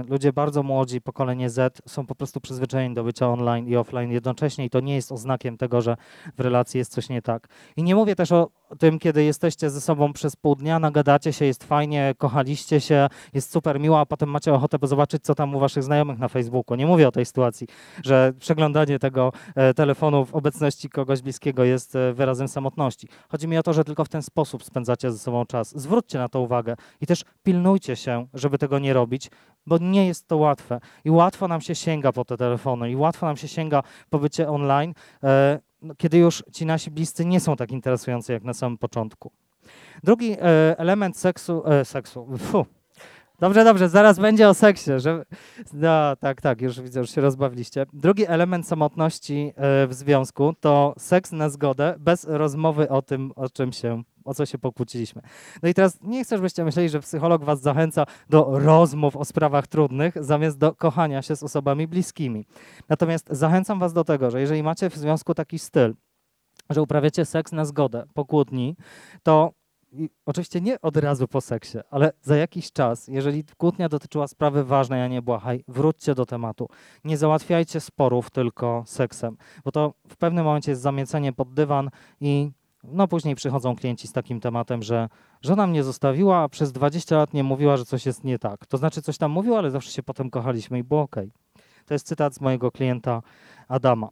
[0.09, 4.65] ludzie bardzo młodzi, pokolenie Z, są po prostu przyzwyczajeni do bycia online i offline jednocześnie
[4.65, 5.97] i to nie jest oznakiem tego, że
[6.37, 7.47] w relacji jest coś nie tak.
[7.77, 11.45] I nie mówię też o tym, kiedy jesteście ze sobą przez pół dnia, nagadacie się,
[11.45, 15.59] jest fajnie, kochaliście się, jest super miło, a potem macie ochotę zobaczyć, co tam u
[15.59, 16.77] waszych znajomych na Facebooku.
[16.77, 17.67] Nie mówię o tej sytuacji,
[18.03, 23.07] że przeglądanie tego e, telefonu w obecności kogoś bliskiego jest e, wyrazem samotności.
[23.29, 25.79] Chodzi mi o to, że tylko w ten sposób spędzacie ze sobą czas.
[25.79, 29.29] Zwróćcie na to uwagę i też pilnujcie się, żeby tego nie robić,
[29.65, 30.79] bo nie jest to łatwe.
[31.05, 34.49] I łatwo nam się sięga po te telefony, i łatwo nam się sięga po bycie
[34.49, 34.93] online.
[35.85, 39.31] No, kiedy już ci nasi bliscy nie są tak interesujący jak na samym początku.
[40.03, 40.37] Drugi e,
[40.77, 42.27] element seksu, e, seksu.
[43.39, 44.91] Dobrze, dobrze, zaraz będzie o seksie.
[44.97, 45.25] Że,
[45.73, 47.85] no, tak, tak, już widzę, już się rozbawiliście.
[47.93, 53.49] Drugi element samotności e, w związku to seks na zgodę, bez rozmowy o tym, o
[53.49, 55.21] czym się o co się pokłóciliśmy.
[55.63, 59.67] No i teraz nie chcę, żebyście myśleli, że psycholog was zachęca do rozmów o sprawach
[59.67, 62.45] trudnych, zamiast do kochania się z osobami bliskimi.
[62.89, 65.95] Natomiast zachęcam was do tego, że jeżeli macie w związku taki styl,
[66.69, 68.75] że uprawiacie seks na zgodę po kłótni,
[69.23, 69.51] to
[70.25, 75.01] oczywiście nie od razu po seksie, ale za jakiś czas, jeżeli kłótnia dotyczyła sprawy ważnej,
[75.01, 76.67] a nie błahaj, wróćcie do tematu.
[77.03, 81.89] Nie załatwiajcie sporów tylko seksem, bo to w pewnym momencie jest zamiecenie pod dywan
[82.21, 82.51] i
[82.83, 85.09] no później przychodzą klienci z takim tematem, że
[85.41, 88.65] żona mnie zostawiła, a przez 20 lat nie mówiła, że coś jest nie tak.
[88.65, 91.15] To znaczy coś tam mówiła, ale zawsze się potem kochaliśmy i było ok.
[91.85, 93.21] To jest cytat z mojego klienta
[93.67, 94.09] Adama.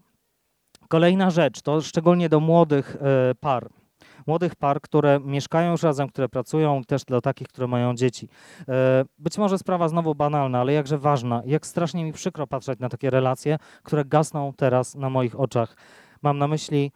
[0.87, 3.69] Kolejna rzecz, to szczególnie do młodych e, par.
[4.27, 8.29] Młodych par, które mieszkają już razem, które pracują, też dla takich, które mają dzieci.
[8.67, 11.41] E, Być może sprawa znowu banalna, ale jakże ważna.
[11.45, 15.77] Jak strasznie mi przykro patrzeć na takie relacje, które gasną teraz na moich oczach.
[16.21, 16.91] Mam na myśli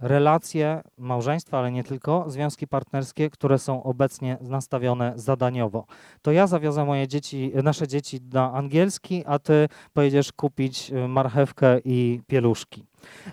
[0.00, 5.84] relacje małżeństwa, ale nie tylko, związki partnerskie, które są obecnie nastawione zadaniowo.
[6.22, 11.78] To ja zawiozę moje dzieci, nasze dzieci na angielski, a ty pojedziesz kupić y, marchewkę
[11.84, 12.84] i pieluszki.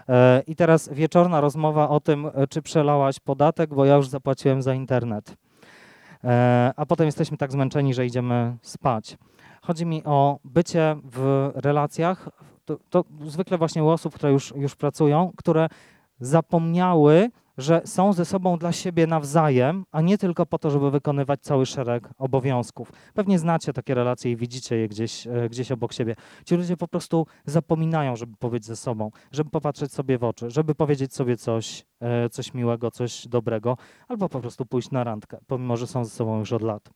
[0.09, 4.61] E, I teraz wieczorna rozmowa o tym, e, czy przelałaś podatek, bo ja już zapłaciłem
[4.61, 5.35] za internet.
[6.23, 9.17] E, A potem jesteśmy tak zmęczeni, że idziemy spać.
[9.61, 12.29] Chodzi mi o bycie w relacjach,
[12.65, 15.67] to, to zwykle właśnie u osób, które już, już pracują, które
[16.19, 21.41] zapomniały, że są ze sobą dla siebie nawzajem, a nie tylko po to, żeby wykonywać
[21.41, 22.91] cały szereg obowiązków.
[23.13, 26.15] Pewnie znacie takie relacje i widzicie je gdzieś, e, gdzieś obok siebie.
[26.45, 30.75] Ci ludzie po prostu zapominają, żeby powiedzieć ze sobą, żeby popatrzeć sobie w oczy, żeby
[30.75, 33.77] powiedzieć sobie coś, e, coś miłego, coś dobrego,
[34.07, 36.89] albo po prostu pójść na randkę, pomimo że są ze sobą już od lat.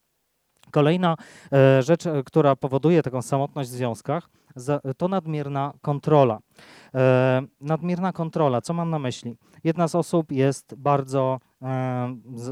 [0.72, 1.16] Kolejna
[1.54, 4.30] e, rzecz, która powoduje taką samotność w związkach,
[4.98, 6.40] to nadmierna kontrola.
[6.96, 9.36] E, nadmierna kontrola, co mam na myśli?
[9.64, 11.40] Jedna z osób jest bardzo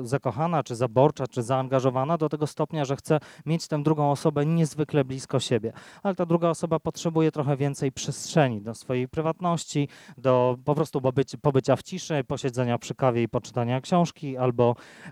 [0.04, 5.06] zakochana, czy zaborcza, czy zaangażowana do tego stopnia, że chce mieć tę drugą osobę niezwykle
[5.06, 5.74] blisko siebie,
[6.04, 11.02] ale ta druga osoba potrzebuje trochę więcej przestrzeni do swojej prywatności, do po prostu
[11.42, 14.76] pobycia, w ciszy, posiedzenia przy kawie i poczytania książki, albo
[15.08, 15.12] e,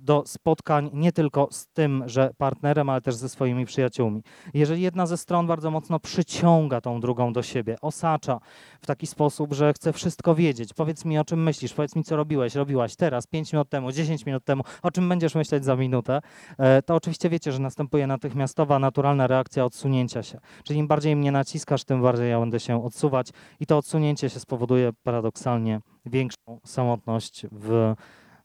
[0.00, 4.22] do spotkań nie tylko z tym, że partnerem, ale też ze swoimi przyjaciółmi.
[4.54, 8.40] Jeżeli jedna ze stron bardzo mocno przyciąga tą drugą do siebie, osacza
[8.80, 12.16] w taki sposób, że chce wszystko wiedzieć, powiedz mi o czym myślisz, powiedz mi co
[12.16, 16.20] robiłeś, robiłaś teraz, 5 minut temu, 10 minut temu, o czym będziesz myśleć za minutę,
[16.58, 20.40] e, to oczywiście wiecie, że następuje natychmiastowa, naturalna reakcja odsunięcia się.
[20.64, 23.28] Czyli im bardziej mnie naciskasz, tym bardziej ja będę się odsuwać
[23.60, 27.94] i to odsunięcie się spowoduje paradoksalnie większą samotność w,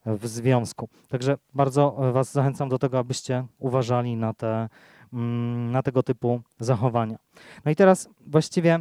[0.05, 0.89] w związku.
[1.09, 4.69] Także bardzo e, Was zachęcam do tego, abyście uważali na, te,
[5.13, 7.17] mm, na tego typu zachowania.
[7.65, 8.79] No i teraz właściwie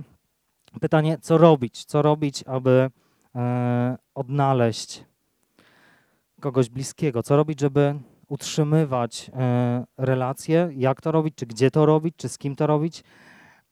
[0.81, 1.85] pytanie, co robić?
[1.85, 2.91] Co robić, aby
[3.35, 5.05] e, odnaleźć
[6.41, 7.23] kogoś bliskiego?
[7.23, 7.95] Co robić, żeby
[8.29, 10.71] utrzymywać e, relacje?
[10.77, 11.35] Jak to robić?
[11.35, 12.15] Czy gdzie to robić?
[12.17, 13.05] Czy z kim to robić?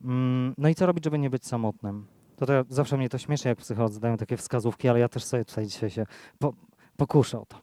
[0.05, 2.07] Mm, no i co robić, żeby nie być samotnym?
[2.37, 5.45] To, to zawsze mnie to śmieszy, jak psycholodzy dają takie wskazówki, ale ja też sobie
[5.45, 6.07] tutaj dzisiaj się
[6.39, 6.55] po,
[6.97, 7.57] pokuszę o to.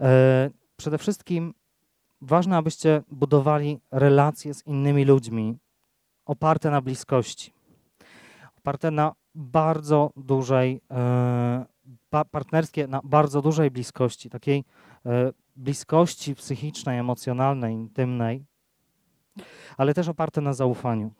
[0.00, 1.54] E, przede wszystkim
[2.20, 5.58] ważne, abyście budowali relacje z innymi ludźmi
[6.26, 7.52] oparte na bliskości,
[8.58, 11.66] oparte na bardzo dużej, e,
[12.30, 14.64] partnerskie, na bardzo dużej bliskości, takiej
[15.06, 18.44] e, bliskości psychicznej, emocjonalnej, intymnej,
[19.76, 21.10] ale też oparte na zaufaniu.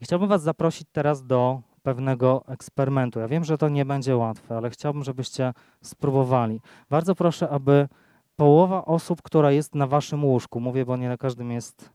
[0.00, 3.20] I chciałbym Was zaprosić teraz do pewnego eksperymentu.
[3.20, 5.52] Ja wiem, że to nie będzie łatwe, ale chciałbym, żebyście
[5.82, 6.60] spróbowali.
[6.90, 7.88] Bardzo proszę, aby
[8.36, 11.90] połowa osób, która jest na Waszym łóżku, mówię, bo nie na każdym jest,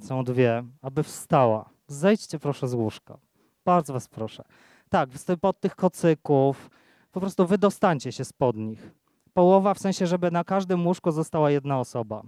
[0.00, 1.70] są dwie, aby wstała.
[1.86, 3.18] Zejdźcie proszę z łóżka.
[3.64, 4.44] Bardzo Was proszę.
[4.90, 6.70] Tak, wstęp od tych kocyków,
[7.12, 8.90] po prostu wydostańcie się spod nich.
[9.34, 12.22] Połowa w sensie, żeby na każdym łóżku została jedna osoba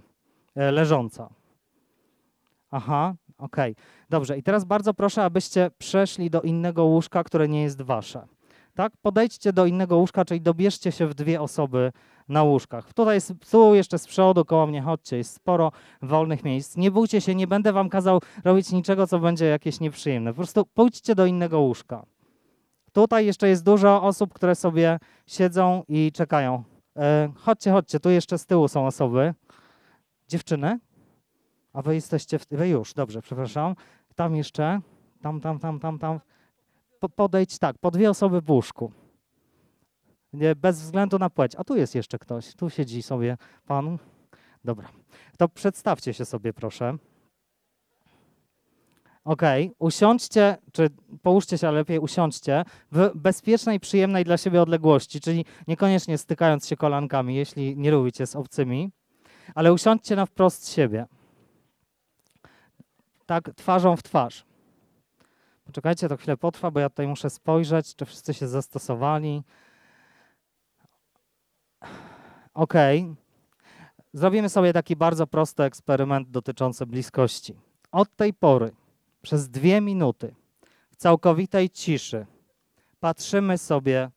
[0.55, 1.29] e, leżąca.
[2.71, 3.75] Aha, okej.
[4.09, 8.27] Dobrze, i teraz bardzo proszę, abyście przeszli do innego łóżka, które nie jest wasze.
[8.73, 8.93] Tak?
[9.01, 11.91] Podejdźcie do innego łóżka, czyli dobierzcie się w dwie osoby
[12.27, 12.93] na łóżkach.
[12.93, 15.71] Tutaj jest, tu jeszcze z przodu, koło mnie chodźcie, jest sporo
[16.01, 16.77] wolnych miejsc.
[16.77, 20.31] Nie bójcie się, nie będę wam kazał robić niczego, co będzie jakieś nieprzyjemne.
[20.31, 22.05] Po prostu pójdźcie do innego łóżka.
[22.93, 26.63] Tutaj jeszcze jest dużo osób, które sobie siedzą i czekają.
[26.97, 29.33] E, chodźcie, chodźcie, tu jeszcze z tyłu są osoby.
[30.27, 30.79] Dziewczyny?
[31.73, 33.75] A wy jesteście, w, wy już, dobrze, przepraszam.
[34.15, 34.81] Tam jeszcze,
[35.21, 36.19] tam, tam, tam, tam, tam.
[36.99, 38.91] Po, podejdź tak, po dwie osoby w łóżku.
[40.33, 41.55] Nie, bez względu na płeć.
[41.57, 43.97] A tu jest jeszcze ktoś, tu siedzi sobie pan.
[44.63, 44.87] Dobra,
[45.37, 46.97] to przedstawcie się sobie proszę.
[49.25, 50.89] Okej, usiądźcie, czy
[51.21, 56.77] połóżcie się, ale lepiej usiądźcie w bezpiecznej, przyjemnej dla siebie odległości, czyli niekoniecznie stykając się
[56.77, 58.91] kolankami, jeśli nie lubicie z obcymi,
[59.55, 61.05] ale usiądźcie na wprost siebie
[63.25, 64.45] tak twarzą w twarz.
[65.65, 69.43] Poczekajcie, to chwilę potrwa, bo ja tutaj muszę spojrzeć, czy wszyscy się zastosowali.
[72.53, 72.73] Ok.
[74.13, 77.55] Zrobimy sobie taki bardzo prosty eksperyment dotyczący bliskości.
[77.91, 78.71] Od tej pory,
[79.21, 80.35] przez dwie minuty,
[80.91, 82.25] w całkowitej ciszy,
[82.99, 84.11] patrzymy sobie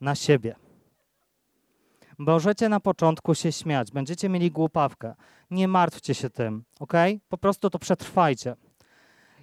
[0.00, 0.56] na siebie.
[2.18, 5.14] Możecie na początku się śmiać, będziecie mieli głupawkę.
[5.50, 6.92] Nie martwcie się tym, ok?
[7.28, 8.56] Po prostu to przetrwajcie.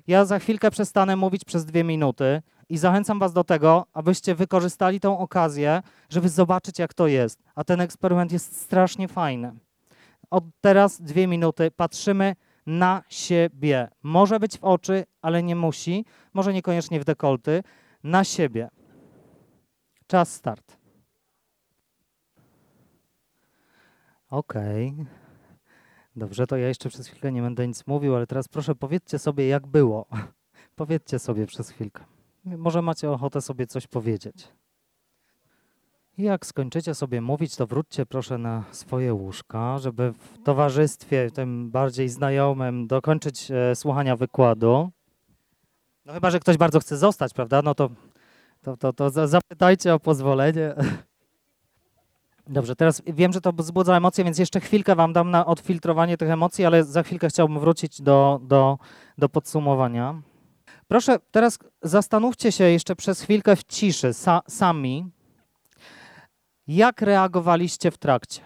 [0.07, 4.99] Ja za chwilkę przestanę mówić przez dwie minuty i zachęcam Was do tego, abyście wykorzystali
[4.99, 7.40] tą okazję, żeby zobaczyć, jak to jest.
[7.56, 9.52] A ten eksperyment jest strasznie fajny.
[10.30, 12.36] Od teraz dwie minuty patrzymy
[12.66, 13.88] na siebie.
[14.04, 16.06] Może być w oczy, ale nie musi.
[16.34, 17.64] Może niekoniecznie w dekolty.
[18.04, 18.70] Na siebie.
[20.08, 20.78] Czas start.
[24.30, 24.96] Okej.
[26.16, 29.48] Dobrze, to ja jeszcze przez chwilkę nie będę nic mówił, ale teraz proszę powiedzcie sobie,
[29.48, 30.06] jak było.
[30.76, 32.04] powiedzcie sobie przez chwilkę.
[32.46, 34.48] Może macie ochotę sobie coś powiedzieć.
[36.22, 42.10] Jak skończycie sobie mówić, to wróćcie proszę na swoje łóżka, żeby w towarzystwie tym bardziej
[42.10, 44.91] znajomym dokończyć e, słuchania wykładu.
[46.06, 47.61] No chyba, że ktoś bardzo chce zostać, prawda?
[47.61, 47.89] No to,
[48.61, 50.76] to, to, to za- zapytajcie o pozwolenie.
[52.48, 56.30] Dobrze, teraz wiem, że to wzbudza emocje, więc jeszcze chwilkę Wam dam na odfiltrowanie tych
[56.30, 58.77] emocji, ale za chwilkę chciałbym wrócić do, do,
[59.18, 60.22] do podsumowania.
[60.88, 65.11] Proszę, teraz zastanówcie się jeszcze przez chwilkę w ciszy sa, sami,
[66.76, 68.41] jak reagowaliście w trakcie.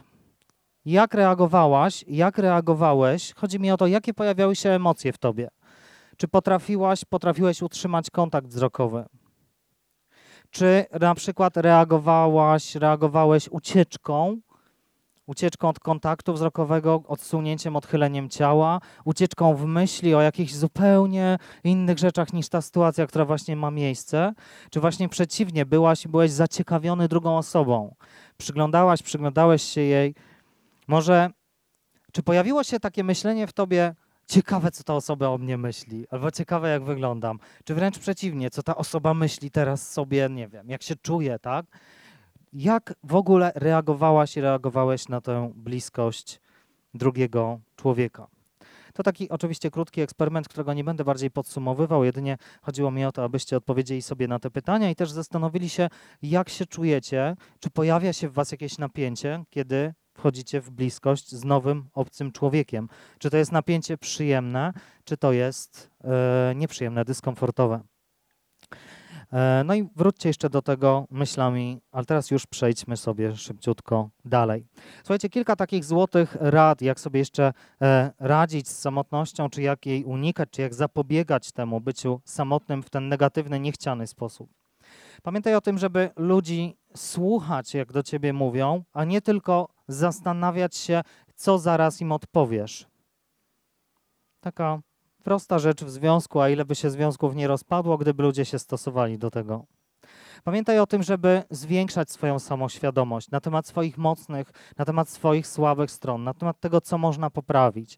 [0.86, 3.34] Jak reagowałaś, jak reagowałeś?
[3.34, 5.48] Chodzi mi o to, jakie pojawiały się emocje w tobie.
[6.18, 9.06] Czy potrafiłaś, potrafiłeś utrzymać kontakt wzrokowy?
[10.50, 14.38] Czy na przykład reagowałaś, reagowałeś ucieczką,
[15.26, 22.34] ucieczką od kontaktu wzrokowego, odsunięciem, odchyleniem ciała, ucieczką w myśli o jakichś zupełnie innych rzeczach
[22.34, 24.34] niż ta sytuacja, która właśnie ma miejsce?
[24.70, 27.96] Czy właśnie przeciwnie, byłaś, byłeś zaciekawiony drugą osobą?
[28.38, 30.16] Przyglądałaś, przyglądałeś się jej.
[30.88, 31.30] Może,
[32.12, 33.96] czy pojawiło się takie myślenie w tobie,
[34.28, 38.64] ciekawe, co ta osoba o mnie myśli, albo ciekawe, jak wyglądam, czy wręcz przeciwnie, co
[38.64, 41.66] ta osoba myśli teraz sobie, nie wiem, jak się czuje, tak?
[42.58, 46.40] Jak w ogóle reagowałaś i reagowałeś na tę bliskość
[46.94, 48.28] drugiego człowieka?
[48.94, 53.24] To taki oczywiście krótki eksperyment, którego nie będę bardziej podsumowywał, jedynie chodziło mi o to,
[53.24, 55.90] abyście odpowiedzieli sobie na te pytania i też zastanowili się,
[56.22, 61.44] jak się czujecie, czy pojawia się w was jakieś napięcie, kiedy wchodzicie w bliskość z
[61.44, 62.90] nowym, obcym człowiekiem.
[63.20, 64.74] Czy to jest napięcie przyjemne,
[65.04, 67.82] czy to jest e, nieprzyjemne, dyskomfortowe.
[69.36, 74.66] E, no i wróćcie jeszcze do tego myślami, ale teraz już przejdźmy sobie szybciutko dalej.
[74.98, 80.04] Słuchajcie, kilka takich złotych rad, jak sobie jeszcze e, radzić z samotnością, czy jak jej
[80.04, 84.50] unikać, czy jak zapobiegać temu byciu samotnym w ten negatywny, niechciany sposób.
[85.24, 91.02] Pamiętaj o tym, żeby ludzi słuchać, jak do ciebie mówią, a nie tylko zastanawiać się,
[91.36, 92.88] co zaraz im odpowiesz.
[94.40, 94.80] Taka
[95.26, 99.18] prosta rzecz w związku, a ile by się związków nie rozpadło, gdyby ludzie się stosowali
[99.18, 99.66] do tego.
[100.44, 105.92] Pamiętaj o tym, żeby zwiększać swoją samoświadomość na temat swoich mocnych, na temat swoich słabych
[105.92, 107.98] stron, na temat tego, co można poprawić.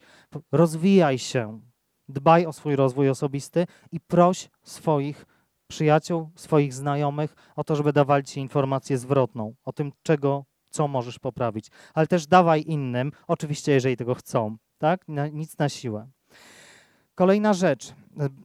[0.52, 1.62] Rozwijaj się,
[2.10, 5.26] dbaj o swój rozwój osobisty i proś swoich
[5.68, 11.20] przyjaciół, swoich znajomych o to, żeby dawali ci informację zwrotną o tym, czego, co możesz
[11.20, 11.68] poprawić.
[11.94, 15.06] Ale też dawaj innym, oczywiście, jeżeli tego chcą, tak?
[15.32, 16.10] Nic na siłę.
[17.18, 17.94] Kolejna rzecz,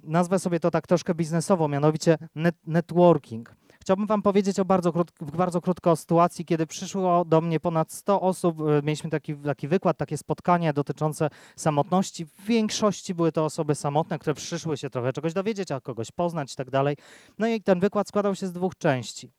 [0.05, 3.55] nazwę sobie to tak troszkę biznesowo, mianowicie net, networking.
[3.81, 7.93] Chciałbym Wam powiedzieć o bardzo, krót, bardzo krótko o sytuacji, kiedy przyszło do mnie ponad
[7.93, 8.59] 100 osób.
[8.83, 12.27] Mieliśmy taki, taki wykład, takie spotkanie dotyczące samotności.
[12.27, 16.53] W większości były to osoby samotne, które przyszły się trochę czegoś dowiedzieć, a kogoś poznać
[16.53, 16.97] i tak dalej.
[17.39, 19.31] No i ten wykład składał się z dwóch części.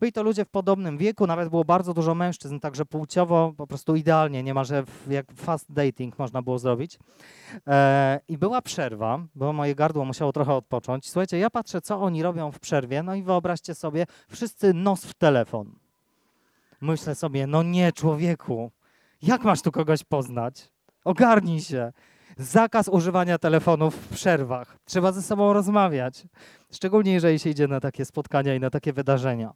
[0.00, 3.96] Byli to ludzie w podobnym wieku, nawet było bardzo dużo mężczyzn, także płciowo po prostu
[3.96, 6.98] idealnie, niemalże jak fast dating można było zrobić.
[7.66, 11.10] E, I była przerwa, bo moje gardło musiało trochę odpocząć.
[11.10, 15.14] Słuchajcie, ja patrzę, co oni robią w przerwie, no i wyobraźcie sobie, wszyscy nos w
[15.14, 15.72] telefon.
[16.80, 18.70] Myślę sobie, no nie, człowieku,
[19.22, 20.70] jak masz tu kogoś poznać?
[21.04, 21.92] Ogarnij się.
[22.38, 24.76] Zakaz używania telefonów w przerwach.
[24.84, 26.26] Trzeba ze sobą rozmawiać.
[26.72, 29.52] Szczególnie jeżeli się idzie na takie spotkania i na takie wydarzenia.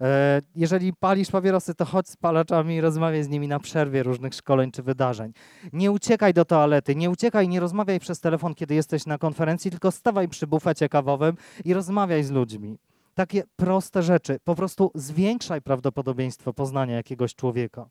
[0.00, 4.34] E, jeżeli palisz papierosy, to chodź z palaczami i rozmawiaj z nimi na przerwie różnych
[4.34, 5.32] szkoleń czy wydarzeń.
[5.72, 9.90] Nie uciekaj do toalety, nie uciekaj, nie rozmawiaj przez telefon, kiedy jesteś na konferencji, tylko
[9.90, 12.78] stawaj przy bufecie kawowym i rozmawiaj z ludźmi.
[13.14, 14.38] Takie proste rzeczy.
[14.44, 17.88] Po prostu zwiększaj prawdopodobieństwo poznania jakiegoś człowieka.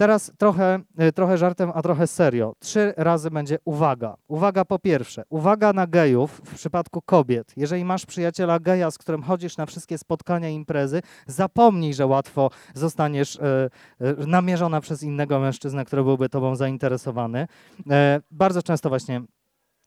[0.00, 0.80] Teraz trochę,
[1.14, 2.54] trochę żartem, a trochę serio.
[2.58, 4.16] Trzy razy będzie uwaga.
[4.28, 7.52] Uwaga po pierwsze, uwaga na gejów w przypadku kobiet.
[7.56, 13.36] Jeżeli masz przyjaciela geja, z którym chodzisz na wszystkie spotkania imprezy, zapomnij, że łatwo zostaniesz
[13.36, 13.70] e,
[14.00, 17.46] e, namierzona przez innego mężczyznę, który byłby tobą zainteresowany.
[17.90, 19.22] E, bardzo często właśnie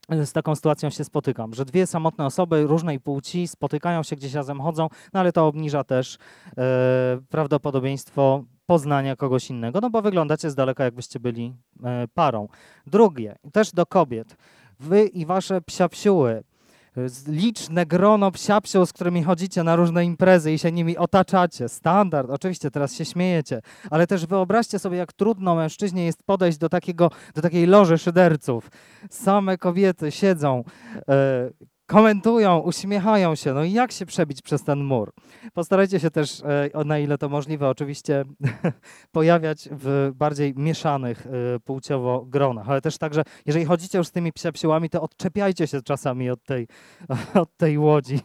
[0.10, 4.62] z taką sytuacją się spotykam, że dwie samotne osoby różnej płci spotykają się gdzieś razem,
[4.62, 6.18] chodzą, no ale to obniża też
[6.58, 6.62] e,
[7.30, 11.54] prawdopodobieństwo poznania kogoś innego, no bo wyglądacie z daleka, jakbyście byli
[11.84, 12.48] e, parą.
[12.88, 14.36] Drugie, też do kobiet.
[14.80, 16.44] wy i wasze psiapsiuły,
[17.06, 21.70] z- liczne grono psiapsił, z którymi chodzicie na różne imprezy i się nimi otaczacie.
[21.70, 23.62] Standard, oczywiście teraz się śmiejecie,
[23.92, 28.70] ale też wyobraźcie sobie, jak trudno mężczyźnie jest podejść do, takiego, do takiej loży szyderców.
[29.10, 30.64] Same kobiety siedzą,
[31.10, 31.50] e,
[31.86, 33.54] komentują, uśmiechają się.
[33.54, 35.14] No i jak się przebić przez ten mur?
[35.54, 36.42] Postarajcie się też,
[36.74, 38.26] e, na ile to możliwe, oczywiście
[39.12, 44.34] pojawiać w bardziej mieszanych e, płciowo gronach, ale też także, jeżeli chodzicie już z tymi
[44.34, 46.68] psiapsiłami, to odczepiajcie się czasami od tej,
[47.44, 48.20] od tej łodzi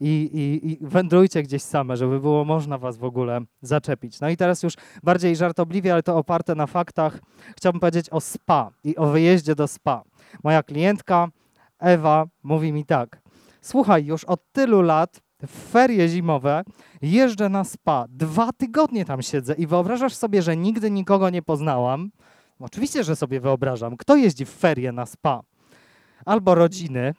[0.00, 4.20] i, i, i wędrujcie gdzieś same, żeby było można was w ogóle zaczepić.
[4.20, 7.18] No i teraz już bardziej żartobliwie, ale to oparte na faktach,
[7.56, 10.02] chciałbym powiedzieć o spa i o wyjeździe do spa.
[10.44, 11.28] Moja klientka
[11.82, 13.22] Ewa mówi mi tak,
[13.60, 16.62] słuchaj, już od tylu lat w ferie zimowe
[17.02, 22.10] jeżdżę na spa, dwa tygodnie tam siedzę i wyobrażasz sobie, że nigdy nikogo nie poznałam?
[22.58, 23.96] Oczywiście, że sobie wyobrażam.
[23.96, 25.40] Kto jeździ w ferie na spa?
[26.24, 27.14] Albo rodziny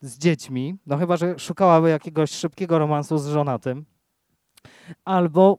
[0.00, 3.84] z dziećmi, no chyba, że szukałaby jakiegoś szybkiego romansu z żonatym,
[5.04, 5.58] albo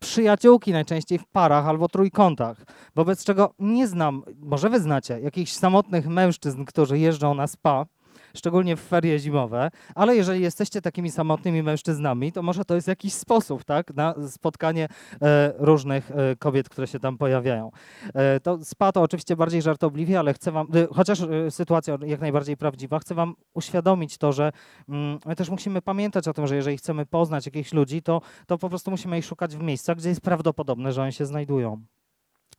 [0.00, 2.64] przyjaciółki najczęściej w parach albo trójkątach,
[2.94, 7.86] wobec czego nie znam, może wy znacie, jakichś samotnych mężczyzn, którzy jeżdżą na spa,
[8.34, 13.12] szczególnie w ferie zimowe, ale jeżeli jesteście takimi samotnymi mężczyznami, to może to jest jakiś
[13.12, 14.88] sposób, tak, na spotkanie
[15.22, 17.70] e, różnych e, kobiet, które się tam pojawiają.
[18.14, 21.18] E, to spa to oczywiście bardziej żartobliwie, ale chcę wam, chociaż
[21.50, 24.52] sytuacja jak najbardziej prawdziwa, chcę wam uświadomić to, że
[24.88, 28.58] mm, my też musimy pamiętać o tym, że jeżeli chcemy poznać jakichś ludzi, to, to
[28.58, 31.82] po prostu musimy ich szukać w miejscach, gdzie jest prawdopodobne, że oni się znajdują.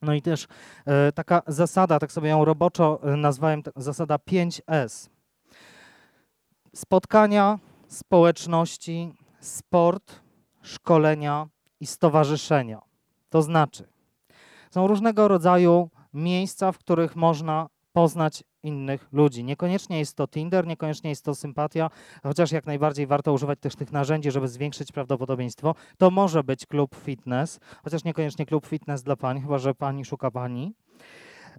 [0.02, 0.48] No i też
[1.16, 5.10] taka zasada, tak sobie ją roboczo nazwałem, zasada 5S.
[6.80, 10.20] Spotkania, społeczności, sport,
[10.62, 11.48] szkolenia
[11.80, 12.82] i stowarzyszenia.
[13.30, 13.88] To znaczy,
[14.72, 19.44] są różnego rodzaju miejsca, w których można poznać innych ludzi.
[19.44, 21.90] Niekoniecznie jest to Tinder, niekoniecznie jest to sympatia,
[22.24, 25.76] chociaż jak najbardziej warto używać też tych narzędzi, żeby zwiększyć prawdopodobieństwo.
[25.98, 30.32] To może być klub fitness, chociaż niekoniecznie klub fitness dla pań, chyba że pani szuka
[30.32, 30.74] pani.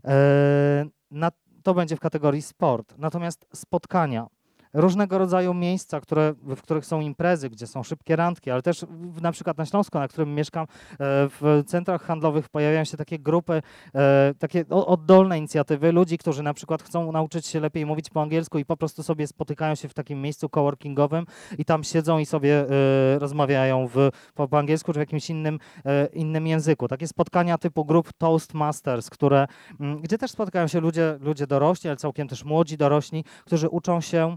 [0.04, 1.30] E, na,
[1.62, 2.94] to będzie w kategorii sport.
[2.98, 4.26] Natomiast spotkania,
[4.72, 8.86] różnego rodzaju miejsca, które, w których są imprezy, gdzie są szybkie randki, ale też
[9.22, 10.96] na przykład na Śląsku, na którym mieszkam, e,
[11.40, 13.62] w centrach handlowych pojawiają się takie grupy,
[13.94, 18.58] e, takie oddolne inicjatywy ludzi, którzy na przykład chcą nauczyć się lepiej mówić po angielsku
[18.58, 21.24] i po prostu sobie spotykają się w takim miejscu coworkingowym
[21.58, 25.58] i tam siedzą i sobie e, rozmawiają w, po, po angielsku czy w jakimś innym,
[26.12, 26.88] innym języku.
[26.88, 29.46] Takie spotkania typu grup Toastmasters, które,
[29.80, 34.00] mm, gdzie też spotykają się ludzie, ludzie dorośli, ale całkiem też młodzi dorośli, którzy uczą
[34.00, 34.36] się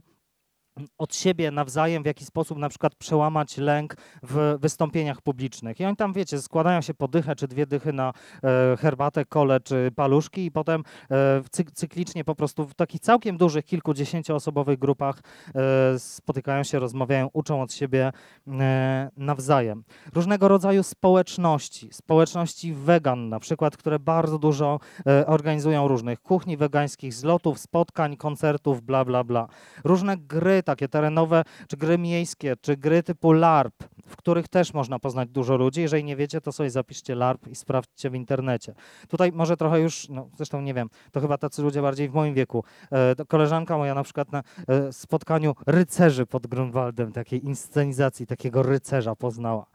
[0.98, 5.80] od siebie nawzajem, w jaki sposób na przykład przełamać lęk w wystąpieniach publicznych.
[5.80, 8.14] I oni tam, wiecie, składają się po dychę czy dwie dychy na
[8.44, 13.38] e, herbatę, kole czy paluszki i potem e, cyk, cyklicznie po prostu w takich całkiem
[13.38, 15.22] dużych, kilkudziesięcioosobowych grupach
[15.56, 18.12] e, spotykają się, rozmawiają, uczą od siebie
[18.48, 19.84] e, nawzajem.
[20.14, 27.14] Różnego rodzaju społeczności, społeczności wegan na przykład, które bardzo dużo e, organizują różnych kuchni wegańskich,
[27.14, 29.48] zlotów, spotkań, koncertów, bla, bla, bla.
[29.84, 33.73] Różne gry takie terenowe, czy gry miejskie, czy gry typu LARP,
[34.07, 35.81] w których też można poznać dużo ludzi.
[35.81, 38.73] Jeżeli nie wiecie, to sobie zapiszcie LARP i sprawdźcie w internecie.
[39.07, 42.34] Tutaj może trochę już, no zresztą nie wiem, to chyba tacy ludzie bardziej w moim
[42.34, 42.64] wieku.
[42.91, 49.15] E, koleżanka moja na przykład na e, spotkaniu rycerzy pod Grunwaldem, takiej inscenizacji takiego rycerza
[49.15, 49.65] poznała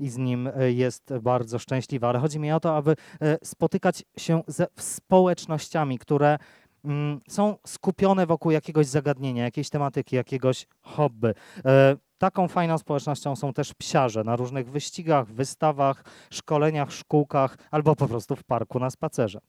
[0.00, 2.08] i z nim e, jest bardzo szczęśliwa.
[2.08, 2.96] Ale chodzi mi o to, aby
[3.44, 6.38] spotykać się ze społecznościami, które
[7.28, 11.34] są skupione wokół jakiegoś zagadnienia, jakiejś tematyki, jakiegoś hobby.
[11.64, 18.08] E, Taką fajną społecznością są też psiarze na różnych wyścigach, wystawach, szkoleniach, szkółkach albo po
[18.08, 19.40] prostu w parku na spacerze.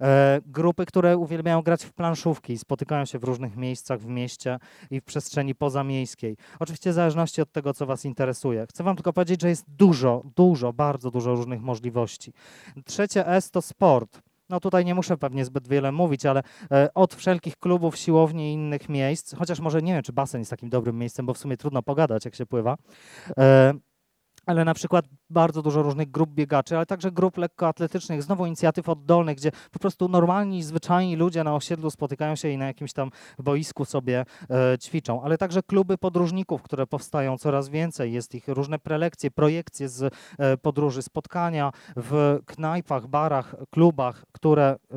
[0.00, 4.58] E, grupy, które uwielbiają grać w planszówki, spotykają się w różnych miejscach w mieście
[4.90, 6.36] i w przestrzeni pozamiejskiej.
[6.60, 8.66] Oczywiście w zależności od tego, co Was interesuje.
[8.66, 12.32] Chcę Wam tylko powiedzieć, że jest dużo, dużo, bardzo dużo różnych możliwości.
[12.84, 14.31] Trzecie S to sport.
[14.52, 16.42] No tutaj nie muszę pewnie zbyt wiele mówić, ale
[16.72, 20.50] e, od wszelkich klubów, siłowni i innych miejsc, chociaż może nie wiem, czy basen jest
[20.50, 22.76] takim dobrym miejscem, bo w sumie trudno pogadać, jak się pływa.
[23.38, 23.72] E,
[24.46, 29.36] ale na przykład bardzo dużo różnych grup biegaczy, ale także grup lekkoatletycznych, znowu inicjatyw oddolnych,
[29.36, 33.84] gdzie po prostu normalni, zwyczajni ludzie na osiedlu spotykają się i na jakimś tam boisku
[33.84, 38.12] sobie e, ćwiczą, ale także kluby podróżników, które powstają coraz więcej.
[38.12, 44.96] Jest ich różne prelekcje, projekcje z e, podróży, spotkania w knajpach, barach, klubach, które e,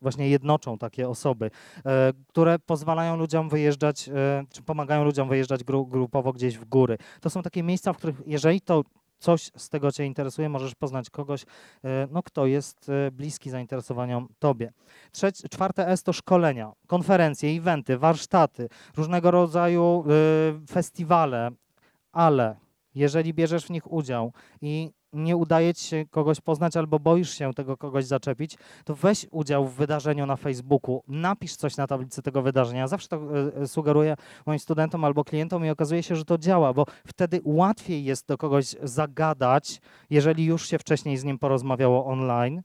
[0.00, 1.50] właśnie jednoczą takie osoby,
[1.86, 6.98] e, które pozwalają ludziom wyjeżdżać, e, czy pomagają ludziom wyjeżdżać gru, grupowo gdzieś w góry.
[7.20, 8.82] To są takie miejsca, w których jeżeli to
[9.24, 14.28] coś z tego Cię interesuje, możesz poznać kogoś, e, no, kto jest e, bliski zainteresowaniom
[14.38, 14.72] Tobie.
[15.12, 21.50] Trzecie, czwarte S to szkolenia, konferencje, eventy, warsztaty, różnego rodzaju e, festiwale,
[22.12, 22.56] ale
[22.94, 27.54] jeżeli bierzesz w nich udział i nie udaje ci się kogoś poznać albo boisz się
[27.54, 32.42] tego kogoś zaczepić, to weź udział w wydarzeniu na Facebooku, napisz coś na tablicy tego
[32.42, 32.88] wydarzenia.
[32.88, 33.20] Zawsze to
[33.62, 34.16] e, sugeruję
[34.46, 38.38] moim studentom albo klientom i okazuje się, że to działa, bo wtedy łatwiej jest do
[38.38, 39.80] kogoś zagadać,
[40.10, 42.62] jeżeli już się wcześniej z nim porozmawiało online,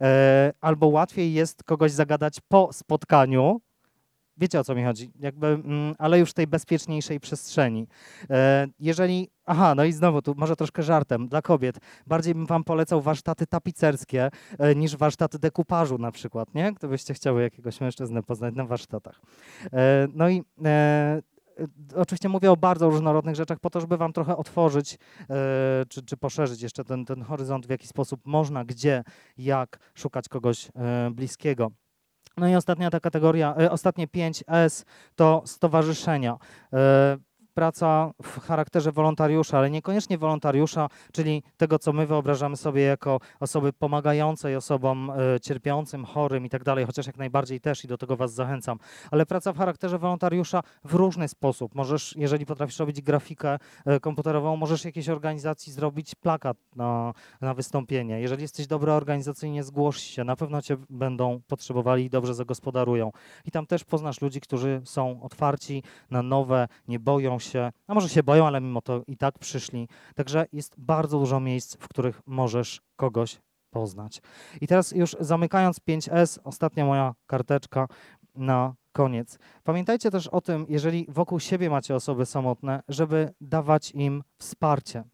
[0.00, 3.60] e, albo łatwiej jest kogoś zagadać po spotkaniu,
[4.36, 7.86] Wiecie o co mi chodzi, jakby, mm, ale już w tej bezpieczniejszej przestrzeni.
[8.30, 12.64] E, jeżeli, aha, no i znowu tu może troszkę żartem dla kobiet, bardziej bym wam
[12.64, 16.72] polecał warsztaty tapicerskie e, niż warsztaty dekupażu na przykład, nie?
[16.72, 19.20] Gdybyście chciały jakiegoś mężczyznę poznać na warsztatach.
[19.72, 20.42] E, no i
[21.94, 24.98] oczywiście mówię o bardzo różnorodnych rzeczach po to, żeby wam trochę otworzyć
[25.88, 29.02] czy, czy poszerzyć jeszcze ten, ten horyzont, w jaki sposób można, gdzie,
[29.38, 30.68] jak szukać kogoś
[31.10, 31.70] bliskiego.
[32.36, 34.84] No i ostatnia ta kategoria, y, ostatnie 5S
[35.16, 36.36] to stowarzyszenia.
[37.54, 43.72] Praca w charakterze wolontariusza, ale niekoniecznie wolontariusza, czyli tego, co my wyobrażamy sobie jako osoby
[43.72, 48.16] pomagającej osobom y, cierpiącym, chorym i tak dalej, chociaż jak najbardziej też i do tego
[48.16, 48.78] Was zachęcam.
[49.10, 51.74] Ale praca w charakterze wolontariusza w różny sposób.
[51.74, 53.58] Możesz, jeżeli potrafisz robić grafikę
[53.96, 58.20] y, komputerową, możesz jakiejś organizacji zrobić plakat na, na wystąpienie.
[58.20, 60.24] Jeżeli jesteś dobry organizacyjnie, zgłoś się.
[60.24, 63.12] Na pewno Cię będą potrzebowali i dobrze zagospodarują.
[63.44, 68.08] I tam też poznasz ludzi, którzy są otwarci na nowe, nie boją się, a może
[68.08, 69.88] się boją, ale mimo to i tak przyszli.
[70.14, 73.40] Także jest bardzo dużo miejsc, w których możesz kogoś
[73.70, 74.22] poznać.
[74.60, 77.88] I teraz już zamykając 5S, ostatnia moja karteczka
[78.34, 79.38] na koniec.
[79.64, 85.04] Pamiętajcie też o tym, jeżeli wokół siebie macie osoby samotne, żeby dawać im wsparcie.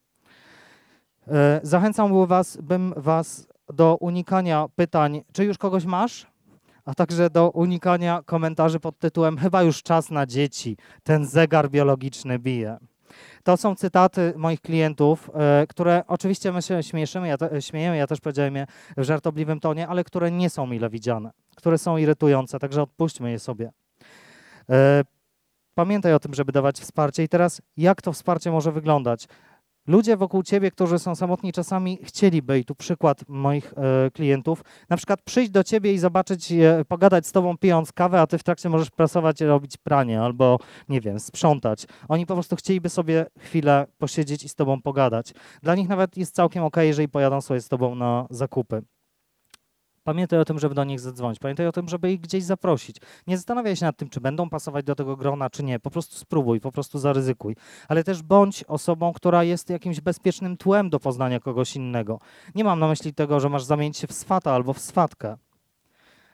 [1.29, 6.27] E, zachęcam was, bym was do unikania pytań, czy już kogoś masz?
[6.89, 12.39] A także do unikania komentarzy pod tytułem Chyba już czas na dzieci, ten zegar biologiczny
[12.39, 12.78] bije.
[13.43, 18.06] To są cytaty moich klientów, e, które oczywiście my się śmieszymy, ja te, śmiejemy, ja
[18.06, 18.66] też powiedziałem je
[18.97, 23.39] w żartobliwym tonie, ale które nie są mile widziane, które są irytujące, także odpuśćmy je
[23.39, 23.70] sobie.
[24.70, 25.05] E,
[25.74, 27.23] pamiętaj o tym, żeby dawać wsparcie.
[27.23, 29.27] I teraz, jak to wsparcie może wyglądać?
[29.89, 34.97] Ludzie wokół ciebie, którzy są samotni, czasami chcieliby, i tu przykład moich e, klientów, na
[34.97, 38.43] przykład przyjść do ciebie i zobaczyć, e, pogadać z tobą pijąc kawę, a ty w
[38.43, 40.59] trakcie możesz prasować, robić pranie albo,
[40.89, 41.86] nie wiem, sprzątać.
[42.09, 45.35] Oni po prostu chcieliby sobie chwilę posiedzieć i z tobą pogadać.
[45.62, 48.82] Dla nich nawet jest całkiem ok, jeżeli pojadą sobie z tobą na zakupy.
[50.09, 51.39] Pamiętaj o tym, żeby do nich zadzwonić.
[51.39, 52.97] Pamiętaj o tym, żeby ich gdzieś zaprosić.
[53.27, 55.81] Nie zastanawiaj się nad tym, czy będą pasować do tego grona, czy nie.
[55.81, 57.57] Po prostu spróbuj, po prostu zaryzykuj.
[57.89, 62.19] Ale też bądź osobą, która jest jakimś bezpiecznym tłem do poznania kogoś innego.
[62.55, 65.37] Nie mam na myśli tego, że masz zamienić się w swata albo w swatkę.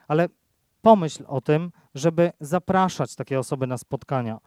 [0.09, 0.29] Ale
[0.83, 4.39] pomyśl o tym, żeby zapraszać takie osoby na spotkania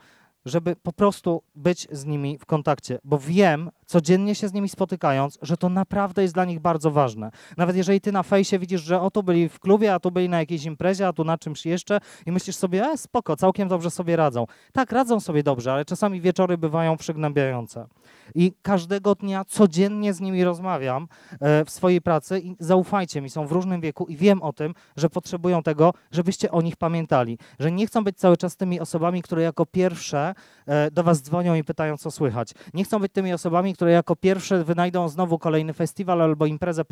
[0.47, 5.39] żeby po prostu być z nimi w kontakcie, bo wiem, codziennie się z nimi spotykając,
[5.41, 7.31] że to naprawdę jest dla nich bardzo ważne.
[7.57, 10.29] Nawet jeżeli ty na fejsie widzisz, że o tu byli w klubie, a tu byli
[10.29, 13.91] na jakiejś imprezie, a tu na czymś jeszcze i myślisz sobie, e, spoko, całkiem dobrze
[13.91, 14.45] sobie radzą.
[14.71, 17.87] Tak, radzą sobie dobrze, ale czasami wieczory bywają przygnębiające.
[18.35, 21.07] I każdego dnia codziennie z nimi rozmawiam
[21.41, 24.73] e, w swojej pracy i zaufajcie mi, są w różnym wieku i wiem o tym,
[24.97, 29.21] że potrzebują tego, żebyście o nich pamiętali, że nie chcą być cały czas tymi osobami,
[29.21, 30.35] które jako pierwsze
[30.65, 32.53] e, do was dzwonią i pytają, co słychać.
[32.73, 36.83] Nie chcą być tymi osobami, które jako pierwsze wynajdą znowu kolejny festiwal albo imprezę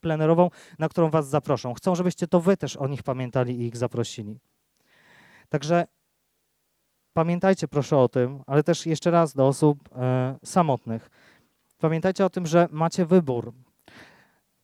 [0.00, 1.74] plenerową, na którą was zaproszą.
[1.74, 4.40] Chcą, żebyście to wy też o nich pamiętali i ich zaprosili.
[5.48, 5.86] Także
[7.12, 11.10] pamiętajcie proszę o tym, ale też jeszcze raz do osób e, samotnych.
[11.78, 13.52] Pamiętajcie o tym, że macie wybór.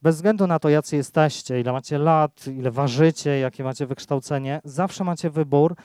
[0.03, 5.05] Bez względu na to, jacy jesteście, ile macie lat, ile ważycie, jakie macie wykształcenie, zawsze
[5.05, 5.77] macie wybór,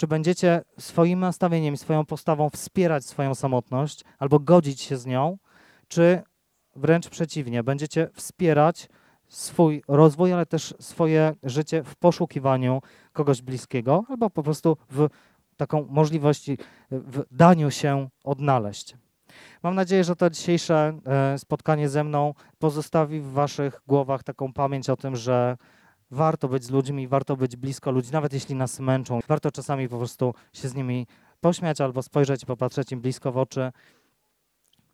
[0.00, 5.38] czy będziecie swoim nastawieniem, swoją postawą wspierać swoją samotność albo godzić się z nią,
[5.88, 6.22] czy
[6.76, 8.88] wręcz przeciwnie, będziecie wspierać
[9.28, 12.82] swój rozwój, ale też swoje życie w poszukiwaniu
[13.12, 15.08] kogoś bliskiego albo po prostu w
[15.56, 16.58] taką możliwości,
[16.90, 18.96] w daniu się odnaleźć.
[19.62, 24.90] Mam nadzieję, że to dzisiejsze e, spotkanie ze mną pozostawi w Waszych głowach taką pamięć
[24.90, 25.56] o tym, że
[26.10, 29.20] warto być z ludźmi, warto być blisko ludzi, nawet jeśli nas męczą.
[29.28, 31.06] Warto czasami po prostu się z nimi
[31.40, 33.72] pośmiać albo spojrzeć, popatrzeć im blisko w oczy,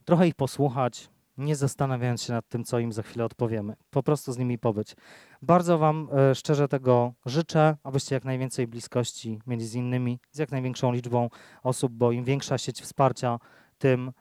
[0.05, 3.77] trochę ich posłuchać, nie zastanawiając się nad tym, co im za chwilę odpowiemy.
[3.91, 4.97] Po prostu z nimi pobyć.
[5.43, 10.51] Bardzo Wam e, szczerze tego życzę, abyście jak najwięcej bliskości mieli z innymi, z jak
[10.51, 11.29] największą liczbą
[11.63, 13.39] osób, bo im większa sieć wsparcia,
[13.79, 14.13] tym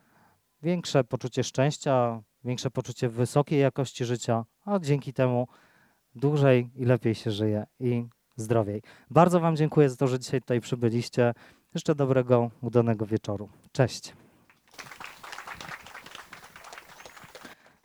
[0.62, 5.48] większe poczucie szczęścia, większe poczucie wysokiej jakości życia, a dzięki temu
[6.16, 8.06] dłużej i lepiej się żyje i
[8.36, 8.82] zdrowiej.
[9.10, 11.34] Bardzo Wam dziękuję za to, że dzisiaj tutaj przybyliście.
[11.74, 13.50] Jeszcze dobrego, udanego wieczoru.
[13.72, 14.14] Cześć.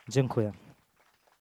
[0.09, 0.51] Dziękuję.